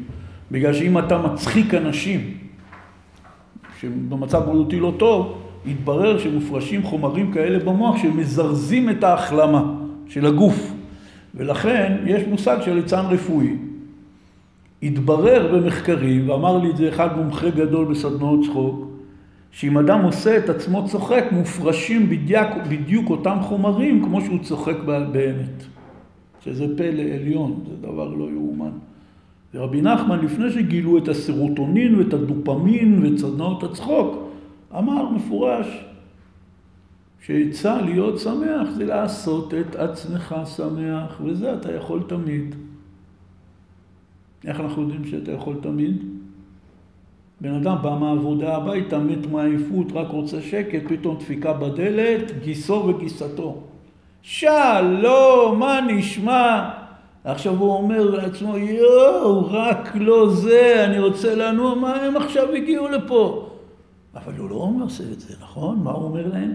בגלל 0.50 0.74
שאם 0.74 0.98
אתה 0.98 1.18
מצחיק 1.18 1.74
אנשים 1.74 2.34
שבמצב 3.80 4.42
בריאותי 4.46 4.80
לא 4.80 4.92
טוב, 4.98 5.42
יתברר 5.66 6.18
שמופרשים 6.18 6.82
חומרים 6.82 7.32
כאלה 7.32 7.58
במוח 7.58 7.96
שמזרזים 8.02 8.90
את 8.90 9.04
ההחלמה 9.04 9.74
של 10.08 10.26
הגוף. 10.26 10.72
ולכן 11.34 11.96
יש 12.06 12.22
מושג 12.28 12.56
של 12.60 12.74
ליצן 12.74 13.04
רפואי. 13.08 13.56
התברר 14.82 15.54
במחקרים, 15.54 16.30
ואמר 16.30 16.58
לי 16.58 16.70
את 16.70 16.76
זה 16.76 16.88
אחד 16.88 17.16
מומחה 17.16 17.50
גדול 17.50 17.84
בסדנאות 17.84 18.40
צחוק, 18.44 18.88
שאם 19.50 19.78
אדם 19.78 20.02
עושה 20.02 20.38
את 20.38 20.48
עצמו 20.48 20.88
צוחק, 20.88 21.24
מופרשים 21.30 22.08
בדיוק, 22.08 22.48
בדיוק 22.68 23.10
אותם 23.10 23.36
חומרים 23.42 24.04
כמו 24.04 24.20
שהוא 24.20 24.38
צוחק 24.42 24.76
באמת. 24.86 25.64
שזה 26.44 26.76
פלא 26.76 27.02
עליון, 27.02 27.60
זה 27.68 27.76
דבר 27.76 28.08
לא 28.08 28.24
יאומן. 28.30 28.70
ורבי 29.54 29.80
נחמן, 29.80 30.24
לפני 30.24 30.50
שגילו 30.50 30.98
את 30.98 31.08
הסרוטונין 31.08 31.94
ואת 31.94 32.12
הדופמין 32.12 33.02
ואת 33.02 33.18
סדנאות 33.18 33.62
הצחוק, 33.62 34.28
אמר 34.78 35.10
מפורש 35.10 35.84
שעצה 37.26 37.80
להיות 37.80 38.18
שמח 38.18 38.70
זה 38.76 38.84
לעשות 38.84 39.54
את 39.54 39.76
עצמך 39.76 40.34
שמח, 40.56 41.20
וזה 41.24 41.54
אתה 41.54 41.72
יכול 41.72 42.02
תמיד. 42.08 42.54
איך 44.44 44.60
אנחנו 44.60 44.82
יודעים 44.82 45.04
שאתה 45.04 45.32
יכול 45.32 45.56
תמיד? 45.62 46.02
בן 47.40 47.54
אדם 47.54 47.76
בא 47.82 47.98
מהעבודה 48.00 48.56
הביתה, 48.56 48.98
מת 48.98 49.26
מעייפות, 49.26 49.86
רק 49.92 50.08
רוצה 50.08 50.42
שקט, 50.42 50.82
פתאום 50.88 51.16
דפיקה 51.16 51.52
בדלת, 51.52 52.42
גיסו 52.42 52.74
וגיסתו. 52.74 53.62
שלום, 54.22 55.58
מה 55.58 55.80
נשמע? 55.80 56.70
עכשיו 57.24 57.54
הוא 57.54 57.72
אומר 57.72 58.10
לעצמו, 58.10 58.58
יואו, 58.58 59.52
רק 59.52 59.92
לא 59.94 60.30
זה, 60.30 60.84
אני 60.84 60.98
רוצה 60.98 61.34
לנוע, 61.34 61.74
מה 61.74 61.94
הם 61.94 62.16
עכשיו 62.16 62.52
הגיעו 62.52 62.88
לפה? 62.88 63.48
אבל 64.14 64.32
הוא 64.38 64.50
לא 64.50 64.54
אומר 64.54 64.84
את 65.12 65.20
זה, 65.20 65.34
נכון? 65.40 65.78
מה 65.82 65.90
הוא 65.90 66.04
אומר 66.04 66.28
להם? 66.28 66.52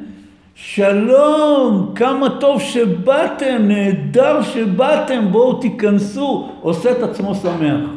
שלום, 0.59 1.91
כמה 1.95 2.39
טוב 2.39 2.61
שבאתם, 2.61 3.61
נהדר 3.61 4.41
שבאתם, 4.41 5.25
בואו 5.31 5.61
תיכנסו, 5.61 6.49
עושה 6.61 6.91
את 6.91 7.03
עצמו 7.03 7.35
שמח. 7.35 7.89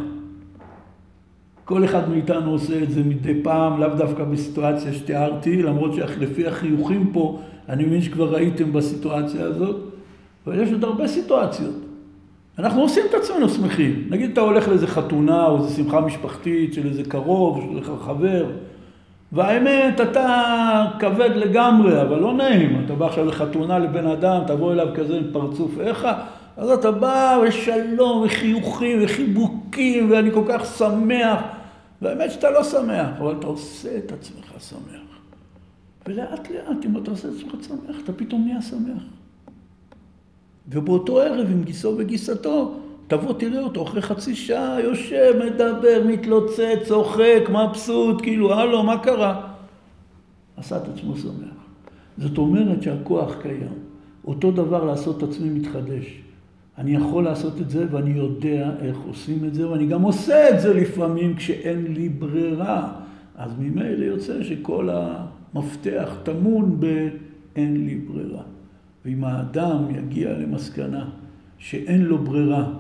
כל 1.65 1.85
אחד 1.85 2.11
מאיתנו 2.11 2.51
עושה 2.51 2.83
את 2.83 2.91
זה 2.91 3.03
מדי 3.03 3.43
פעם, 3.43 3.81
לאו 3.81 3.89
דווקא 3.89 4.25
בסיטואציה 4.25 4.93
שתיארתי, 4.93 5.63
למרות 5.63 5.95
שלפי 5.95 6.47
החיוכים 6.47 7.11
פה, 7.13 7.39
אני 7.69 7.85
מבין 7.85 8.03
שכבר 8.03 8.35
ראיתם 8.35 8.73
בסיטואציה 8.73 9.45
הזאת, 9.45 9.77
אבל 10.47 10.63
יש 10.63 10.73
עוד 10.73 10.85
הרבה 10.85 11.09
סיטואציות. 11.09 11.75
אנחנו 12.59 12.81
עושים 12.83 13.05
את 13.11 13.15
עצמנו 13.15 13.49
שמחים. 13.49 14.07
נגיד 14.11 14.31
אתה 14.31 14.41
הולך 14.41 14.69
לאיזה 14.69 14.87
חתונה 14.87 15.47
או 15.47 15.57
איזו 15.57 15.77
שמחה 15.77 16.01
משפחתית 16.01 16.75
של 16.75 16.87
איזה 16.87 17.05
קרוב, 17.05 17.61
של 17.61 17.79
איזה 17.79 17.91
חבר, 18.05 18.47
והאמת, 19.33 20.01
אתה 20.01 20.85
כבד 20.99 21.31
לגמרי, 21.35 22.03
אבל 22.03 22.19
לא 22.19 22.33
נעים. 22.35 22.83
אתה 22.85 22.95
בא 22.95 23.07
עכשיו 23.07 23.25
לחתונה 23.25 23.79
לבן 23.79 24.07
אדם, 24.07 24.43
תבוא 24.47 24.73
אליו 24.73 24.89
כזה 24.95 25.17
עם 25.17 25.25
פרצוף 25.33 25.81
איכה, 25.81 26.23
אז 26.57 26.71
אתה 26.71 26.91
בא 26.91 27.39
ושלום 27.43 28.23
וחיוכים 28.23 28.99
וחיבוקים 29.03 30.11
ואני 30.11 30.31
כל 30.33 30.45
כך 30.49 30.65
שמח. 30.65 31.41
והאמת 32.03 32.31
שאתה 32.31 32.51
לא 32.51 32.65
שמח, 32.65 33.09
אבל 33.19 33.35
אתה 33.39 33.47
עושה 33.47 33.97
את 33.99 34.13
עצמך 34.13 34.53
שמח. 34.59 35.01
ולאט 36.07 36.51
לאט, 36.51 36.85
אם 36.85 36.97
אתה 36.97 37.11
עושה 37.11 37.29
את 37.29 37.35
עצמך 37.35 37.65
שמח, 37.69 37.97
אתה 38.05 38.13
פתאום 38.13 38.45
נהיה 38.45 38.63
שמח. 38.63 39.03
ובאותו 40.69 41.21
ערב 41.21 41.51
עם 41.51 41.63
גיסו 41.63 41.95
וגיסתו, 41.99 42.81
תבוא 43.11 43.33
תראה 43.33 43.63
אותו 43.63 43.83
אחרי 43.83 44.03
חצי 44.03 44.35
שעה, 44.35 44.81
יושב, 44.81 45.33
מדבר, 45.47 46.03
מתלוצץ, 46.07 46.79
צוחק, 46.85 47.43
מבסוט, 47.49 48.23
כאילו, 48.23 48.55
הלו, 48.55 48.83
מה 48.83 48.99
קרה? 48.99 49.49
עשה 50.57 50.77
את 50.77 50.89
עצמו 50.89 51.17
שמח. 51.17 51.55
זאת 52.19 52.39
אומרת 52.39 52.83
שהכוח 52.83 53.35
קיים. 53.43 53.79
אותו 54.25 54.51
דבר 54.51 54.85
לעשות 54.85 55.19
את 55.19 55.29
עצמי 55.29 55.51
מתחדש. 55.51 56.21
אני 56.79 56.95
יכול 56.95 57.25
לעשות 57.25 57.61
את 57.61 57.71
זה 57.71 57.87
ואני 57.91 58.11
יודע 58.11 58.71
איך 58.81 58.97
עושים 59.09 59.45
את 59.45 59.55
זה, 59.55 59.69
ואני 59.69 59.87
גם 59.87 60.03
עושה 60.03 60.51
את 60.51 60.61
זה 60.61 60.75
לפעמים 60.75 61.37
כשאין 61.37 61.95
לי 61.95 62.09
ברירה. 62.09 62.93
אז 63.37 63.51
ממילא 63.59 64.05
יוצא 64.05 64.43
שכל 64.43 64.89
המפתח 64.93 66.17
טמון 66.23 66.77
ב"אין 66.81 67.87
לי 67.87 67.95
ברירה". 67.95 68.43
ואם 69.05 69.25
האדם 69.25 69.79
יגיע 69.95 70.33
למסקנה 70.33 71.05
שאין 71.59 72.03
לו 72.03 72.19
ברירה 72.19 72.73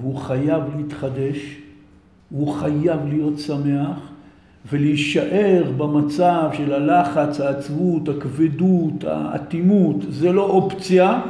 והוא 0.00 0.16
חייב 0.16 0.62
להתחדש, 0.76 1.56
הוא 2.30 2.52
חייב 2.52 3.00
להיות 3.08 3.38
שמח 3.38 4.14
ולהישאר 4.72 5.64
במצב 5.76 6.50
של 6.52 6.72
הלחץ, 6.72 7.40
העצבות, 7.40 8.08
הכבדות, 8.08 9.04
האטימות, 9.06 9.96
זה 10.08 10.32
לא 10.32 10.42
אופציה. 10.42 11.20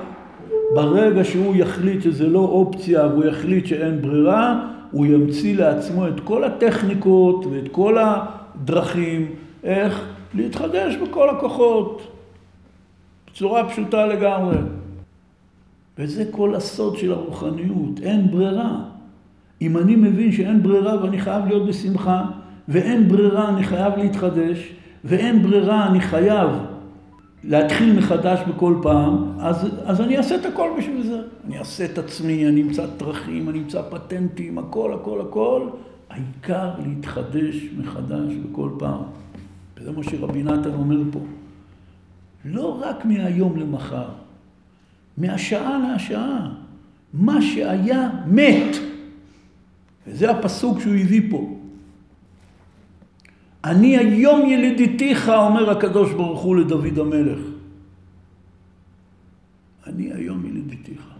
ברגע 0.74 1.24
שהוא 1.24 1.56
יחליט 1.56 2.02
שזה 2.02 2.28
לא 2.28 2.38
אופציה 2.38 3.06
והוא 3.06 3.24
יחליט 3.24 3.66
שאין 3.66 4.02
ברירה, 4.02 4.70
הוא 4.90 5.06
ימציא 5.06 5.56
לעצמו 5.56 6.08
את 6.08 6.20
כל 6.20 6.44
הטכניקות 6.44 7.46
ואת 7.46 7.68
כל 7.72 7.96
הדרכים 7.98 9.26
איך 9.64 10.04
להתחדש 10.34 10.96
בכל 10.96 11.30
הכוחות. 11.30 12.02
בצורה 13.30 13.68
פשוטה 13.68 14.06
לגמרי. 14.06 14.56
וזה 15.98 16.24
כל 16.30 16.54
הסוד 16.54 16.96
של 16.96 17.12
הרוחניות, 17.12 18.00
אין 18.02 18.30
ברירה. 18.30 18.84
אם 19.62 19.76
אני 19.78 19.96
מבין 19.96 20.32
שאין 20.32 20.62
ברירה 20.62 21.02
ואני 21.02 21.20
חייב 21.20 21.46
להיות 21.46 21.66
בשמחה, 21.66 22.24
ואין 22.68 23.08
ברירה 23.08 23.48
אני 23.48 23.64
חייב 23.64 23.92
להתחדש, 23.96 24.72
ואין 25.04 25.42
ברירה 25.42 25.90
אני 25.90 26.00
חייב 26.00 26.48
להתחיל 27.44 27.98
מחדש 27.98 28.38
בכל 28.48 28.74
פעם, 28.82 29.32
אז, 29.38 29.68
אז 29.84 30.00
אני 30.00 30.16
אעשה 30.16 30.34
את 30.34 30.46
הכל 30.46 30.70
בשביל 30.78 31.06
זה. 31.06 31.20
אני 31.46 31.58
אעשה 31.58 31.84
את 31.84 31.98
עצמי, 31.98 32.48
אני 32.48 32.62
אמצא 32.62 32.86
דרכים, 32.96 33.48
אני 33.48 33.58
אמצא 33.58 33.82
פטנטים, 33.90 34.58
הכל, 34.58 34.94
הכל, 34.94 35.20
הכל. 35.20 35.68
העיקר 36.10 36.70
להתחדש 36.86 37.68
מחדש 37.78 38.34
בכל 38.34 38.70
פעם. 38.78 39.02
וזה 39.76 39.92
מה 39.92 40.02
שרבי 40.02 40.42
נתן 40.42 40.74
אומר 40.74 40.96
פה. 41.12 41.20
לא 42.44 42.80
רק 42.82 43.04
מהיום 43.04 43.56
למחר, 43.56 44.08
מהשעה 45.18 45.78
להשעה. 45.78 46.50
מה 47.14 47.42
שהיה 47.42 48.10
מת. 48.26 48.76
וזה 50.06 50.30
הפסוק 50.30 50.80
שהוא 50.80 50.94
הביא 50.94 51.22
פה. 51.30 51.56
אני 53.64 53.96
היום 53.96 54.48
ילידיתיך, 54.48 55.28
אומר 55.28 55.70
הקדוש 55.70 56.12
ברוך 56.12 56.40
הוא 56.40 56.56
לדוד 56.56 56.98
המלך. 56.98 57.38
אני 59.86 60.12
היום 60.12 60.46
ילידיתיך. 60.46 61.14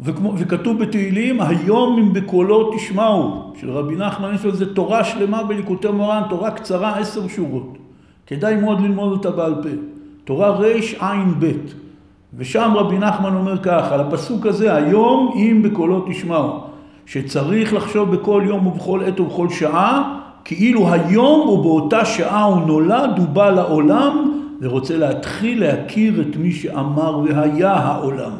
וכמו, 0.00 0.34
וכתוב 0.38 0.82
בתהילים, 0.82 1.40
היום 1.40 1.98
אם 1.98 2.12
בקולו 2.12 2.76
תשמעו, 2.76 3.52
של 3.60 3.70
רבי 3.70 3.96
נחמן 3.96 4.34
יש 4.34 4.44
לזה 4.44 4.74
תורה 4.74 5.04
שלמה 5.04 5.42
בליקוטי 5.44 5.88
מורן, 5.88 6.22
תורה 6.28 6.50
קצרה, 6.50 6.98
עשר 6.98 7.28
שורות. 7.28 7.78
כדאי 8.26 8.56
מאוד 8.56 8.80
ללמוד 8.80 9.12
אותה 9.12 9.30
בעל 9.30 9.54
פה. 9.62 9.68
תורה 10.30 10.50
רע"ב. 10.50 11.50
ושם 12.36 12.72
רבי 12.74 12.98
נחמן 12.98 13.34
אומר 13.34 13.58
ככה, 13.58 13.94
על 13.94 14.00
הפסוק 14.00 14.46
הזה, 14.46 14.74
היום 14.74 15.32
אם 15.36 15.62
בקולו 15.62 16.06
תשמעו, 16.10 16.60
שצריך 17.06 17.74
לחשוב 17.74 18.16
בכל 18.16 18.42
יום 18.46 18.66
ובכל 18.66 19.00
עת 19.06 19.20
ובכל 19.20 19.48
שעה, 19.48 20.18
כאילו 20.44 20.92
היום 20.92 21.48
ובאותה 21.48 22.04
שעה 22.04 22.42
הוא 22.42 22.66
נולד, 22.66 23.10
הוא 23.18 23.28
בא 23.28 23.50
לעולם, 23.50 24.40
ורוצה 24.60 24.96
להתחיל 24.96 25.60
להכיר 25.60 26.20
את 26.20 26.36
מי 26.36 26.52
שאמר 26.52 27.18
והיה 27.18 27.72
העולם. 27.72 28.32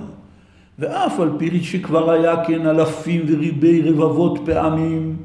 ואף 0.78 1.20
על 1.20 1.30
פי 1.38 1.64
שכבר 1.64 2.10
היה 2.10 2.44
כן 2.44 2.66
אלפים 2.66 3.22
וריבי 3.28 3.82
רבבות 3.90 4.38
פעמים, 4.44 5.16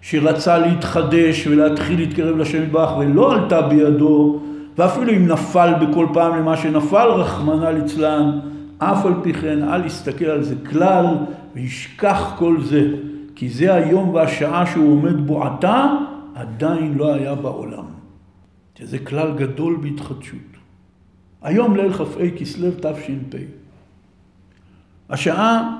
שרצה 0.00 0.58
להתחדש 0.58 1.46
ולהתחיל 1.46 2.00
להתקרב 2.00 2.36
לשם 2.36 2.62
יתברך 2.62 2.96
ולא 2.98 3.32
עלתה 3.32 3.62
בידו, 3.62 4.40
ואפילו 4.78 5.12
אם 5.12 5.26
נפל 5.26 5.74
בכל 5.80 6.06
פעם 6.12 6.38
למה 6.38 6.56
שנפל, 6.56 7.08
רחמנא 7.08 7.64
ליצלן, 7.64 8.40
אף 8.78 9.06
על 9.06 9.14
פי 9.22 9.32
כן 9.32 9.62
אל 9.62 9.86
יסתכל 9.86 10.24
על 10.24 10.42
זה 10.42 10.54
כלל 10.70 11.06
וישכח 11.54 12.34
כל 12.38 12.62
זה, 12.62 12.94
כי 13.34 13.48
זה 13.48 13.74
היום 13.74 14.08
והשעה 14.08 14.66
שהוא 14.66 14.92
עומד 14.92 15.26
בו 15.26 15.44
עתה, 15.44 15.86
עדיין 16.34 16.94
לא 16.94 17.14
היה 17.14 17.34
בעולם. 17.34 17.84
שזה 18.78 18.98
כלל 18.98 19.32
גדול 19.36 19.76
בהתחדשות. 19.82 20.38
היום 21.42 21.76
ליל 21.76 21.92
כ"ה 21.92 22.04
כסלו 22.38 22.70
תש"פ. 22.70 23.36
השעה 25.10 25.78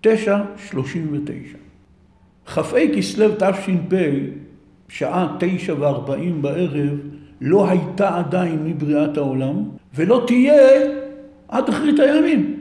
תשע 0.00 0.42
שלושים 0.56 1.08
ותשע. 1.12 1.58
כ"ה 2.46 2.78
כסלו 2.96 3.28
תש"פ, 3.38 3.96
שעה 4.88 5.36
תשע 5.38 5.74
וארבעים 5.78 6.42
בערב, 6.42 6.98
לא 7.40 7.68
הייתה 7.70 8.18
עדיין 8.18 8.64
מבריאת 8.64 9.16
העולם, 9.16 9.62
ולא 9.94 10.24
תהיה 10.26 10.54
עד 11.48 11.68
אחרית 11.68 12.00
הימים. 12.00 12.56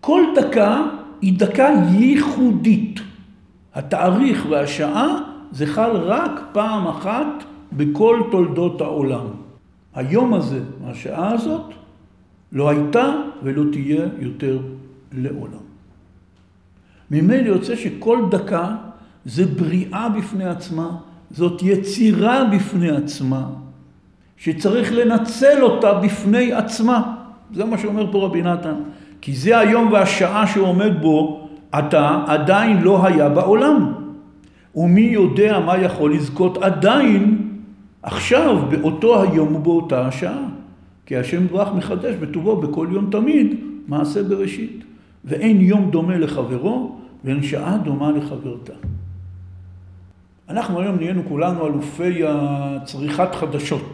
כל 0.00 0.22
דקה 0.36 0.82
היא 1.20 1.38
דקה 1.38 1.68
ייחודית. 1.90 3.00
התאריך 3.74 4.46
והשעה 4.50 5.22
זה 5.52 5.66
חל 5.66 5.90
רק 5.96 6.40
פעם 6.52 6.86
אחת 6.86 7.26
בכל 7.72 8.22
תולדות 8.30 8.80
העולם. 8.80 9.26
היום 9.94 10.34
הזה, 10.34 10.60
השעה 10.84 11.32
הזאת, 11.32 11.72
לא 12.52 12.70
הייתה 12.70 13.14
ולא 13.42 13.62
תהיה 13.72 14.06
יותר 14.18 14.58
לעולם. 15.12 15.64
ממילא 17.10 17.48
יוצא 17.48 17.76
שכל 17.76 18.18
דקה 18.30 18.76
זה 19.24 19.46
בריאה 19.46 20.08
בפני 20.08 20.44
עצמה, 20.44 20.96
זאת 21.30 21.62
יצירה 21.62 22.44
בפני 22.44 22.90
עצמה, 22.90 23.46
שצריך 24.36 24.92
לנצל 24.92 25.62
אותה 25.62 25.94
בפני 25.94 26.52
עצמה. 26.52 27.14
זה 27.54 27.64
מה 27.64 27.78
שאומר 27.78 28.12
פה 28.12 28.24
רבי 28.24 28.42
נתן. 28.42 28.74
כי 29.20 29.32
זה 29.32 29.58
היום 29.58 29.92
והשעה 29.92 30.46
שעומד 30.46 31.00
בו 31.00 31.48
אתה 31.78 32.24
עדיין 32.26 32.82
לא 32.82 33.06
היה 33.06 33.28
בעולם. 33.28 33.92
ומי 34.74 35.00
יודע 35.00 35.60
מה 35.66 35.78
יכול 35.78 36.14
לזכות 36.14 36.58
עדיין 36.58 37.48
עכשיו, 38.02 38.58
באותו 38.70 39.22
היום 39.22 39.54
ובאותה 39.54 40.06
השעה. 40.06 40.44
כי 41.06 41.16
השם 41.16 41.46
ברח 41.46 41.68
מחדש 41.76 42.14
בטובו 42.14 42.56
בכל 42.56 42.88
יום 42.92 43.08
תמיד 43.10 43.54
מעשה 43.88 44.22
בראשית. 44.22 44.84
ואין 45.24 45.60
יום 45.60 45.90
דומה 45.90 46.18
לחברו, 46.18 46.96
ואין 47.24 47.42
שעה 47.42 47.78
דומה 47.84 48.10
לחברתה. 48.10 48.72
אנחנו 50.50 50.80
היום 50.80 50.96
נהיינו 50.96 51.22
כולנו 51.28 51.66
אלופי 51.66 52.22
צריכת 52.84 53.34
חדשות. 53.34 53.92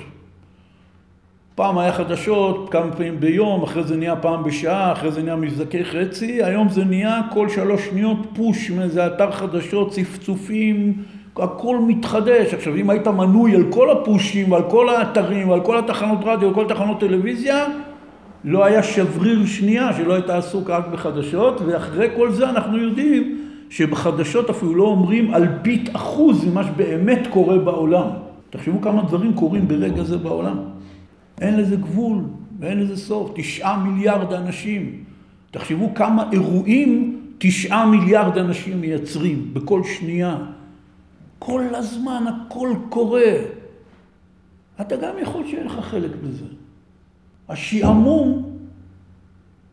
פעם 1.54 1.78
היה 1.78 1.92
חדשות 1.92 2.68
כמה 2.70 2.92
פעמים 2.92 3.20
ביום, 3.20 3.62
אחרי 3.62 3.84
זה 3.84 3.96
נהיה 3.96 4.16
פעם 4.16 4.44
בשעה, 4.44 4.92
אחרי 4.92 5.12
זה 5.12 5.22
נהיה 5.22 5.36
מבזקי 5.36 5.84
חצי, 5.84 6.42
היום 6.42 6.68
זה 6.68 6.84
נהיה 6.84 7.20
כל 7.32 7.48
שלוש 7.48 7.86
שניות 7.88 8.18
פוש 8.34 8.70
מאיזה 8.70 9.06
אתר 9.06 9.30
חדשות, 9.30 9.90
צפצופים, 9.90 11.02
הכל 11.36 11.78
מתחדש. 11.86 12.54
עכשיו, 12.54 12.76
אם 12.76 12.90
היית 12.90 13.06
מנוי 13.06 13.54
על 13.54 13.64
כל 13.70 13.90
הפושים, 13.90 14.52
על 14.52 14.62
כל 14.70 14.88
האתרים, 14.88 15.50
על 15.50 15.60
כל 15.60 15.78
התחנות 15.78 16.18
רדיו, 16.24 16.48
על 16.48 16.54
כל 16.54 16.68
תחנות 16.68 17.00
טלוויזיה, 17.00 17.66
לא 18.44 18.64
היה 18.64 18.82
שבריר 18.82 19.46
שנייה 19.46 19.92
שלא 19.96 20.12
היית 20.14 20.30
עסוק 20.30 20.70
רק 20.70 20.86
בחדשות, 20.86 21.60
ואחרי 21.66 22.08
כל 22.16 22.30
זה 22.30 22.50
אנחנו 22.50 22.78
יודעים 22.78 23.45
שבחדשות 23.76 24.50
אפילו 24.50 24.74
לא 24.74 24.84
אומרים 24.84 25.34
אלפית 25.34 25.96
אחוז 25.96 26.44
ממה 26.44 26.64
שבאמת 26.64 27.26
קורה 27.30 27.58
בעולם. 27.58 28.08
תחשבו 28.50 28.80
כמה 28.80 29.02
דברים 29.02 29.34
קורים 29.34 29.68
ברגע 29.68 30.02
זה 30.02 30.18
בעולם. 30.18 30.58
אין 31.40 31.56
לזה 31.56 31.76
גבול 31.76 32.22
ואין 32.58 32.80
לזה 32.80 32.96
סוף. 32.96 33.30
תשעה 33.34 33.84
מיליארד 33.84 34.32
אנשים. 34.32 35.04
תחשבו 35.50 35.94
כמה 35.94 36.30
אירועים 36.32 37.20
תשעה 37.38 37.86
מיליארד 37.86 38.38
אנשים 38.38 38.80
מייצרים 38.80 39.54
בכל 39.54 39.82
שנייה. 39.84 40.36
כל 41.38 41.62
הזמן 41.74 42.24
הכל 42.26 42.74
קורה. 42.88 43.32
אתה 44.80 44.96
גם 44.96 45.14
יכול 45.22 45.46
שיהיה 45.46 45.64
לך 45.64 45.72
חלק 45.72 46.10
בזה. 46.24 46.46
השעמום 47.48 48.50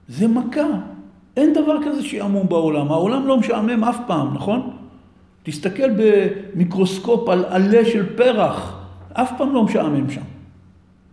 זה 0.08 0.28
מכה. 0.28 0.93
אין 1.38 1.54
דבר 1.54 1.78
כזה 1.86 2.04
שעמום 2.04 2.50
בעולם. 2.50 2.92
העולם 2.92 3.28
לא 3.28 3.38
משעמם 3.38 3.84
אף 3.84 3.98
פעם, 4.08 4.34
נכון? 4.34 4.70
תסתכל 5.44 5.90
במיקרוסקופ 5.98 7.30
על 7.30 7.46
עלה 7.46 7.86
של 7.86 8.16
פרח, 8.16 8.86
אף 9.14 9.32
פעם 9.38 9.54
לא 9.54 9.64
משעמם 9.64 10.10
שם. 10.10 10.22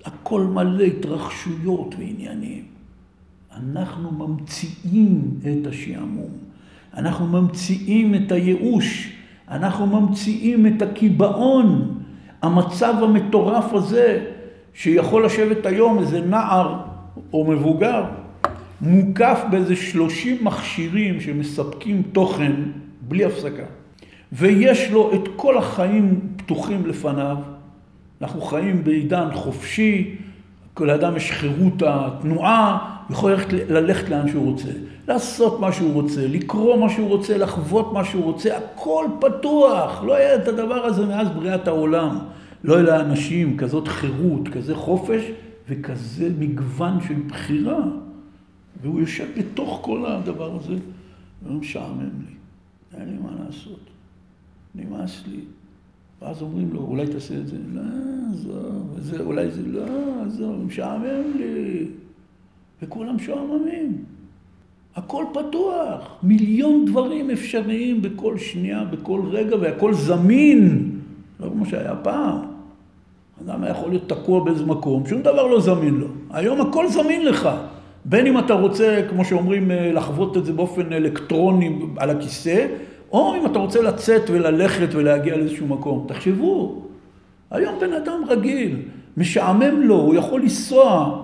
הכל 0.04 0.40
מלא 0.40 0.84
התרחשויות 0.84 1.94
ועניינים. 1.98 2.64
אנחנו 3.56 4.10
ממציאים 4.10 5.40
את 5.40 5.66
השעמום. 5.66 6.30
אנחנו 6.96 7.26
ממציאים 7.26 8.14
את 8.14 8.32
הייאוש. 8.32 9.12
אנחנו 9.48 9.86
ממציאים 9.86 10.66
את 10.66 10.82
הקיבעון. 10.82 12.00
המצב 12.42 12.94
המטורף 13.02 13.74
הזה, 13.74 14.24
שיכול 14.74 15.24
לשבת 15.24 15.66
היום 15.66 15.98
איזה 15.98 16.20
נער 16.20 16.80
או 17.32 17.44
מבוגר, 17.44 18.04
מוקף 18.80 19.40
באיזה 19.50 19.76
שלושים 19.76 20.44
מכשירים 20.44 21.20
שמספקים 21.20 22.02
תוכן 22.12 22.52
בלי 23.00 23.24
הפסקה. 23.24 23.62
ויש 24.32 24.90
לו 24.90 25.14
את 25.14 25.28
כל 25.36 25.58
החיים 25.58 26.20
פתוחים 26.36 26.86
לפניו. 26.86 27.36
אנחנו 28.22 28.40
חיים 28.40 28.84
בעידן 28.84 29.28
חופשי, 29.32 30.16
כל 30.74 30.90
אדם 30.90 31.16
יש 31.16 31.32
חירות 31.32 31.82
התנועה, 31.86 32.78
יכול 33.10 33.30
ללכת, 33.30 33.52
ללכת 33.52 34.08
לאן 34.08 34.28
שהוא 34.28 34.44
רוצה, 34.44 34.68
לעשות 35.08 35.60
מה 35.60 35.72
שהוא 35.72 35.92
רוצה, 35.92 36.26
לקרוא 36.26 36.76
מה 36.76 36.90
שהוא 36.90 37.08
רוצה, 37.08 37.38
לחוות 37.38 37.92
מה 37.92 38.04
שהוא 38.04 38.24
רוצה, 38.24 38.56
הכל 38.56 39.06
פתוח. 39.20 40.02
לא 40.06 40.14
היה 40.14 40.34
את 40.34 40.48
הדבר 40.48 40.84
הזה 40.84 41.06
מאז 41.06 41.28
בריאת 41.28 41.68
העולם. 41.68 42.18
לא 42.64 42.74
היה 42.74 42.82
לאנשים 42.82 43.56
כזאת 43.56 43.88
חירות, 43.88 44.48
כזה 44.48 44.74
חופש 44.74 45.22
וכזה 45.68 46.28
מגוון 46.38 46.98
של 47.08 47.14
בחירה. 47.26 47.78
והוא 48.82 49.00
יושב 49.00 49.26
בתוך 49.38 49.78
כל 49.82 50.06
הדבר 50.06 50.56
הזה, 50.56 50.74
והוא 51.42 51.60
משעמם 51.60 52.00
לי, 52.00 52.34
אין 53.00 53.08
לי 53.08 53.18
מה 53.22 53.30
לעשות, 53.44 53.80
נמאס 54.74 55.22
לי. 55.26 55.40
ואז 56.22 56.42
אומרים 56.42 56.72
לו, 56.72 56.80
אולי 56.80 57.06
תעשה 57.06 57.38
את 57.38 57.46
זה, 57.46 57.56
לא, 57.72 57.80
עזוב, 58.32 58.92
וזה, 58.94 59.20
אולי 59.20 59.50
זה, 59.50 59.62
לא, 59.66 60.22
עזוב, 60.26 60.64
משעמם 60.64 61.36
לי. 61.36 61.86
וכולם 62.82 63.16
משועממים. 63.16 64.04
הכל 64.96 65.24
פתוח, 65.32 66.16
מיליון 66.22 66.84
דברים 66.84 67.30
אפשריים 67.30 68.02
בכל 68.02 68.38
שנייה, 68.38 68.84
בכל 68.84 69.20
רגע, 69.30 69.56
והכל 69.60 69.94
זמין, 69.94 70.90
לא 71.40 71.50
כמו 71.50 71.66
שהיה 71.66 71.96
פעם. 71.96 72.38
אדם 73.44 73.62
היה 73.62 73.70
יכול 73.70 73.88
להיות 73.88 74.08
תקוע 74.08 74.44
באיזה 74.44 74.66
מקום, 74.66 75.06
שום 75.06 75.22
דבר 75.22 75.46
לא 75.46 75.60
זמין 75.60 75.94
לו. 75.94 76.06
היום 76.30 76.60
הכל 76.60 76.88
זמין 76.88 77.24
לך. 77.24 77.48
בין 78.04 78.26
אם 78.26 78.38
אתה 78.38 78.54
רוצה, 78.54 79.02
כמו 79.10 79.24
שאומרים, 79.24 79.70
אה, 79.70 79.92
לחוות 79.92 80.36
את 80.36 80.44
זה 80.44 80.52
באופן 80.52 80.92
אלקטרוני 80.92 81.78
על 81.96 82.10
הכיסא, 82.10 82.66
או 83.12 83.34
אם 83.36 83.46
אתה 83.46 83.58
רוצה 83.58 83.82
לצאת 83.82 84.30
וללכת 84.30 84.88
ולהגיע 84.92 85.36
לאיזשהו 85.36 85.66
מקום. 85.66 86.04
תחשבו, 86.08 86.82
היום 87.50 87.74
בן 87.80 87.92
אדם 87.92 88.22
רגיל, 88.28 88.76
משעמם 89.16 89.82
לו, 89.82 89.94
הוא 89.94 90.14
יכול 90.14 90.40
לנסוע 90.40 91.22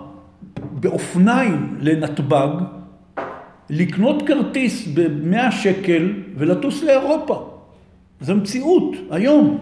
באופניים 0.72 1.76
לנתב"ג, 1.80 2.48
לקנות 3.70 4.22
כרטיס 4.26 4.88
ב-100 4.94 5.50
שקל 5.50 6.12
ולטוס 6.36 6.82
לאירופה. 6.82 7.50
זו 8.20 8.36
מציאות, 8.36 8.96
היום. 9.10 9.58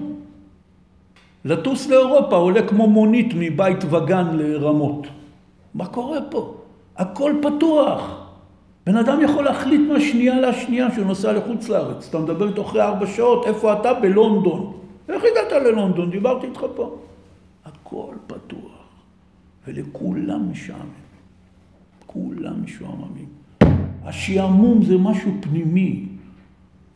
לטוס 1.44 1.88
לאירופה 1.88 2.36
עולה 2.36 2.68
כמו 2.68 2.86
מונית 2.86 3.32
מבית 3.36 3.84
וגן 3.90 4.26
לרמות. 4.36 5.06
מה 5.74 5.86
קורה 5.86 6.18
פה? 6.30 6.63
הכל 6.96 7.32
פתוח. 7.42 8.20
בן 8.86 8.96
אדם 8.96 9.20
יכול 9.20 9.44
להחליט 9.44 9.80
מהשנייה 9.88 10.40
לשנייה 10.40 10.94
שהוא 10.94 11.06
נוסע 11.06 11.32
לחוץ 11.32 11.68
לארץ. 11.68 12.08
אתה 12.08 12.18
מדבר 12.18 12.48
איתו 12.48 12.62
אחרי 12.62 12.82
ארבע 12.82 13.06
שעות, 13.06 13.46
איפה 13.46 13.72
אתה? 13.72 13.94
בלונדון. 13.94 14.72
איך 15.08 15.22
הגעת 15.32 15.62
ללונדון? 15.62 16.10
דיברתי 16.10 16.46
איתך 16.46 16.64
פה. 16.76 16.98
הכל 17.64 18.14
פתוח, 18.26 18.88
ולכולם 19.66 20.50
משעמם. 20.50 21.04
כולם 22.06 22.62
משועממים. 22.64 23.28
השעמום 24.04 24.82
זה 24.82 24.98
משהו 24.98 25.32
פנימי, 25.40 26.06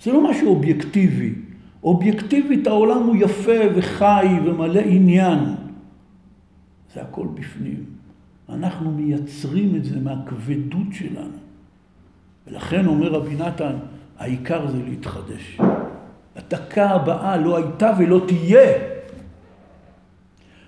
זה 0.03 0.12
לא 0.12 0.30
משהו 0.30 0.49
אובייקטיבי. 0.49 1.34
אובייקטיבית 1.82 2.66
העולם 2.66 3.03
הוא 3.03 3.16
יפה 3.18 3.61
וחי 3.76 4.26
ומלא 4.44 4.80
עניין. 4.80 5.38
זה 6.94 7.03
הכל 7.03 7.26
בפנים. 7.34 7.97
אנחנו 8.49 8.90
מייצרים 8.90 9.76
את 9.76 9.84
זה 9.84 10.01
מהכבדות 10.01 10.86
שלנו. 10.92 11.38
ולכן 12.46 12.86
אומר 12.86 13.09
רבי 13.09 13.34
נתן, 13.34 13.72
העיקר 14.18 14.66
זה 14.66 14.78
להתחדש. 14.88 15.59
הדקה 16.36 16.90
הבאה 16.90 17.36
לא 17.36 17.57
הייתה 17.57 17.92
ולא 17.99 18.20
תהיה. 18.26 18.78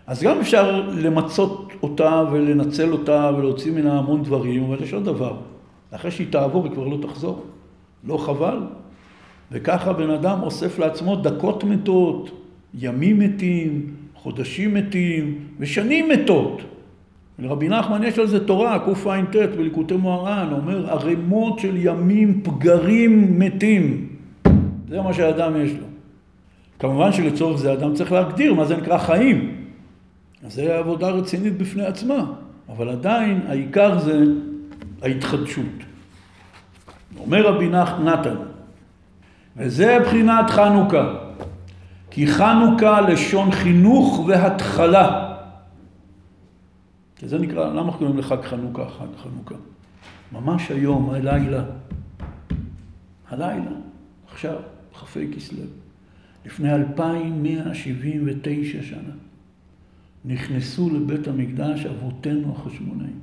אז 0.07 0.23
גם 0.23 0.41
אפשר 0.41 0.89
למצות 0.91 1.73
אותה 1.83 2.25
ולנצל 2.33 2.93
אותה 2.93 3.31
ולהוציא 3.37 3.73
ממנה 3.73 3.99
המון 3.99 4.23
דברים, 4.23 4.65
אבל 4.65 4.83
יש 4.83 4.95
עוד 4.95 5.05
דבר. 5.05 5.37
אחרי 5.91 6.11
שהיא 6.11 6.33
תעבור 6.33 6.65
היא 6.65 6.73
כבר 6.73 6.85
לא 6.85 6.99
תחזור. 7.03 7.45
לא 8.05 8.19
חבל? 8.19 8.59
וככה 9.53 9.93
בן 9.93 10.11
אדם 10.11 10.43
אוסף 10.43 10.79
לעצמו 10.79 11.17
דקות 11.17 11.65
מתות, 11.65 12.31
ימים 12.75 13.19
מתים, 13.19 13.95
חודשים 14.15 14.75
מתים 14.75 15.39
ושנים 15.59 16.09
מתות. 16.09 16.63
לרבי 17.41 17.69
נחמן 17.69 18.03
יש 18.03 18.19
על 18.19 18.27
זה 18.27 18.47
תורה, 18.47 18.79
קע"ט 18.79 19.37
בליקוטי 19.57 19.97
מוהר"ן, 19.97 20.49
אומר 20.53 20.91
ערימות 20.91 21.59
של 21.59 21.77
ימים 21.77 22.41
פגרים 22.43 23.39
מתים. 23.39 24.09
זה 24.89 25.01
מה 25.01 25.15
שהאדם 25.15 25.57
יש 25.57 25.71
לו. 25.73 25.87
כמובן 26.79 27.13
שלצורך 27.13 27.59
זה 27.59 27.73
אדם 27.73 27.95
צריך 27.95 28.13
להגדיר 28.13 28.55
מה 28.55 28.65
זה 28.65 28.77
נקרא 28.77 28.99
חיים. 28.99 29.55
אז 30.47 30.55
זו 30.55 30.63
עבודה 30.63 31.09
רצינית 31.09 31.59
בפני 31.59 31.87
עצמה, 31.87 32.25
אבל 32.69 32.89
עדיין 32.89 33.41
העיקר 33.49 33.99
זה 33.99 34.25
ההתחדשות. 35.03 35.65
אומר 37.19 37.47
רבי 37.47 37.69
נתן, 38.05 38.37
וזה 39.57 39.99
בחינת 40.05 40.51
חנוכה, 40.51 41.15
כי 42.11 42.27
חנוכה 42.27 43.01
לשון 43.01 43.51
חינוך 43.51 44.25
והתחלה. 44.27 45.30
זה 47.29 47.39
נקרא, 47.39 47.75
למה 47.75 47.99
קוראים 47.99 48.19
לחג 48.19 48.43
חנוכה? 48.43 48.91
חג 48.91 49.17
חנוכה? 49.17 49.55
ממש 50.33 50.71
היום, 50.71 51.11
הלילה, 51.11 51.65
הלילה, 53.29 53.71
עכשיו, 54.33 54.57
כ"ה 54.95 55.21
כסלו, 55.35 55.63
לפני 56.47 56.75
2179 56.75 58.83
שנה, 58.83 59.13
נכנסו 60.25 60.95
לבית 60.95 61.29
המקדש 61.29 61.87
אבותינו 61.87 62.57
החשמונאים, 62.57 63.21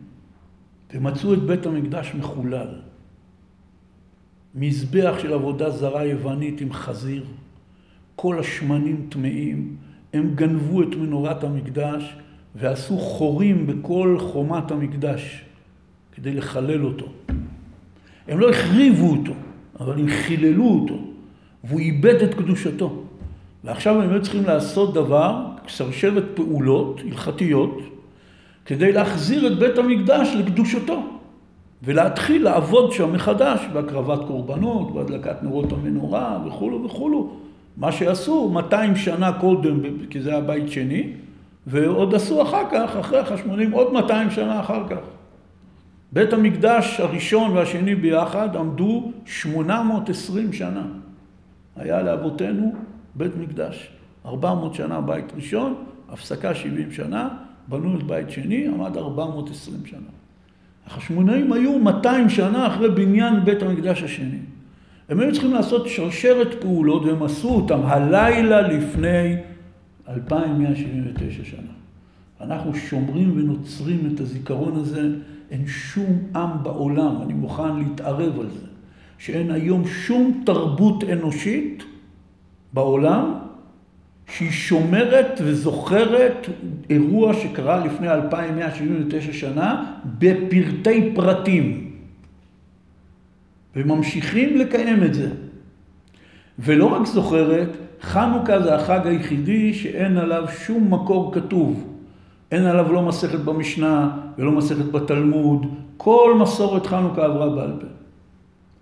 ומצאו 0.94 1.34
את 1.34 1.40
בית 1.40 1.66
המקדש 1.66 2.12
מחולל. 2.16 2.80
מזבח 4.56 5.14
של 5.22 5.34
עבודה 5.34 5.70
זרה 5.70 6.06
יוונית 6.06 6.62
עם 6.62 6.74
חזיר, 6.74 7.26
כל 8.16 8.40
השמנים 8.40 9.08
טמאים, 9.10 9.76
הם 10.14 10.36
גנבו 10.36 10.82
את 10.82 10.96
מנורת 10.96 11.44
המקדש 11.44 12.16
ועשו 12.60 12.98
חורים 12.98 13.68
בכל 13.68 14.18
חומת 14.20 14.72
המקדש 14.72 15.46
כדי 16.12 16.34
לחלל 16.34 16.86
אותו. 16.86 17.06
הם 18.28 18.40
לא 18.40 18.50
החריבו 18.50 19.10
אותו, 19.10 19.34
אבל 19.80 20.00
הם 20.00 20.08
חיללו 20.10 20.66
אותו, 20.66 20.98
והוא 21.64 21.80
איבד 21.80 22.16
את 22.16 22.34
קדושתו. 22.34 23.04
ועכשיו 23.64 24.02
הם 24.02 24.10
היו 24.10 24.22
צריכים 24.22 24.44
לעשות 24.46 24.94
דבר, 24.94 25.46
שרשרת 25.68 26.24
פעולות 26.34 27.02
הלכתיות, 27.06 27.80
כדי 28.66 28.92
להחזיר 28.92 29.48
את 29.48 29.60
בית 29.60 29.78
המקדש 29.78 30.30
לקדושתו, 30.38 31.04
ולהתחיל 31.84 32.44
לעבוד 32.44 32.92
שם 32.92 33.14
מחדש 33.14 33.60
בהקרבת 33.74 34.28
קורבנות, 34.28 34.94
בהדלקת 34.94 35.44
נורות 35.44 35.74
המנורה 35.74 36.40
וכולו 36.48 36.84
וכולו. 36.84 37.32
מה 37.78 37.92
שעשו 37.92 38.50
200 38.50 38.96
שנה 38.96 39.34
קודם, 39.34 39.80
כי 40.10 40.22
זה 40.22 40.30
היה 40.30 40.42
בית 40.42 40.72
שני, 40.72 41.14
ועוד 41.68 42.16
עשו 42.16 42.42
אחר 42.42 42.64
כך, 42.72 42.96
אחרי 42.96 43.20
החשמונים, 43.20 43.72
עוד 43.72 43.94
200 43.94 44.32
שנה 44.32 44.60
אחר 44.60 44.88
כך. 44.90 45.00
בית 46.12 46.34
המקדש 46.34 47.00
הראשון 47.00 47.58
והשני 47.58 47.96
ביחד 47.96 48.56
עמדו 48.56 49.12
820 49.26 50.54
שנה. 50.54 50.84
היה 51.76 52.02
לאבותינו 52.02 52.74
בית 53.16 53.32
מקדש. 53.40 53.90
400 54.26 54.74
שנה 54.74 55.02
בית 55.02 55.26
ראשון, 55.36 55.76
הפסקה 56.10 56.56
70 56.56 56.92
שנה, 56.92 57.30
בנו 57.68 57.98
את 57.98 58.04
בית 58.04 58.32
שני, 58.32 58.68
עמד 58.68 58.98
420 58.98 59.86
שנה. 59.86 60.00
החשמונאים 60.88 61.54
היו 61.54 61.80
200 61.80 62.30
שנה 62.30 62.68
אחרי 62.68 62.92
בניין 62.92 63.46
בית 63.46 63.62
המקדש 63.62 64.04
השני. 64.04 64.40
הם 65.10 65.20
היו 65.20 65.32
צריכים 65.32 65.54
לעשות 65.54 65.88
שרשרת 65.88 66.62
פעולות 66.62 67.06
והם 67.06 67.24
עשו 67.24 67.50
אותם 67.50 67.80
הלילה 67.86 68.62
לפני 68.62 69.36
2179 70.08 71.44
שנה. 71.44 71.72
אנחנו 72.42 72.76
שומרים 72.76 73.38
ונוצרים 73.38 74.12
את 74.14 74.20
הזיכרון 74.20 74.76
הזה, 74.76 75.10
אין 75.52 75.68
שום 75.68 76.20
עם 76.36 76.64
בעולם, 76.64 77.22
אני 77.22 77.34
מוכן 77.34 77.76
להתערב 77.76 78.40
על 78.40 78.50
זה, 78.50 78.68
שאין 79.18 79.52
היום 79.52 79.88
שום 79.88 80.44
תרבות 80.46 81.04
אנושית 81.04 81.84
בעולם 82.74 83.34
שהיא 84.28 84.52
שומרת 84.52 85.42
וזוכרת 85.44 86.48
אירוע 86.90 87.34
שקרה 87.34 87.86
לפני 87.86 88.10
2179 88.10 89.34
שנה 89.34 89.94
בפרטי 90.20 91.12
פרטים. 91.16 91.92
וממשיכים 93.76 94.58
לקיים 94.58 95.04
את 95.04 95.14
זה. 95.14 95.30
ולא 96.60 96.86
רק 96.86 97.06
זוכרת, 97.06 97.70
חנוכה 98.02 98.62
זה 98.62 98.76
החג 98.76 99.08
היחידי 99.08 99.74
שאין 99.74 100.18
עליו 100.18 100.46
שום 100.48 100.94
מקור 100.94 101.34
כתוב. 101.34 101.94
אין 102.52 102.66
עליו 102.66 102.94
לא 102.94 103.02
מסכת 103.02 103.40
במשנה 103.40 104.18
ולא 104.38 104.52
מסכת 104.52 104.86
בתלמוד. 104.86 105.66
כל 105.98 106.38
מסורת 106.42 106.86
חנוכה 106.86 107.26
עברה 107.26 107.50
בעל 107.50 107.74
פה. 107.80 107.88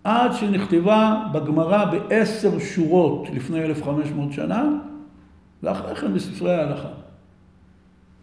עד 0.04 0.34
שנכתבה 0.34 1.24
בגמרא 1.34 1.86
בעשר 1.86 2.60
שורות 2.60 3.28
לפני 3.34 3.66
1,500 3.66 4.34
שנה, 4.34 4.70
ואחרי 5.64 5.96
כן 5.96 6.14
בספרי 6.14 6.56
ההלכה. 6.56 6.90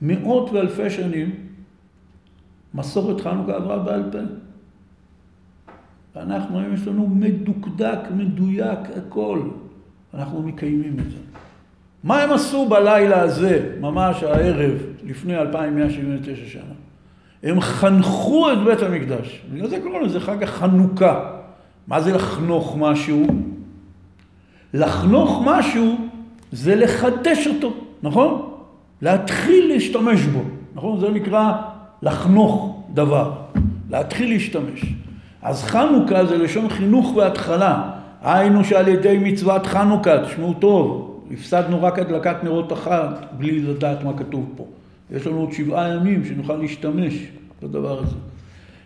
מאות 0.02 0.50
ואלפי 0.50 0.90
שנים 0.90 1.30
מסורת 2.74 3.20
חנוכה 3.20 3.54
עברה 3.54 3.78
בעל 3.78 4.02
פה. 4.12 4.18
ואנחנו 6.14 6.58
היום 6.58 6.74
יש 6.74 6.88
לנו 6.88 7.08
מדוקדק, 7.08 7.98
מדויק, 8.16 8.78
הכל. 8.96 9.40
אנחנו 10.14 10.42
מקיימים 10.42 10.96
את 10.98 11.10
זה. 11.10 11.16
מה 12.04 12.22
הם 12.22 12.32
עשו 12.32 12.68
בלילה 12.68 13.20
הזה, 13.20 13.74
ממש 13.80 14.22
הערב, 14.22 14.72
לפני 15.04 15.36
2179 15.36 16.42
שנה? 16.46 16.62
הם 17.42 17.60
חנכו 17.60 18.52
את 18.52 18.58
בית 18.64 18.82
המקדש. 18.82 19.42
בגלל 19.52 19.68
זה 19.68 19.78
קוראים 19.82 20.02
לזה 20.02 20.20
חג 20.20 20.42
החנוכה. 20.42 21.30
מה 21.86 22.00
זה 22.00 22.12
לחנוך 22.12 22.76
משהו? 22.78 23.26
לחנוך 24.74 25.42
משהו 25.44 25.96
זה 26.52 26.74
לחדש 26.76 27.46
אותו, 27.46 27.74
נכון? 28.02 28.52
להתחיל 29.02 29.68
להשתמש 29.68 30.20
בו, 30.20 30.42
נכון? 30.74 31.00
זה 31.00 31.10
נקרא 31.10 31.52
לחנוך 32.02 32.82
דבר, 32.94 33.32
להתחיל 33.90 34.28
להשתמש. 34.28 34.84
אז 35.42 35.64
חנוכה 35.64 36.24
זה 36.24 36.38
לשון 36.38 36.68
חינוך 36.68 37.16
והתחלה. 37.16 38.01
היינו 38.22 38.64
שעל 38.64 38.88
ידי 38.88 39.18
מצוות 39.22 39.66
חנוכה, 39.66 40.24
תשמעו 40.24 40.54
טוב, 40.54 41.08
הפסדנו 41.32 41.82
רק 41.82 41.98
הדלקת 41.98 42.44
נרות 42.44 42.72
אחת 42.72 43.24
בלי 43.32 43.58
לדעת 43.60 44.04
מה 44.04 44.12
כתוב 44.18 44.52
פה. 44.56 44.66
יש 45.10 45.26
לנו 45.26 45.40
עוד 45.40 45.52
שבעה 45.52 45.88
ימים 45.88 46.24
שנוכל 46.24 46.56
להשתמש 46.56 47.14
בדבר 47.62 47.98
הזה. 47.98 48.16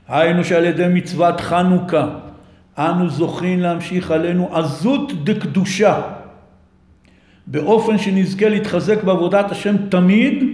היינו 0.08 0.44
שעל 0.44 0.64
ידי 0.64 0.86
מצוות 0.90 1.40
חנוכה 1.40 2.08
אנו 2.78 3.10
זוכים 3.10 3.60
להמשיך 3.60 4.10
עלינו 4.10 4.56
עזות 4.56 5.24
דקדושה 5.24 6.02
באופן 7.46 7.98
שנזכה 7.98 8.48
להתחזק 8.48 9.04
בעבודת 9.04 9.50
השם 9.50 9.76
תמיד 9.88 10.44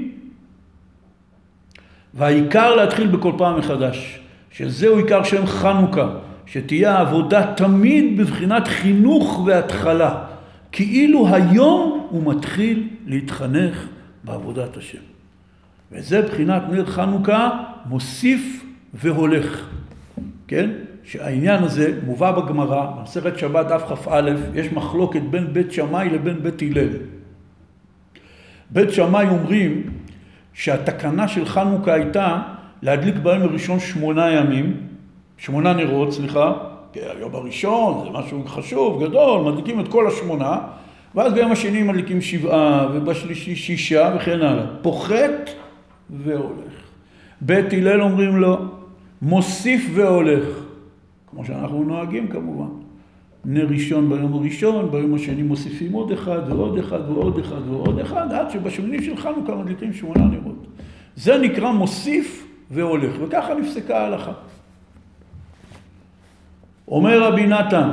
והעיקר 2.14 2.74
להתחיל 2.74 3.06
בכל 3.06 3.32
פעם 3.38 3.58
מחדש. 3.58 4.18
שזהו 4.50 4.96
עיקר 4.96 5.24
שם 5.24 5.46
חנוכה, 5.46 6.08
שתהיה 6.52 6.98
העבודה 6.98 7.54
תמיד 7.54 8.20
בבחינת 8.20 8.68
חינוך 8.68 9.42
והתחלה, 9.46 10.24
כאילו 10.72 11.34
היום 11.34 12.06
הוא 12.10 12.34
מתחיל 12.34 12.88
להתחנך 13.06 13.88
בעבודת 14.24 14.76
השם. 14.76 14.98
וזה 15.92 16.22
בחינת 16.22 16.62
נר 16.70 16.86
חנוכה 16.86 17.64
מוסיף 17.86 18.64
והולך, 18.94 19.68
כן? 20.48 20.70
שהעניין 21.04 21.62
הזה 21.62 21.98
מובא 22.06 22.30
בגמרא, 22.32 22.86
במסכת 22.98 23.38
שבת 23.38 23.66
דף 23.66 23.82
כ"א, 23.88 24.30
יש 24.54 24.72
מחלוקת 24.72 25.22
בין 25.30 25.52
בית 25.52 25.72
שמאי 25.72 26.10
לבין 26.10 26.42
בית 26.42 26.62
הלל. 26.62 26.88
בית 28.70 28.92
שמאי 28.92 29.28
אומרים 29.28 29.82
שהתקנה 30.52 31.28
של 31.28 31.44
חנוכה 31.44 31.94
הייתה 31.94 32.42
להדליק 32.82 33.14
ביום 33.16 33.42
הראשון 33.42 33.80
שמונה 33.80 34.30
ימים, 34.30 34.91
שמונה 35.42 35.72
נרות, 35.72 36.12
סליחה, 36.12 36.52
היום 36.94 37.34
הראשון 37.34 38.04
זה 38.04 38.18
משהו 38.18 38.42
חשוב, 38.46 39.04
גדול, 39.04 39.52
מדליקים 39.52 39.80
את 39.80 39.88
כל 39.88 40.06
השמונה, 40.06 40.58
ואז 41.14 41.32
ביום 41.32 41.52
השני 41.52 41.82
מדליקים 41.82 42.20
שבעה, 42.20 42.88
ובשלישי 42.94 43.56
שישה 43.56 44.14
וכן 44.16 44.40
הלאה. 44.42 44.64
פוחת 44.82 45.50
והולך. 46.10 46.72
בית 47.40 47.72
הלל 47.72 48.02
אומרים 48.02 48.36
לו, 48.36 48.56
מוסיף 49.22 49.90
והולך, 49.94 50.44
כמו 51.26 51.44
שאנחנו 51.44 51.84
נוהגים 51.84 52.28
כמובן. 52.28 52.70
נר 53.44 53.66
ראשון 53.70 54.08
ביום 54.08 54.34
הראשון, 54.34 54.90
ביום 54.90 55.14
השני 55.14 55.42
מוסיפים 55.42 55.92
עוד 55.92 56.12
אחד 56.12 56.40
ועוד 56.48 56.78
אחד 56.78 57.10
ועוד 57.10 57.38
אחד 57.38 57.68
ועוד 57.68 57.98
אחד, 57.98 58.32
עד 58.32 58.50
שבשמיני 58.50 59.02
של 59.02 59.16
חנוכה 59.16 59.54
מדליקים 59.54 59.92
שמונה 59.92 60.24
נרות. 60.24 60.66
זה 61.16 61.38
נקרא 61.38 61.72
מוסיף 61.72 62.46
והולך, 62.70 63.12
וככה 63.20 63.54
נפסקה 63.54 63.98
ההלכה. 63.98 64.32
אומר 66.88 67.22
רבי 67.22 67.46
נתן, 67.46 67.90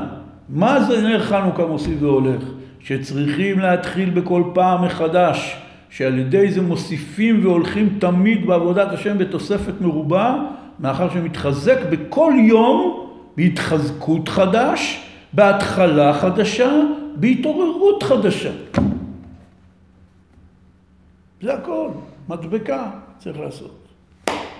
מה 0.49 0.83
זה 0.83 1.01
נר 1.01 1.23
חנוכה 1.23 1.65
מוסיף 1.65 2.01
והולך? 2.01 2.43
שצריכים 2.79 3.59
להתחיל 3.59 4.09
בכל 4.09 4.43
פעם 4.53 4.85
מחדש, 4.85 5.57
שעל 5.89 6.17
ידי 6.17 6.51
זה 6.51 6.61
מוסיפים 6.61 7.45
והולכים 7.45 7.97
תמיד 7.99 8.47
בעבודת 8.47 8.91
השם 8.91 9.17
בתוספת 9.17 9.81
מרובה, 9.81 10.35
מאחר 10.79 11.09
שמתחזק 11.09 11.77
בכל 11.89 12.33
יום 12.37 13.09
בהתחזקות 13.37 14.29
חדש, 14.29 15.05
בהתחלה 15.33 16.13
חדשה, 16.13 16.71
בהתעוררות 17.15 18.03
חדשה. 18.03 18.51
זה 21.41 21.53
הכל, 21.53 21.89
מדבקה 22.29 22.89
צריך 23.17 23.39
לעשות. 23.39 23.78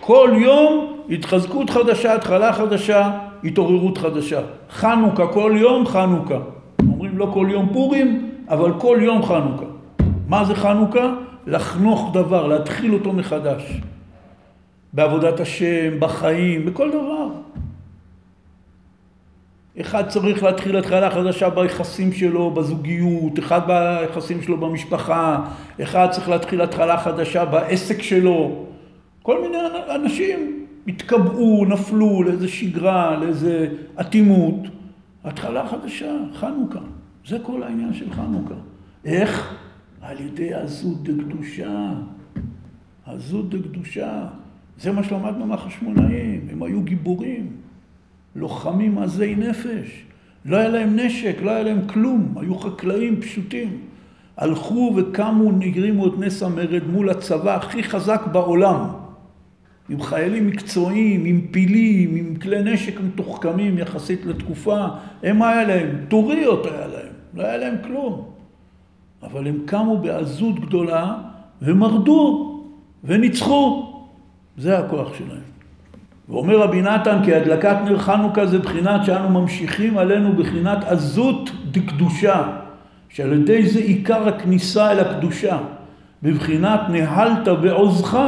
כל 0.10 0.32
יום 0.38 0.98
התחזקות 1.10 1.70
חדשה, 1.70 2.16
התחלה 2.16 2.54
חדשה, 2.54 3.12
התעוררות 3.44 3.98
חדשה. 3.98 4.42
חנוכה, 4.72 5.28
כל 5.28 5.54
יום 5.58 5.88
חנוכה. 5.88 6.38
אומרים 6.82 7.18
לא 7.18 7.30
כל 7.34 7.48
יום 7.52 7.70
פורים, 7.74 8.32
אבל 8.48 8.72
כל 8.78 8.98
יום 9.02 9.24
חנוכה. 9.24 9.66
מה 10.28 10.46
זה 10.46 10.56
חנוכה? 10.56 11.14
לחנוך 11.48 12.10
דבר, 12.14 12.48
להתחיל 12.48 12.94
אותו 12.94 13.14
מחדש. 13.14 13.82
בעבודת 14.94 15.40
השם, 15.40 16.00
בחיים, 16.00 16.66
בכל 16.66 16.90
דבר. 16.90 17.28
אחד 19.82 20.08
צריך 20.08 20.44
להתחיל 20.44 20.78
התחלה 20.78 21.10
חדשה 21.10 21.50
ביחסים 21.50 22.14
שלו, 22.14 22.52
בזוגיות, 22.52 23.40
אחד 23.40 23.62
ביחסים 23.68 24.42
שלו 24.42 24.58
במשפחה, 24.58 25.40
אחד 25.82 26.08
צריך 26.12 26.30
להתחיל 26.30 26.62
התחלה 26.62 26.98
חדשה 26.98 27.46
בעסק 27.46 28.02
שלו, 28.02 28.66
כל 29.30 29.42
מיני 29.42 29.58
אנשים 29.96 30.66
התקבעו, 30.88 31.66
נפלו 31.66 32.24
לאיזה 32.24 32.48
שגרה, 32.48 33.18
לאיזה 33.18 33.68
אטימות. 34.02 34.56
התחלה 35.24 35.68
חדשה, 35.68 36.18
חנוכה. 36.34 36.80
זה 37.28 37.38
כל 37.44 37.64
העניין 37.64 37.94
של 37.94 38.12
חנוכה. 38.12 38.54
איך? 39.06 39.56
על 40.02 40.20
ידי 40.20 40.54
עזות 40.54 41.04
דקדושה. 41.04 41.94
עזות 43.06 43.50
דקדושה. 43.50 44.28
זה 44.80 44.92
מה 44.92 45.04
שלמדנו 45.04 45.46
מהחשמונאים, 45.46 46.48
הם 46.52 46.64
היו 46.64 46.82
גיבורים, 46.82 47.52
לוחמים 48.36 48.98
עזי 48.98 49.36
נפש. 49.36 50.04
לא 50.46 50.58
היה 50.58 50.70
להם 50.70 50.96
נשק, 51.00 51.36
לא 51.42 51.52
היה 51.52 51.64
להם 51.64 51.88
כלום, 51.88 52.34
היו 52.36 52.56
חקלאים 52.56 53.22
פשוטים. 53.22 53.78
הלכו 54.38 54.94
וקמו, 54.96 55.52
הרימו 55.76 56.08
את 56.08 56.20
נס 56.20 56.44
המרד 56.44 56.84
מול 56.92 57.10
הצבא 57.10 57.56
הכי 57.56 57.84
חזק 57.84 58.22
בעולם. 58.32 58.99
עם 59.90 60.02
חיילים 60.02 60.48
מקצועיים, 60.48 61.26
עם 61.26 61.42
פילים, 61.52 62.16
עם 62.16 62.36
כלי 62.36 62.74
נשק 62.74 63.00
מתוחכמים 63.02 63.78
יחסית 63.78 64.26
לתקופה. 64.26 64.86
הם 65.24 65.42
היה 65.42 65.64
להם, 65.64 66.06
טוריות 66.08 66.66
היה 66.66 66.88
להם, 66.88 67.14
לא 67.34 67.44
היה 67.44 67.58
להם 67.58 67.76
כלום. 67.84 68.26
אבל 69.24 69.48
הם 69.48 69.58
קמו 69.66 69.98
בעזות 69.98 70.60
גדולה 70.60 71.16
ומרדו 71.62 72.56
וניצחו. 73.04 73.94
זה 74.58 74.80
הכוח 74.80 75.14
שלהם. 75.14 75.50
ואומר 76.30 76.60
רבי 76.60 76.82
נתן 76.82 77.20
כי 77.26 77.36
הדלקת 77.36 77.78
נר 77.86 77.98
חנוכה 77.98 78.46
זה 78.46 78.60
בחינת 78.60 79.06
שאנו 79.06 79.42
ממשיכים 79.42 79.98
עלינו 79.98 80.34
בחינת 80.34 80.84
עזות 80.84 81.50
דקדושה, 81.72 82.44
שעל 83.10 83.34
ידי 83.34 83.68
זה 83.68 83.80
עיקר 83.80 84.28
הכניסה 84.28 84.92
אל 84.92 85.00
הקדושה, 85.00 85.58
בבחינת 86.24 86.80
נהלת 86.90 87.48
בעוזך 87.48 88.20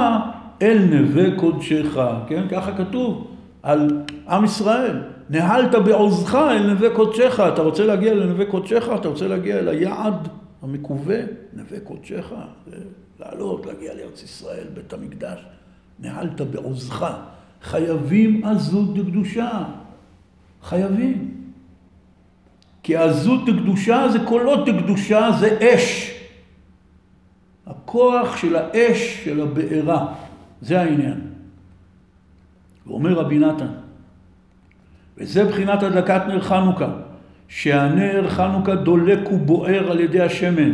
אל 0.62 0.86
נווה 0.92 1.40
קודשך, 1.40 2.00
כן? 2.28 2.48
ככה 2.52 2.78
כתוב 2.78 3.28
על 3.64 4.02
עם 4.30 4.46
ישראל. 4.46 5.02
נהלת 5.30 5.76
בעוזך 5.76 6.36
אל 6.36 6.74
נווה 6.74 6.90
קודשך. 6.96 7.40
אתה 7.54 7.62
רוצה 7.62 7.86
להגיע 7.86 8.14
לנווה 8.14 8.46
קודשך? 8.46 8.90
אתה 8.96 9.08
רוצה 9.08 9.28
להגיע 9.28 9.60
אל 9.60 9.68
היעד 9.68 10.28
המקווה? 10.62 11.20
נווה 11.54 11.80
קודשך. 11.80 12.34
לעלות, 13.20 13.66
להגיע 13.66 13.94
לארץ 13.94 14.24
ישראל, 14.24 14.68
בית 14.74 14.94
המקדש. 14.94 15.46
נהלת 16.00 16.42
בעוזך. 16.42 17.14
חייבים 17.62 18.46
עזות 18.46 18.98
דקדושה. 18.98 19.64
חייבים. 20.64 21.32
כי 22.84 22.96
עזות 22.96 23.46
דקדושה 23.46 24.10
זה 24.12 24.20
קולות 24.20 24.70
דקדושה, 24.70 25.30
זה 25.40 25.58
אש. 25.62 26.18
הכוח 27.68 28.38
של 28.38 28.56
האש 28.56 29.24
של 29.24 29.42
הבעירה. 29.42 30.14
זה 30.62 30.82
העניין. 30.82 31.22
ואומר 32.88 33.14
רבי 33.14 33.40
נתן, 33.40 33.68
וזה 35.18 35.46
בחינת 35.46 35.84
הדלקת 35.84 36.22
נר 36.28 36.42
חנוכה, 36.42 36.90
שהנר 37.48 38.30
חנוכה 38.30 38.76
דולק 38.76 39.32
ובוער 39.32 39.92
על 39.92 40.00
ידי 40.00 40.22
השמן, 40.22 40.72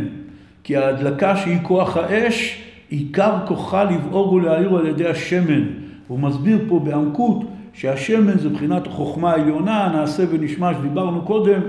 כי 0.63 0.77
ההדלקה 0.77 1.35
שהיא 1.35 1.59
כוח 1.63 1.97
האש, 1.97 2.63
עיקר 2.89 3.33
כוחה 3.47 3.83
לבעור 3.83 4.33
ולהעיר 4.33 4.75
על 4.77 4.85
ידי 4.85 5.07
השמן. 5.07 5.63
הוא 6.07 6.19
מסביר 6.19 6.59
פה 6.67 6.79
בעמקות 6.79 7.43
שהשמן 7.73 8.37
זה 8.37 8.49
בחינת 8.49 8.87
החוכמה 8.87 9.31
העליונה, 9.31 9.89
נעשה 9.93 10.23
ונשמע 10.29 10.73
שדיברנו 10.73 11.21
קודם, 11.21 11.61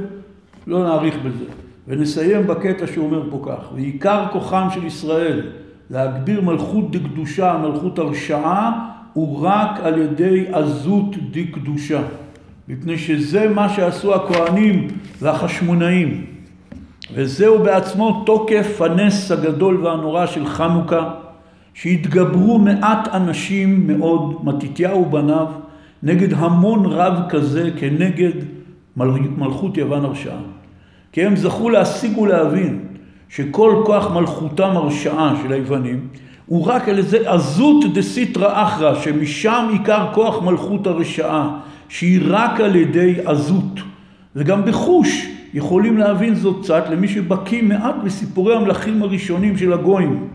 לא 0.66 0.84
נאריך 0.84 1.16
בזה. 1.24 1.44
ונסיים 1.88 2.46
בקטע 2.46 2.86
שהוא 2.86 3.06
אומר 3.06 3.30
פה 3.30 3.42
כך, 3.46 3.72
ועיקר 3.74 4.24
כוחם 4.32 4.68
של 4.74 4.84
ישראל 4.84 5.42
להגביר 5.90 6.40
מלכות 6.40 6.90
דקדושה, 6.90 7.56
מלכות 7.62 7.98
הרשעה, 7.98 8.88
הוא 9.12 9.46
רק 9.46 9.80
על 9.82 9.98
ידי 9.98 10.44
עזות 10.52 11.16
דקדושה. 11.30 12.00
מפני 12.68 12.98
שזה 12.98 13.48
מה 13.48 13.68
שעשו 13.68 14.14
הכהנים 14.14 14.88
והחשמונאים. 15.20 16.24
וזהו 17.14 17.58
בעצמו 17.58 18.22
תוקף 18.26 18.80
הנס 18.80 19.30
הגדול 19.30 19.86
והנורא 19.86 20.26
של 20.26 20.46
חנוכה, 20.46 21.10
שהתגברו 21.74 22.58
מעט 22.58 23.08
אנשים 23.14 23.86
מאוד, 23.86 24.44
מתתיהו 24.44 25.04
בניו, 25.04 25.46
נגד 26.02 26.34
המון 26.34 26.86
רב 26.86 27.28
כזה 27.28 27.70
כנגד 27.76 28.32
מלכות 29.36 29.76
יוון 29.76 30.04
הרשעה. 30.04 30.40
כי 31.12 31.24
הם 31.24 31.36
זכו 31.36 31.70
להשיג 31.70 32.18
ולהבין 32.18 32.87
שכל 33.28 33.82
כוח 33.86 34.10
מלכותם 34.10 34.70
הרשעה 34.76 35.34
של 35.42 35.52
היוונים 35.52 36.08
הוא 36.46 36.66
רק 36.66 36.88
על 36.88 36.98
איזה 36.98 37.30
עזות 37.30 37.84
דסיטרא 37.94 38.62
אחרא, 38.62 38.94
שמשם 38.94 39.68
עיקר 39.72 40.06
כוח 40.14 40.42
מלכות 40.42 40.86
הרשעה, 40.86 41.50
שהיא 41.88 42.20
רק 42.26 42.60
על 42.60 42.76
ידי 42.76 43.14
עזות. 43.24 43.80
וגם 44.36 44.64
בחוש 44.64 45.28
יכולים 45.54 45.98
להבין 45.98 46.34
זאת 46.34 46.62
קצת 46.62 46.84
למי 46.90 47.08
שבקיא 47.08 47.62
מעט 47.62 47.94
בסיפורי 48.04 48.56
המלכים 48.56 49.02
הראשונים 49.02 49.56
של 49.56 49.72
הגויים, 49.72 50.28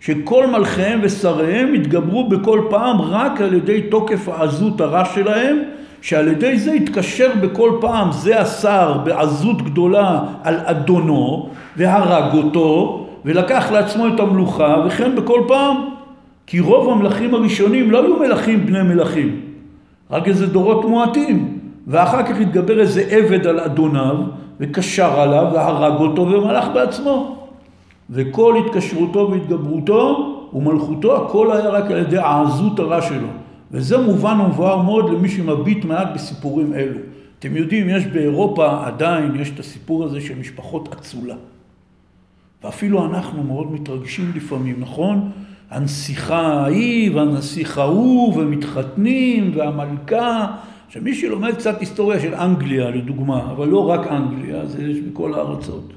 שכל 0.00 0.46
מלכיהם 0.46 1.00
ושריהם 1.02 1.74
התגברו 1.74 2.28
בכל 2.28 2.60
פעם 2.70 3.00
רק 3.00 3.40
על 3.40 3.54
ידי 3.54 3.82
תוקף 3.82 4.28
העזות 4.28 4.80
הרע 4.80 5.04
שלהם, 5.04 5.58
שעל 6.00 6.28
ידי 6.28 6.58
זה 6.58 6.72
התקשר 6.72 7.30
בכל 7.40 7.70
פעם 7.80 8.12
זה 8.12 8.40
השר 8.40 8.98
בעזות 9.04 9.62
גדולה 9.62 10.20
על 10.42 10.56
אדונו 10.64 11.48
והרג 11.76 12.34
אותו 12.34 13.06
ולקח 13.24 13.70
לעצמו 13.72 14.08
את 14.08 14.20
המלוכה 14.20 14.76
וכן 14.86 15.16
בכל 15.16 15.40
פעם 15.48 15.76
כי 16.46 16.60
רוב 16.60 16.88
המלכים 16.90 17.34
הראשונים 17.34 17.90
לא 17.90 18.02
היו 18.04 18.18
מלכים 18.18 18.66
בני 18.66 18.82
מלכים 18.82 19.40
רק 20.10 20.28
איזה 20.28 20.46
דורות 20.46 20.84
מועטים 20.84 21.58
ואחר 21.86 22.22
כך 22.22 22.40
התגבר 22.40 22.80
איזה 22.80 23.04
עבד 23.10 23.46
על 23.46 23.60
אדוניו 23.60 24.16
וקשר 24.60 25.20
עליו 25.20 25.46
והרג 25.54 26.00
אותו 26.00 26.22
ומלך 26.22 26.64
בעצמו. 26.74 27.36
וכל 28.10 28.56
התקשרותו 28.56 29.28
והתגברותו 29.30 30.32
ומלכותו 30.52 31.16
הכל 31.16 31.52
היה 31.52 31.68
רק 31.68 31.90
על 31.90 31.98
ידי 31.98 32.18
העזות 32.18 32.78
הרע 32.78 33.02
שלו 33.02 33.28
וזה 33.70 33.98
מובן 33.98 34.40
ומבואר 34.40 34.82
מאוד 34.82 35.10
למי 35.10 35.28
שמביט 35.28 35.84
מעט 35.84 36.08
בסיפורים 36.14 36.74
אלו. 36.74 36.98
אתם 37.38 37.56
יודעים, 37.56 37.88
יש 37.88 38.06
באירופה 38.06 38.86
עדיין, 38.86 39.36
יש 39.40 39.50
את 39.50 39.60
הסיפור 39.60 40.04
הזה 40.04 40.20
של 40.20 40.38
משפחות 40.38 40.88
אצולה. 40.92 41.34
ואפילו 42.64 43.06
אנחנו 43.06 43.42
מאוד 43.42 43.72
מתרגשים 43.72 44.32
לפעמים, 44.34 44.80
נכון? 44.80 45.30
הנסיכה 45.70 46.40
ההיא 46.40 47.16
והנסיך 47.16 47.78
ההוא 47.78 48.34
ומתחתנים 48.34 49.52
והמלכה. 49.54 50.56
עכשיו 50.86 51.02
מי 51.02 51.14
שלומד 51.14 51.54
קצת 51.54 51.80
היסטוריה 51.80 52.20
של 52.20 52.34
אנגליה 52.34 52.90
לדוגמה, 52.90 53.50
אבל 53.50 53.68
לא 53.68 53.90
רק 53.90 54.06
אנגליה, 54.06 54.66
זה 54.66 54.82
יש 54.82 54.98
בכל 54.98 55.34
הארצות. 55.34 55.92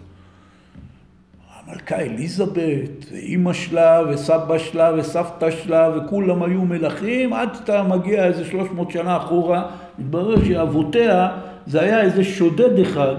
המלכה 1.70 2.00
אליזבת, 2.00 3.06
ואימא 3.12 3.54
שלה, 3.54 4.02
וסבא 4.10 4.58
שלה, 4.58 4.94
וסבתא 4.98 5.52
שלה, 5.52 5.92
וכולם 5.98 6.44
היו 6.44 6.62
מלכים, 6.62 7.34
עד 7.34 7.50
שאתה 7.56 7.84
מגיע 7.84 8.26
איזה 8.26 8.46
300 8.46 8.92
שנה 8.92 9.18
אחורה, 9.18 9.72
מתברר 10.00 10.44
שאבותיה 10.46 11.30
זה 11.68 11.82
היה 11.82 12.02
איזה 12.02 12.24
שודד 12.24 12.80
אחד, 12.80 13.16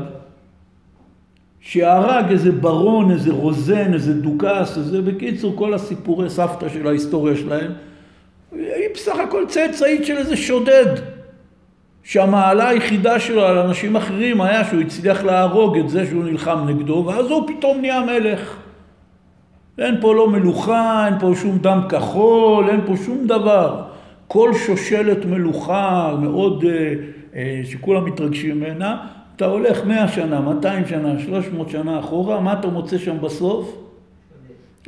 שהרג 1.61 2.31
איזה 2.31 2.53
ברון, 2.53 3.11
איזה 3.11 3.33
רוזן, 3.33 3.95
איזה 3.95 4.15
דוכס, 4.15 4.79
איזה, 4.79 5.03
בקיצור, 5.03 5.57
כל 5.57 5.75
הסיפורי 5.75 6.31
סבתא 6.31 6.69
של 6.69 6.87
ההיסטוריה 6.87 7.37
שלהם, 7.37 7.73
היא 8.53 8.89
בסך 8.95 9.19
הכל 9.29 9.45
צאצאית 9.49 10.07
של 10.07 10.17
איזה 10.17 10.37
שודד. 10.37 11.20
שהמעלה 12.05 12.69
היחידה 12.69 13.21
שלו 13.21 13.45
על 13.45 13.59
אנשים 13.59 13.97
אחרים 13.97 14.41
היה 14.41 14.65
שהוא 14.65 14.81
הצליח 14.81 15.23
להרוג 15.23 15.79
את 15.79 15.89
זה 15.89 16.07
שהוא 16.07 16.25
נלחם 16.25 16.59
נגדו, 16.67 17.05
ואז 17.07 17.31
הוא 17.31 17.49
פתאום 17.49 17.81
נהיה 17.81 18.01
מלך. 18.01 18.57
אין 19.79 20.01
פה 20.01 20.15
לא 20.15 20.29
מלוכה, 20.29 21.07
אין 21.07 21.19
פה 21.19 21.33
שום 21.35 21.59
דם 21.59 21.81
כחול, 21.89 22.69
אין 22.69 22.81
פה 22.87 22.97
שום 22.97 23.27
דבר. 23.27 23.83
כל 24.27 24.55
שושלת 24.67 25.25
מלוכה 25.25 26.15
מאוד, 26.21 26.65
אה, 26.65 26.95
אה, 27.35 27.61
שכולם 27.65 28.05
מתרגשים 28.05 28.57
ממנה, 28.57 29.07
אתה 29.37 29.45
הולך 29.45 29.85
מאה 29.85 30.09
שנה, 30.09 30.41
200 30.41 30.87
שנה, 30.87 31.19
300 31.19 31.71
שנה 31.71 31.99
אחורה, 31.99 32.41
מה 32.41 32.53
אתה 32.53 32.69
מוצא 32.69 32.99
שם 32.99 33.21
בסוף? 33.21 33.77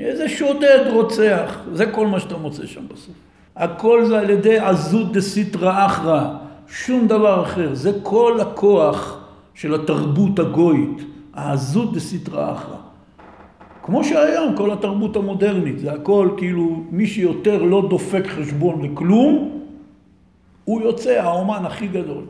איזה 0.01 0.29
שודד 0.29 0.85
רוצח, 0.93 1.59
זה 1.73 1.87
כל 1.87 2.07
מה 2.07 2.21
שאתה 2.21 2.37
מוצא 2.37 2.67
שם 2.67 2.83
בסוף. 2.95 3.15
הכל 3.57 4.05
זה 4.05 4.19
על 4.19 4.31
ידי 4.31 4.59
עזות 4.59 5.13
דסיטרא 5.13 5.87
אחרא. 5.87 6.29
שום 6.69 7.07
דבר 7.07 7.43
אחר. 7.43 7.75
זה 7.75 7.93
כל 8.03 8.41
הכוח 8.41 9.19
של 9.55 9.75
התרבות 9.75 10.39
הגויית, 10.39 11.03
העזות 11.35 11.93
דסיטרא 11.93 12.53
אחרא. 12.53 12.77
כמו 13.83 14.05
שהיום, 14.05 14.57
כל 14.57 14.71
התרבות 14.71 15.17
המודרנית, 15.17 15.79
זה 15.79 15.93
הכל 15.93 16.29
כאילו, 16.37 16.83
מי 16.91 17.07
שיותר 17.07 17.63
לא 17.63 17.87
דופק 17.91 18.27
חשבון 18.27 18.83
לכלום, 18.83 19.61
הוא 20.65 20.81
יוצא 20.81 21.11
האומן 21.11 21.65
הכי 21.65 21.87
גדול. 21.87 22.25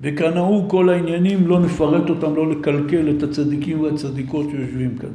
וכנהוג 0.00 0.70
כל 0.70 0.88
העניינים, 0.88 1.46
לא 1.46 1.60
נפרט 1.60 2.10
אותם, 2.10 2.36
לא 2.36 2.50
לקלקל 2.50 3.14
את 3.16 3.22
הצדיקים 3.22 3.80
והצדיקות 3.80 4.46
שיושבים 4.50 4.98
כאן. 4.98 5.10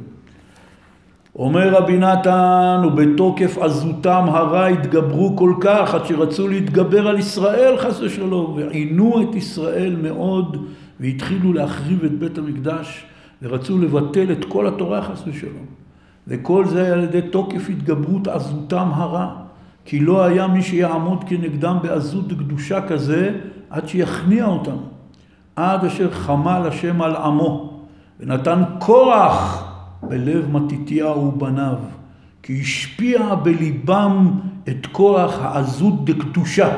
אומר 1.36 1.74
רבי 1.74 1.98
נתן, 1.98 2.82
ובתוקף 2.86 3.58
עזותם 3.58 4.24
הרע 4.28 4.66
התגברו 4.66 5.36
כל 5.36 5.54
כך, 5.60 5.94
עד 5.94 6.06
שרצו 6.06 6.48
להתגבר 6.48 7.08
על 7.08 7.18
ישראל 7.18 7.76
חס 7.78 8.00
ושלום, 8.00 8.54
ועינו 8.56 9.22
את 9.22 9.34
ישראל 9.34 9.96
מאוד, 10.02 10.56
והתחילו 11.00 11.52
להחריב 11.52 12.04
את 12.04 12.18
בית 12.18 12.38
המקדש, 12.38 13.04
ורצו 13.42 13.78
לבטל 13.78 14.32
את 14.32 14.44
כל 14.44 14.66
התורה 14.66 15.02
חס 15.02 15.22
ושלום. 15.26 15.66
וכל 16.28 16.64
זה 16.66 16.82
היה 16.82 16.92
על 16.92 17.04
ידי 17.04 17.22
תוקף 17.22 17.68
התגברות 17.68 18.28
עזותם 18.28 18.88
הרע. 18.94 19.28
כי 19.84 20.00
לא 20.00 20.24
היה 20.24 20.46
מי 20.46 20.62
שיעמוד 20.62 21.24
כנגדם 21.24 21.76
בעזות 21.82 22.28
קדושה 22.28 22.86
כזה 22.86 23.40
עד 23.70 23.88
שיכניע 23.88 24.46
אותם. 24.46 24.76
עד 25.56 25.84
אשר 25.84 26.10
חמל 26.10 26.62
השם 26.68 27.02
על 27.02 27.16
עמו 27.16 27.80
ונתן 28.20 28.62
כוח 28.78 29.69
בלב 30.02 30.56
מתתיהו 30.56 31.24
ובניו. 31.24 31.76
כי 32.42 32.60
השפיע 32.60 33.34
בליבם 33.34 34.30
את 34.68 34.86
כוח 34.86 35.38
העזות 35.42 36.04
דקדושה. 36.04 36.68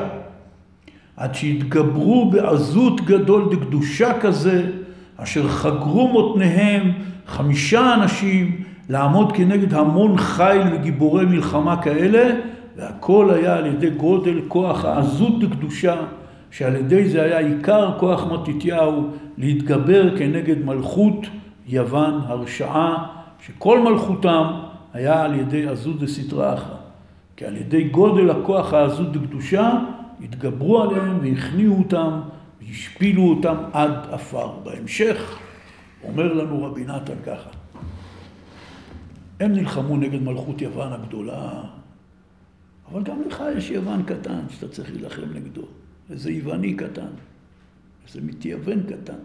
עד 1.17 1.35
שהתגברו 1.35 2.31
בעזות 2.31 3.01
גדול 3.01 3.55
דקדושה 3.55 4.19
כזה, 4.19 4.71
אשר 5.17 5.47
חגרו 5.47 6.07
מותניהם 6.07 6.91
חמישה 7.27 7.93
אנשים 7.93 8.63
לעמוד 8.89 9.31
כנגד 9.31 9.73
המון 9.73 10.17
חיל 10.17 10.61
וגיבורי 10.73 11.25
מלחמה 11.25 11.81
כאלה, 11.81 12.35
והכל 12.77 13.29
היה 13.33 13.55
על 13.55 13.65
ידי 13.65 13.89
גודל 13.89 14.41
כוח 14.47 14.85
העזות 14.85 15.39
דקדושה, 15.39 15.95
שעל 16.51 16.75
ידי 16.75 17.09
זה 17.09 17.23
היה 17.23 17.39
עיקר 17.39 17.91
כוח 17.99 18.23
מתתיהו 18.31 19.07
להתגבר 19.37 20.17
כנגד 20.17 20.65
מלכות 20.65 21.27
יוון 21.65 22.21
הרשעה, 22.25 23.15
שכל 23.39 23.79
מלכותם 23.79 24.43
היה 24.93 25.23
על 25.23 25.39
ידי 25.39 25.67
עזות 25.67 25.99
דסתרא 25.99 26.53
אחרא. 26.53 26.75
כי 27.35 27.45
על 27.45 27.57
ידי 27.57 27.83
גודל 27.89 28.29
הכוח 28.29 28.73
העזות 28.73 29.11
דקדושה, 29.11 29.79
התגברו 30.23 30.81
עליהם 30.81 31.19
והכניעו 31.21 31.77
אותם 31.77 32.21
והשפילו 32.61 33.23
אותם 33.23 33.55
עד 33.73 33.91
עפר. 34.11 34.51
בהמשך 34.63 35.39
אומר 36.03 36.33
לנו 36.33 36.63
רבי 36.63 36.85
נתן 36.85 37.15
ככה, 37.25 37.49
הם 39.39 39.51
נלחמו 39.51 39.97
נגד 39.97 40.21
מלכות 40.21 40.61
יוון 40.61 40.93
הגדולה, 40.93 41.63
אבל 42.91 43.03
גם 43.03 43.21
לך 43.27 43.43
יש 43.57 43.69
יוון 43.69 44.03
קטן 44.03 44.39
שאתה 44.49 44.67
צריך 44.67 44.91
להילחם 44.91 45.33
נגדו. 45.33 45.61
איזה 46.09 46.31
יווני 46.31 46.73
קטן, 46.73 47.07
איזה 48.07 48.21
מתייוון 48.21 48.83
קטן, 48.83 49.17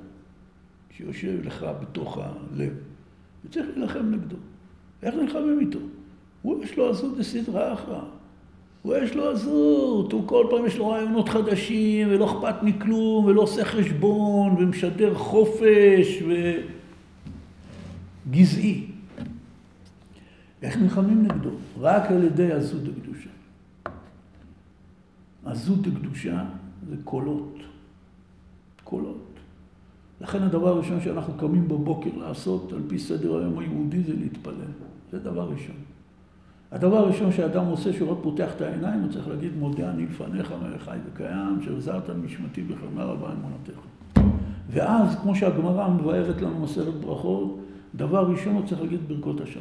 שיושב 0.99 1.45
לך 1.45 1.67
בתוך 1.81 2.19
הלב, 2.19 2.73
וצריך 3.45 3.67
להילחם 3.77 4.11
נגדו. 4.11 4.37
איך 5.03 5.15
נלחמים 5.15 5.61
איתו? 5.61 5.79
הוא 6.43 6.65
יש 6.65 6.77
לו 6.77 6.91
עזות 6.91 7.17
בסדרה 7.19 7.73
אחרא. 7.73 8.03
הוא 8.83 8.97
יש 8.97 9.15
לו 9.15 9.31
עזות, 9.31 10.13
הוא 10.13 10.29
כל 10.29 10.47
פעם 10.51 10.67
יש 10.67 10.77
לו 10.77 10.89
רעיונות 10.89 11.29
חדשים, 11.29 12.09
ולא 12.11 12.25
אכפת 12.25 12.63
מכלום, 12.63 13.25
ולא 13.25 13.43
עושה 13.43 13.65
חשבון, 13.65 14.55
ומשדר 14.59 15.15
חופש, 15.15 16.23
וגזעי. 18.27 18.87
איך 20.63 20.77
נלחמים 20.77 21.23
נגדו? 21.23 21.51
רק 21.81 22.11
על 22.11 22.25
ידי 22.25 22.53
עזות 22.53 22.83
הקדושה. 22.89 23.31
עזות 25.45 25.87
הקדושה 25.87 26.45
זה 26.89 26.97
קולות. 27.05 27.59
קולות. 28.85 29.28
לכן 30.21 30.43
הדבר 30.43 30.69
הראשון 30.69 31.01
שאנחנו 31.01 31.35
קמים 31.35 31.69
בבוקר 31.69 32.11
לעשות, 32.16 32.73
על 32.73 32.81
פי 32.89 32.99
סדר 32.99 33.37
היום 33.37 33.59
היהודי, 33.59 34.03
זה 34.03 34.12
להתפלל. 34.21 34.53
זה 35.12 35.19
דבר 35.19 35.49
ראשון. 35.51 35.77
הדבר 36.73 36.97
הראשון 36.97 37.33
שאדם 37.33 37.64
עושה, 37.64 37.93
שהוא 37.93 38.11
רק 38.11 38.19
פותח 38.23 38.51
את 38.57 38.61
העיניים, 38.61 39.01
הוא 39.01 39.12
צריך 39.12 39.29
להגיד, 39.29 39.57
מודה 39.59 39.91
אני 39.91 40.07
לפניך 40.07 40.53
מלך 40.62 40.83
חי 40.83 40.97
וקיים, 41.07 41.59
שעזרת 41.64 42.11
משמתי 42.11 42.62
בחמר 42.62 43.07
רבה 43.07 43.33
אמונתך. 43.33 43.81
ואז, 44.71 45.16
כמו 45.23 45.35
שהגמרא 45.35 45.89
מבארת 45.89 46.43
לנו 46.43 46.61
מסרת 46.61 46.95
ברכות, 46.95 47.59
דבר 47.95 48.31
ראשון 48.31 48.55
הוא 48.55 48.66
צריך 48.66 48.81
להגיד 48.81 49.01
ברכות 49.09 49.41
השחר. 49.41 49.61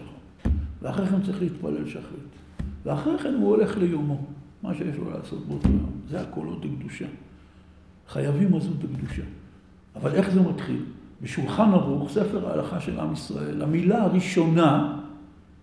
ואחרי 0.81 1.07
כן 1.07 1.21
צריך 1.21 1.41
להתפלל 1.41 1.87
שחרית. 1.87 2.37
ואחרי 2.85 3.17
כן 3.17 3.33
הוא 3.33 3.49
הולך 3.49 3.77
ליומו, 3.77 4.17
מה 4.63 4.73
שיש 4.73 4.97
לו 4.97 5.09
לעשות 5.09 5.47
באותו 5.47 5.69
יום. 5.69 5.91
זה 6.09 6.21
הקולות 6.21 6.65
הקדושה. 6.65 7.05
חייבים 8.07 8.55
עזות 8.55 8.83
הקדושה. 8.83 9.23
אבל 10.01 10.15
איך 10.15 10.29
זה 10.29 10.41
מתחיל? 10.41 10.81
בשולחן 11.21 11.73
ערוך, 11.73 12.09
ספר 12.09 12.49
ההלכה 12.49 12.79
של 12.79 12.99
עם 12.99 13.13
ישראל, 13.13 13.61
המילה 13.61 14.03
הראשונה, 14.03 14.97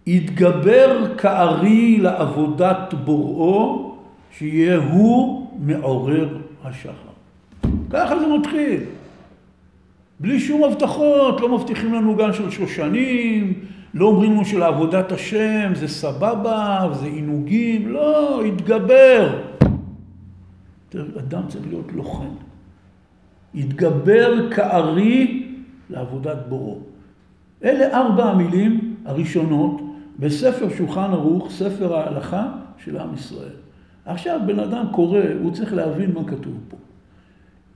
יתגבר 0.07 1.15
כארי 1.19 1.99
לעבודת 1.99 2.95
בוראו, 3.05 3.95
שיהיה 4.39 4.77
הוא 4.77 5.51
מעורר 5.59 6.39
השחר. 6.65 6.93
ככה 7.91 8.19
זה 8.19 8.27
מתחיל. 8.39 8.81
בלי 10.21 10.41
שום 10.41 10.65
הבטחות, 10.65 11.41
לא 11.41 11.59
מבטיחים 11.59 11.95
לנו 11.95 12.17
גן 12.17 12.33
של 12.33 12.51
שושנים, 12.51 13.55
לא 13.95 14.07
אומרים 14.07 14.33
לנו 14.33 14.45
שלעבודת 14.45 15.13
השם 15.13 15.73
זה 15.75 15.89
סבבה, 15.89 16.89
זה 16.93 17.07
עינוגים, 17.07 17.89
לא, 17.89 18.43
יתגבר. 18.47 19.41
אדם 20.95 21.43
צריך 21.49 21.65
להיות 21.69 21.93
לוחם. 21.93 22.35
יתגבר 23.55 24.51
כארי 24.51 25.47
לעבודת 25.91 26.39
בורו. 26.49 26.79
אלה 27.65 27.97
ארבע 28.01 28.25
המילים 28.25 28.97
הראשונות 29.05 29.81
בספר 30.19 30.69
שולחן 30.77 31.11
ערוך, 31.13 31.51
ספר 31.51 31.97
ההלכה 31.97 32.53
של 32.85 32.97
עם 32.97 33.15
ישראל. 33.15 33.57
עכשיו 34.05 34.41
בן 34.47 34.59
אדם 34.59 34.87
קורא, 34.93 35.21
הוא 35.43 35.51
צריך 35.51 35.75
להבין 35.75 36.13
מה 36.13 36.25
כתוב 36.25 36.55
פה. 36.69 36.77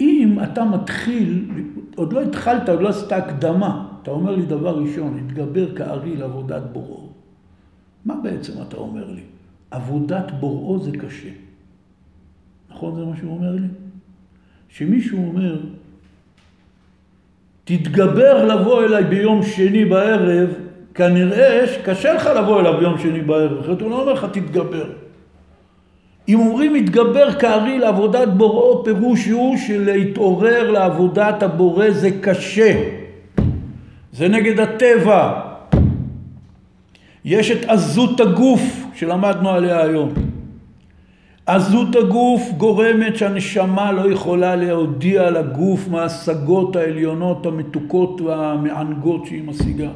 אם 0.01 0.39
אתה 0.43 0.65
מתחיל, 0.65 1.51
עוד 1.97 2.13
לא 2.13 2.23
התחלת, 2.23 2.69
עוד 2.69 2.81
לא 2.81 2.89
עשית 2.89 3.13
הקדמה, 3.13 3.89
אתה 4.03 4.11
אומר 4.11 4.37
לי 4.37 4.47
דבר 4.47 4.79
ראשון, 4.79 5.19
התגבר 5.19 5.77
כארי 5.77 6.17
לעבודת 6.17 6.63
בוראו. 6.73 7.09
מה 8.05 8.15
בעצם 8.23 8.53
אתה 8.69 8.77
אומר 8.77 9.11
לי? 9.11 9.23
עבודת 9.71 10.31
בוראו 10.41 10.79
זה 10.79 10.91
קשה. 10.93 11.29
נכון 12.71 12.95
זה 12.95 13.05
מה 13.05 13.17
שהוא 13.17 13.37
אומר 13.37 13.53
לי? 13.53 13.69
שמישהו 14.69 15.29
אומר, 15.29 15.57
תתגבר 17.65 18.45
לבוא 18.45 18.85
אליי 18.85 19.05
ביום 19.05 19.43
שני 19.43 19.85
בערב, 19.85 20.49
כנראה 20.95 21.67
שקשה 21.67 22.13
לך 22.13 22.27
לבוא 22.27 22.61
אליו 22.61 22.79
ביום 22.79 22.99
שני 22.99 23.21
בערב, 23.21 23.59
אחרת 23.59 23.81
הוא 23.81 23.91
לא 23.91 24.01
אומר 24.01 24.13
לך 24.13 24.27
תתגבר. 24.33 24.91
אם 26.29 26.39
אומרים 26.39 26.75
התגבר 26.75 27.33
כארי 27.33 27.79
לעבודת 27.79 28.29
בוראו, 28.29 28.85
פירוש 28.85 29.27
הוא 29.27 29.57
שלהתעורר 29.57 30.71
לעבודת 30.71 31.43
הבורא 31.43 31.91
זה 31.91 32.11
קשה. 32.21 32.83
זה 34.13 34.29
נגד 34.29 34.61
הטבע. 34.61 35.41
יש 37.25 37.51
את 37.51 37.65
עזות 37.65 38.21
הגוף 38.21 38.85
שלמדנו 38.95 39.51
עליה 39.51 39.83
היום. 39.83 40.28
עזות 41.49 41.97
הגוף 41.97 42.43
גורמת 42.57 43.17
שהנשמה 43.17 43.93
לא 43.93 44.13
יכולה 44.13 44.57
להודיע 44.57 45.31
לגוף 45.31 45.89
מההשגות 45.89 46.77
העליונות 46.77 47.47
המתוקות 47.47 48.21
והמענגות 48.21 49.27
שהיא 49.27 49.45
משיגה. 49.45 49.91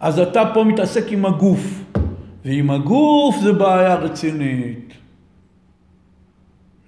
אז 0.00 0.18
אתה 0.18 0.50
פה 0.54 0.64
מתעסק 0.64 1.12
עם 1.12 1.26
הגוף, 1.26 1.84
ועם 2.44 2.70
הגוף 2.70 3.36
זה 3.42 3.52
בעיה 3.52 3.94
רצינית. 3.94 4.94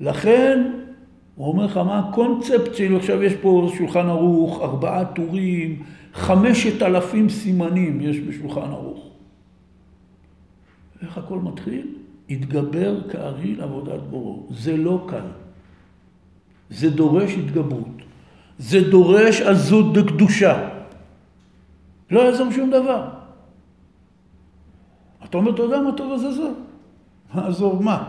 לכן, 0.01 0.71
הוא 1.35 1.49
אומר 1.49 1.65
לך, 1.65 1.77
מה 1.77 1.99
הקונספט 1.99 2.75
שלו? 2.75 2.97
עכשיו 2.97 3.23
יש 3.23 3.33
פה 3.35 3.73
שולחן 3.79 4.07
ערוך, 4.09 4.61
ארבעה 4.63 5.05
טורים, 5.05 5.83
חמשת 6.15 6.83
אלפים 6.83 7.29
סימנים 7.29 8.01
יש 8.01 8.19
בשולחן 8.21 8.71
ערוך. 8.71 9.11
איך 11.03 11.19
הכל 11.19 11.39
מתחיל? 11.39 12.04
התגבר 12.31 13.11
כארי 13.11 13.55
לעבודת 13.55 14.01
בורו. 14.11 14.47
זה 14.51 14.77
לא 14.77 15.07
קל. 15.09 15.27
זה 16.71 16.91
דורש 16.91 17.33
התגברות. 17.33 18.03
זה 18.59 18.91
דורש 18.91 19.41
עזות 19.41 19.93
בקדושה. 19.93 20.69
לא 22.11 22.21
יעזור 22.21 22.51
שום 22.51 22.71
דבר. 22.71 23.09
אתה 25.25 25.39
אומר, 25.39 25.55
אתה 25.55 25.63
יודע 25.63 25.81
מה 25.81 25.93
טוב 25.93 26.13
אז 26.13 26.25
עזוב. 26.25 26.55
עזוב 27.35 27.83
מה? 27.83 28.05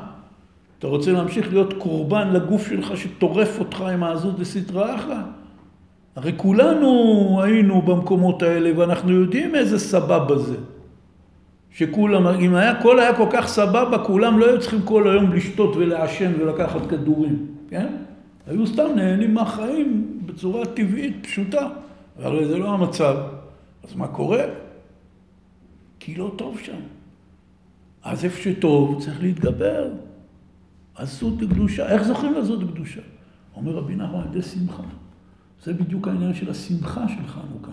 אתה 0.80 0.88
רוצה 0.88 1.12
להמשיך 1.12 1.48
להיות 1.50 1.74
קורבן 1.74 2.32
לגוף 2.34 2.68
שלך 2.68 2.98
שטורף 2.98 3.60
אותך 3.60 3.82
עם 3.82 4.04
העזות 4.04 4.40
דסתרא 4.40 4.96
אחרא? 4.96 5.22
הרי 6.16 6.34
כולנו 6.38 6.90
היינו 7.44 7.82
במקומות 7.82 8.42
האלה 8.42 8.80
ואנחנו 8.80 9.12
יודעים 9.12 9.56
איזה 9.56 9.80
סבבה 9.80 10.38
זה. 10.38 10.56
שכולם, 11.76 12.28
אם 12.28 12.56
היה, 12.56 12.72
הכל 12.72 13.00
היה 13.00 13.16
כל 13.16 13.28
כך 13.32 13.48
סבבה, 13.48 14.04
כולם 14.06 14.40
לא 14.40 14.50
היו 14.50 14.62
צריכים 14.62 14.82
כל 14.82 15.10
היום 15.10 15.34
לשתות 15.34 15.76
ולעשן 15.76 16.32
ולקחת 16.40 16.86
כדורים, 16.90 17.48
כן? 17.70 17.96
היו 18.48 18.68
סתם 18.68 18.88
נהנים 18.96 19.34
מהחיים 19.34 20.20
בצורה 20.26 20.66
טבעית, 20.66 21.16
פשוטה. 21.22 21.68
הרי 22.20 22.46
זה 22.46 22.58
לא 22.58 22.74
המצב. 22.74 23.16
אז 23.84 23.96
מה 23.96 24.08
קורה? 24.08 24.44
כי 26.00 26.16
לא 26.16 26.32
טוב 26.36 26.60
שם. 26.60 26.80
אז 28.04 28.26
איפה 28.26 28.42
שטוב 28.42 29.02
צריך 29.04 29.22
להתגבר. 29.22 29.90
עזות 30.96 31.42
לקדושה. 31.42 31.88
איך 31.88 32.04
זוכים 32.04 32.34
לעזות 32.34 32.64
לקדושה? 32.64 33.02
אומר 33.56 33.72
רבי 33.72 33.96
נחמן 33.96 34.20
על 34.20 34.28
ידי 34.30 34.42
שמחה. 34.42 34.84
זה 35.64 35.74
בדיוק 35.74 36.08
העניין 36.08 36.34
של 36.34 36.50
השמחה 36.50 37.08
של 37.08 37.28
חנוכה. 37.28 37.72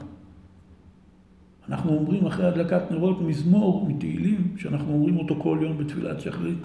אנחנו 1.73 1.93
אומרים 1.93 2.27
אחרי 2.27 2.47
הדלקת 2.47 2.90
נרות 2.90 3.20
מזמור 3.20 3.89
מתהילים, 3.89 4.55
שאנחנו 4.57 4.93
אומרים 4.93 5.16
אותו 5.16 5.36
כל 5.39 5.59
יום 5.62 5.78
בתפילת 5.78 6.20
שחרית, 6.20 6.59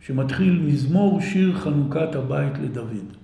שמתחיל 0.00 0.62
מזמור 0.66 1.20
שיר 1.20 1.58
חנוכת 1.58 2.14
הבית 2.14 2.52
לדוד. 2.58 3.16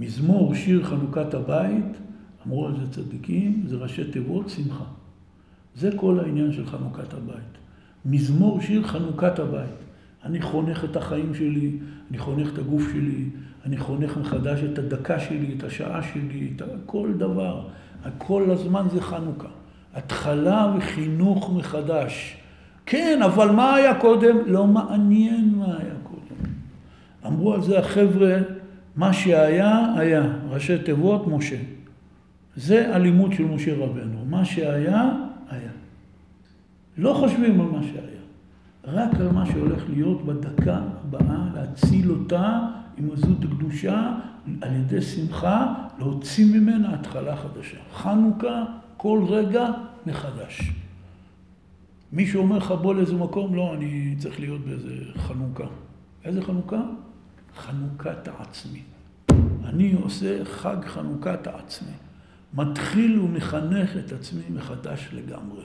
מזמור 0.00 0.54
שיר 0.54 0.84
חנוכת 0.84 1.34
הבית, 1.34 1.84
אמרו 2.46 2.66
על 2.66 2.76
זה 2.76 2.92
צדיקים, 2.92 3.62
זה 3.66 3.76
ראשי 3.76 4.10
תיבות 4.10 4.50
שמחה. 4.50 4.84
זה 5.74 5.90
כל 5.96 6.20
העניין 6.20 6.52
של 6.52 6.66
חנוכת 6.66 7.14
הבית. 7.14 7.52
מזמור 8.04 8.60
שיר 8.60 8.82
חנוכת 8.82 9.38
הבית. 9.38 9.76
אני 10.24 10.42
חונך 10.42 10.84
את 10.84 10.96
החיים 10.96 11.34
שלי, 11.34 11.78
אני 12.10 12.18
חונך 12.18 12.52
את 12.52 12.58
הגוף 12.58 12.82
שלי, 12.92 13.24
אני 13.64 13.76
חונך 13.76 14.16
מחדש 14.16 14.60
את 14.62 14.78
הדקה 14.78 15.20
שלי, 15.20 15.54
את 15.58 15.64
השעה 15.64 16.02
שלי, 16.02 16.52
את 16.56 16.62
כל 16.86 17.12
דבר. 17.18 17.68
כל 18.18 18.50
הזמן 18.50 18.86
זה 18.92 19.00
חנוכה. 19.00 19.48
התחלה 19.94 20.72
וחינוך 20.78 21.52
מחדש. 21.56 22.36
כן, 22.86 23.20
אבל 23.24 23.50
מה 23.50 23.74
היה 23.74 23.94
קודם? 23.94 24.36
לא 24.46 24.66
מעניין 24.66 25.54
מה 25.56 25.66
היה 25.66 25.94
קודם. 26.02 26.50
אמרו 27.26 27.54
על 27.54 27.62
זה 27.62 27.78
החבר'ה, 27.78 28.38
מה 28.96 29.12
שהיה, 29.12 29.92
היה. 29.96 30.22
ראשי 30.50 30.78
תיבות, 30.78 31.26
משה. 31.26 31.56
זה 32.56 32.94
הלימוד 32.94 33.32
של 33.32 33.44
משה 33.44 33.74
רבנו. 33.74 34.24
מה 34.30 34.44
שהיה, 34.44 35.10
היה. 35.50 35.70
לא 36.98 37.14
חושבים 37.14 37.60
על 37.60 37.66
מה 37.66 37.82
שהיה. 37.82 38.16
רק 38.84 39.20
על 39.20 39.32
מה 39.32 39.46
שהולך 39.46 39.82
להיות 39.88 40.26
בדקה 40.26 40.78
הבאה, 41.04 41.38
להציל 41.54 42.10
אותה 42.10 42.60
עם 42.98 43.08
עזות 43.12 43.38
קדושה, 43.40 44.12
על 44.62 44.74
ידי 44.74 45.02
שמחה, 45.02 45.74
להוציא 45.98 46.46
ממנה 46.46 46.94
התחלה 46.94 47.36
חדשה. 47.36 47.76
חנוכה, 47.92 48.64
כל 48.96 49.24
רגע 49.28 49.68
מחדש. 50.06 50.72
מישהו 52.12 52.42
אומר 52.42 52.58
לך 52.58 52.70
בוא 52.70 52.94
לאיזה 52.94 53.14
מקום, 53.14 53.54
לא, 53.54 53.74
אני 53.74 54.14
צריך 54.18 54.40
להיות 54.40 54.60
באיזה 54.60 54.94
חנוכה. 55.16 55.64
איזה 56.24 56.42
חנוכה? 56.42 56.82
חנוכת 57.56 58.28
העצמי. 58.28 58.82
אני 59.64 59.92
עושה 59.92 60.44
חג 60.44 60.76
חנוכת 60.84 61.46
העצמי. 61.46 61.92
מתחיל 62.54 63.20
ומחנך 63.20 63.96
את 63.96 64.12
עצמי 64.12 64.42
מחדש 64.50 65.08
לגמרי. 65.12 65.64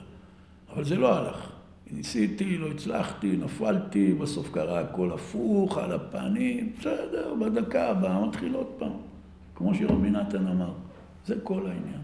אבל 0.74 0.84
זה 0.84 0.96
לא 0.96 1.18
הלך. 1.18 1.51
ניסיתי, 1.92 2.58
לא 2.58 2.70
הצלחתי, 2.70 3.36
נפלתי, 3.44 4.14
בסוף 4.14 4.50
קרה 4.52 4.80
הכל 4.80 5.10
הפוך, 5.12 5.78
על 5.78 5.92
הפנים, 5.92 6.72
בסדר, 6.78 7.34
בדקה 7.40 7.90
הבאה 7.90 8.26
מתחיל 8.26 8.54
עוד 8.54 8.66
פעם, 8.78 8.92
כמו 9.54 9.74
שרבי 9.74 10.10
נתן 10.10 10.46
אמר. 10.46 10.72
זה 11.26 11.34
כל 11.42 11.66
העניין. 11.66 12.02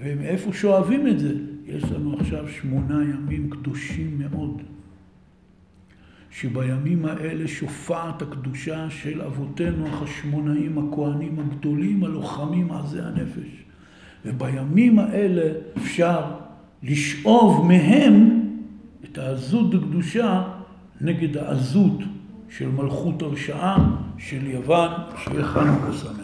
ומאיפה 0.00 0.52
שואבים 0.52 1.06
את 1.06 1.18
זה? 1.18 1.34
יש 1.66 1.84
לנו 1.84 2.16
עכשיו 2.20 2.48
שמונה 2.48 3.04
ימים 3.04 3.50
קדושים 3.50 4.18
מאוד, 4.18 4.62
שבימים 6.30 7.04
האלה 7.04 7.48
שופעת 7.48 8.22
הקדושה 8.22 8.90
של 8.90 9.22
אבותינו 9.22 9.86
החשמונאים, 9.86 10.78
הכהנים 10.78 11.38
הגדולים, 11.38 12.04
הלוחמים 12.04 12.72
עזי 12.72 13.00
הנפש. 13.00 13.64
ובימים 14.24 14.98
האלה 14.98 15.52
אפשר 15.76 16.20
לשאוב 16.82 17.66
מהם 17.68 18.43
את 19.14 19.18
העזות 19.18 19.70
בקדושה 19.70 20.42
נגד 21.00 21.36
העזות 21.36 21.98
של 22.48 22.68
מלכות 22.68 23.22
הרשעה 23.22 23.76
של 24.18 24.46
יוון, 24.46 24.90
שיהיה 25.24 25.44
חנוכה 25.44 25.92
שמח. 25.92 26.23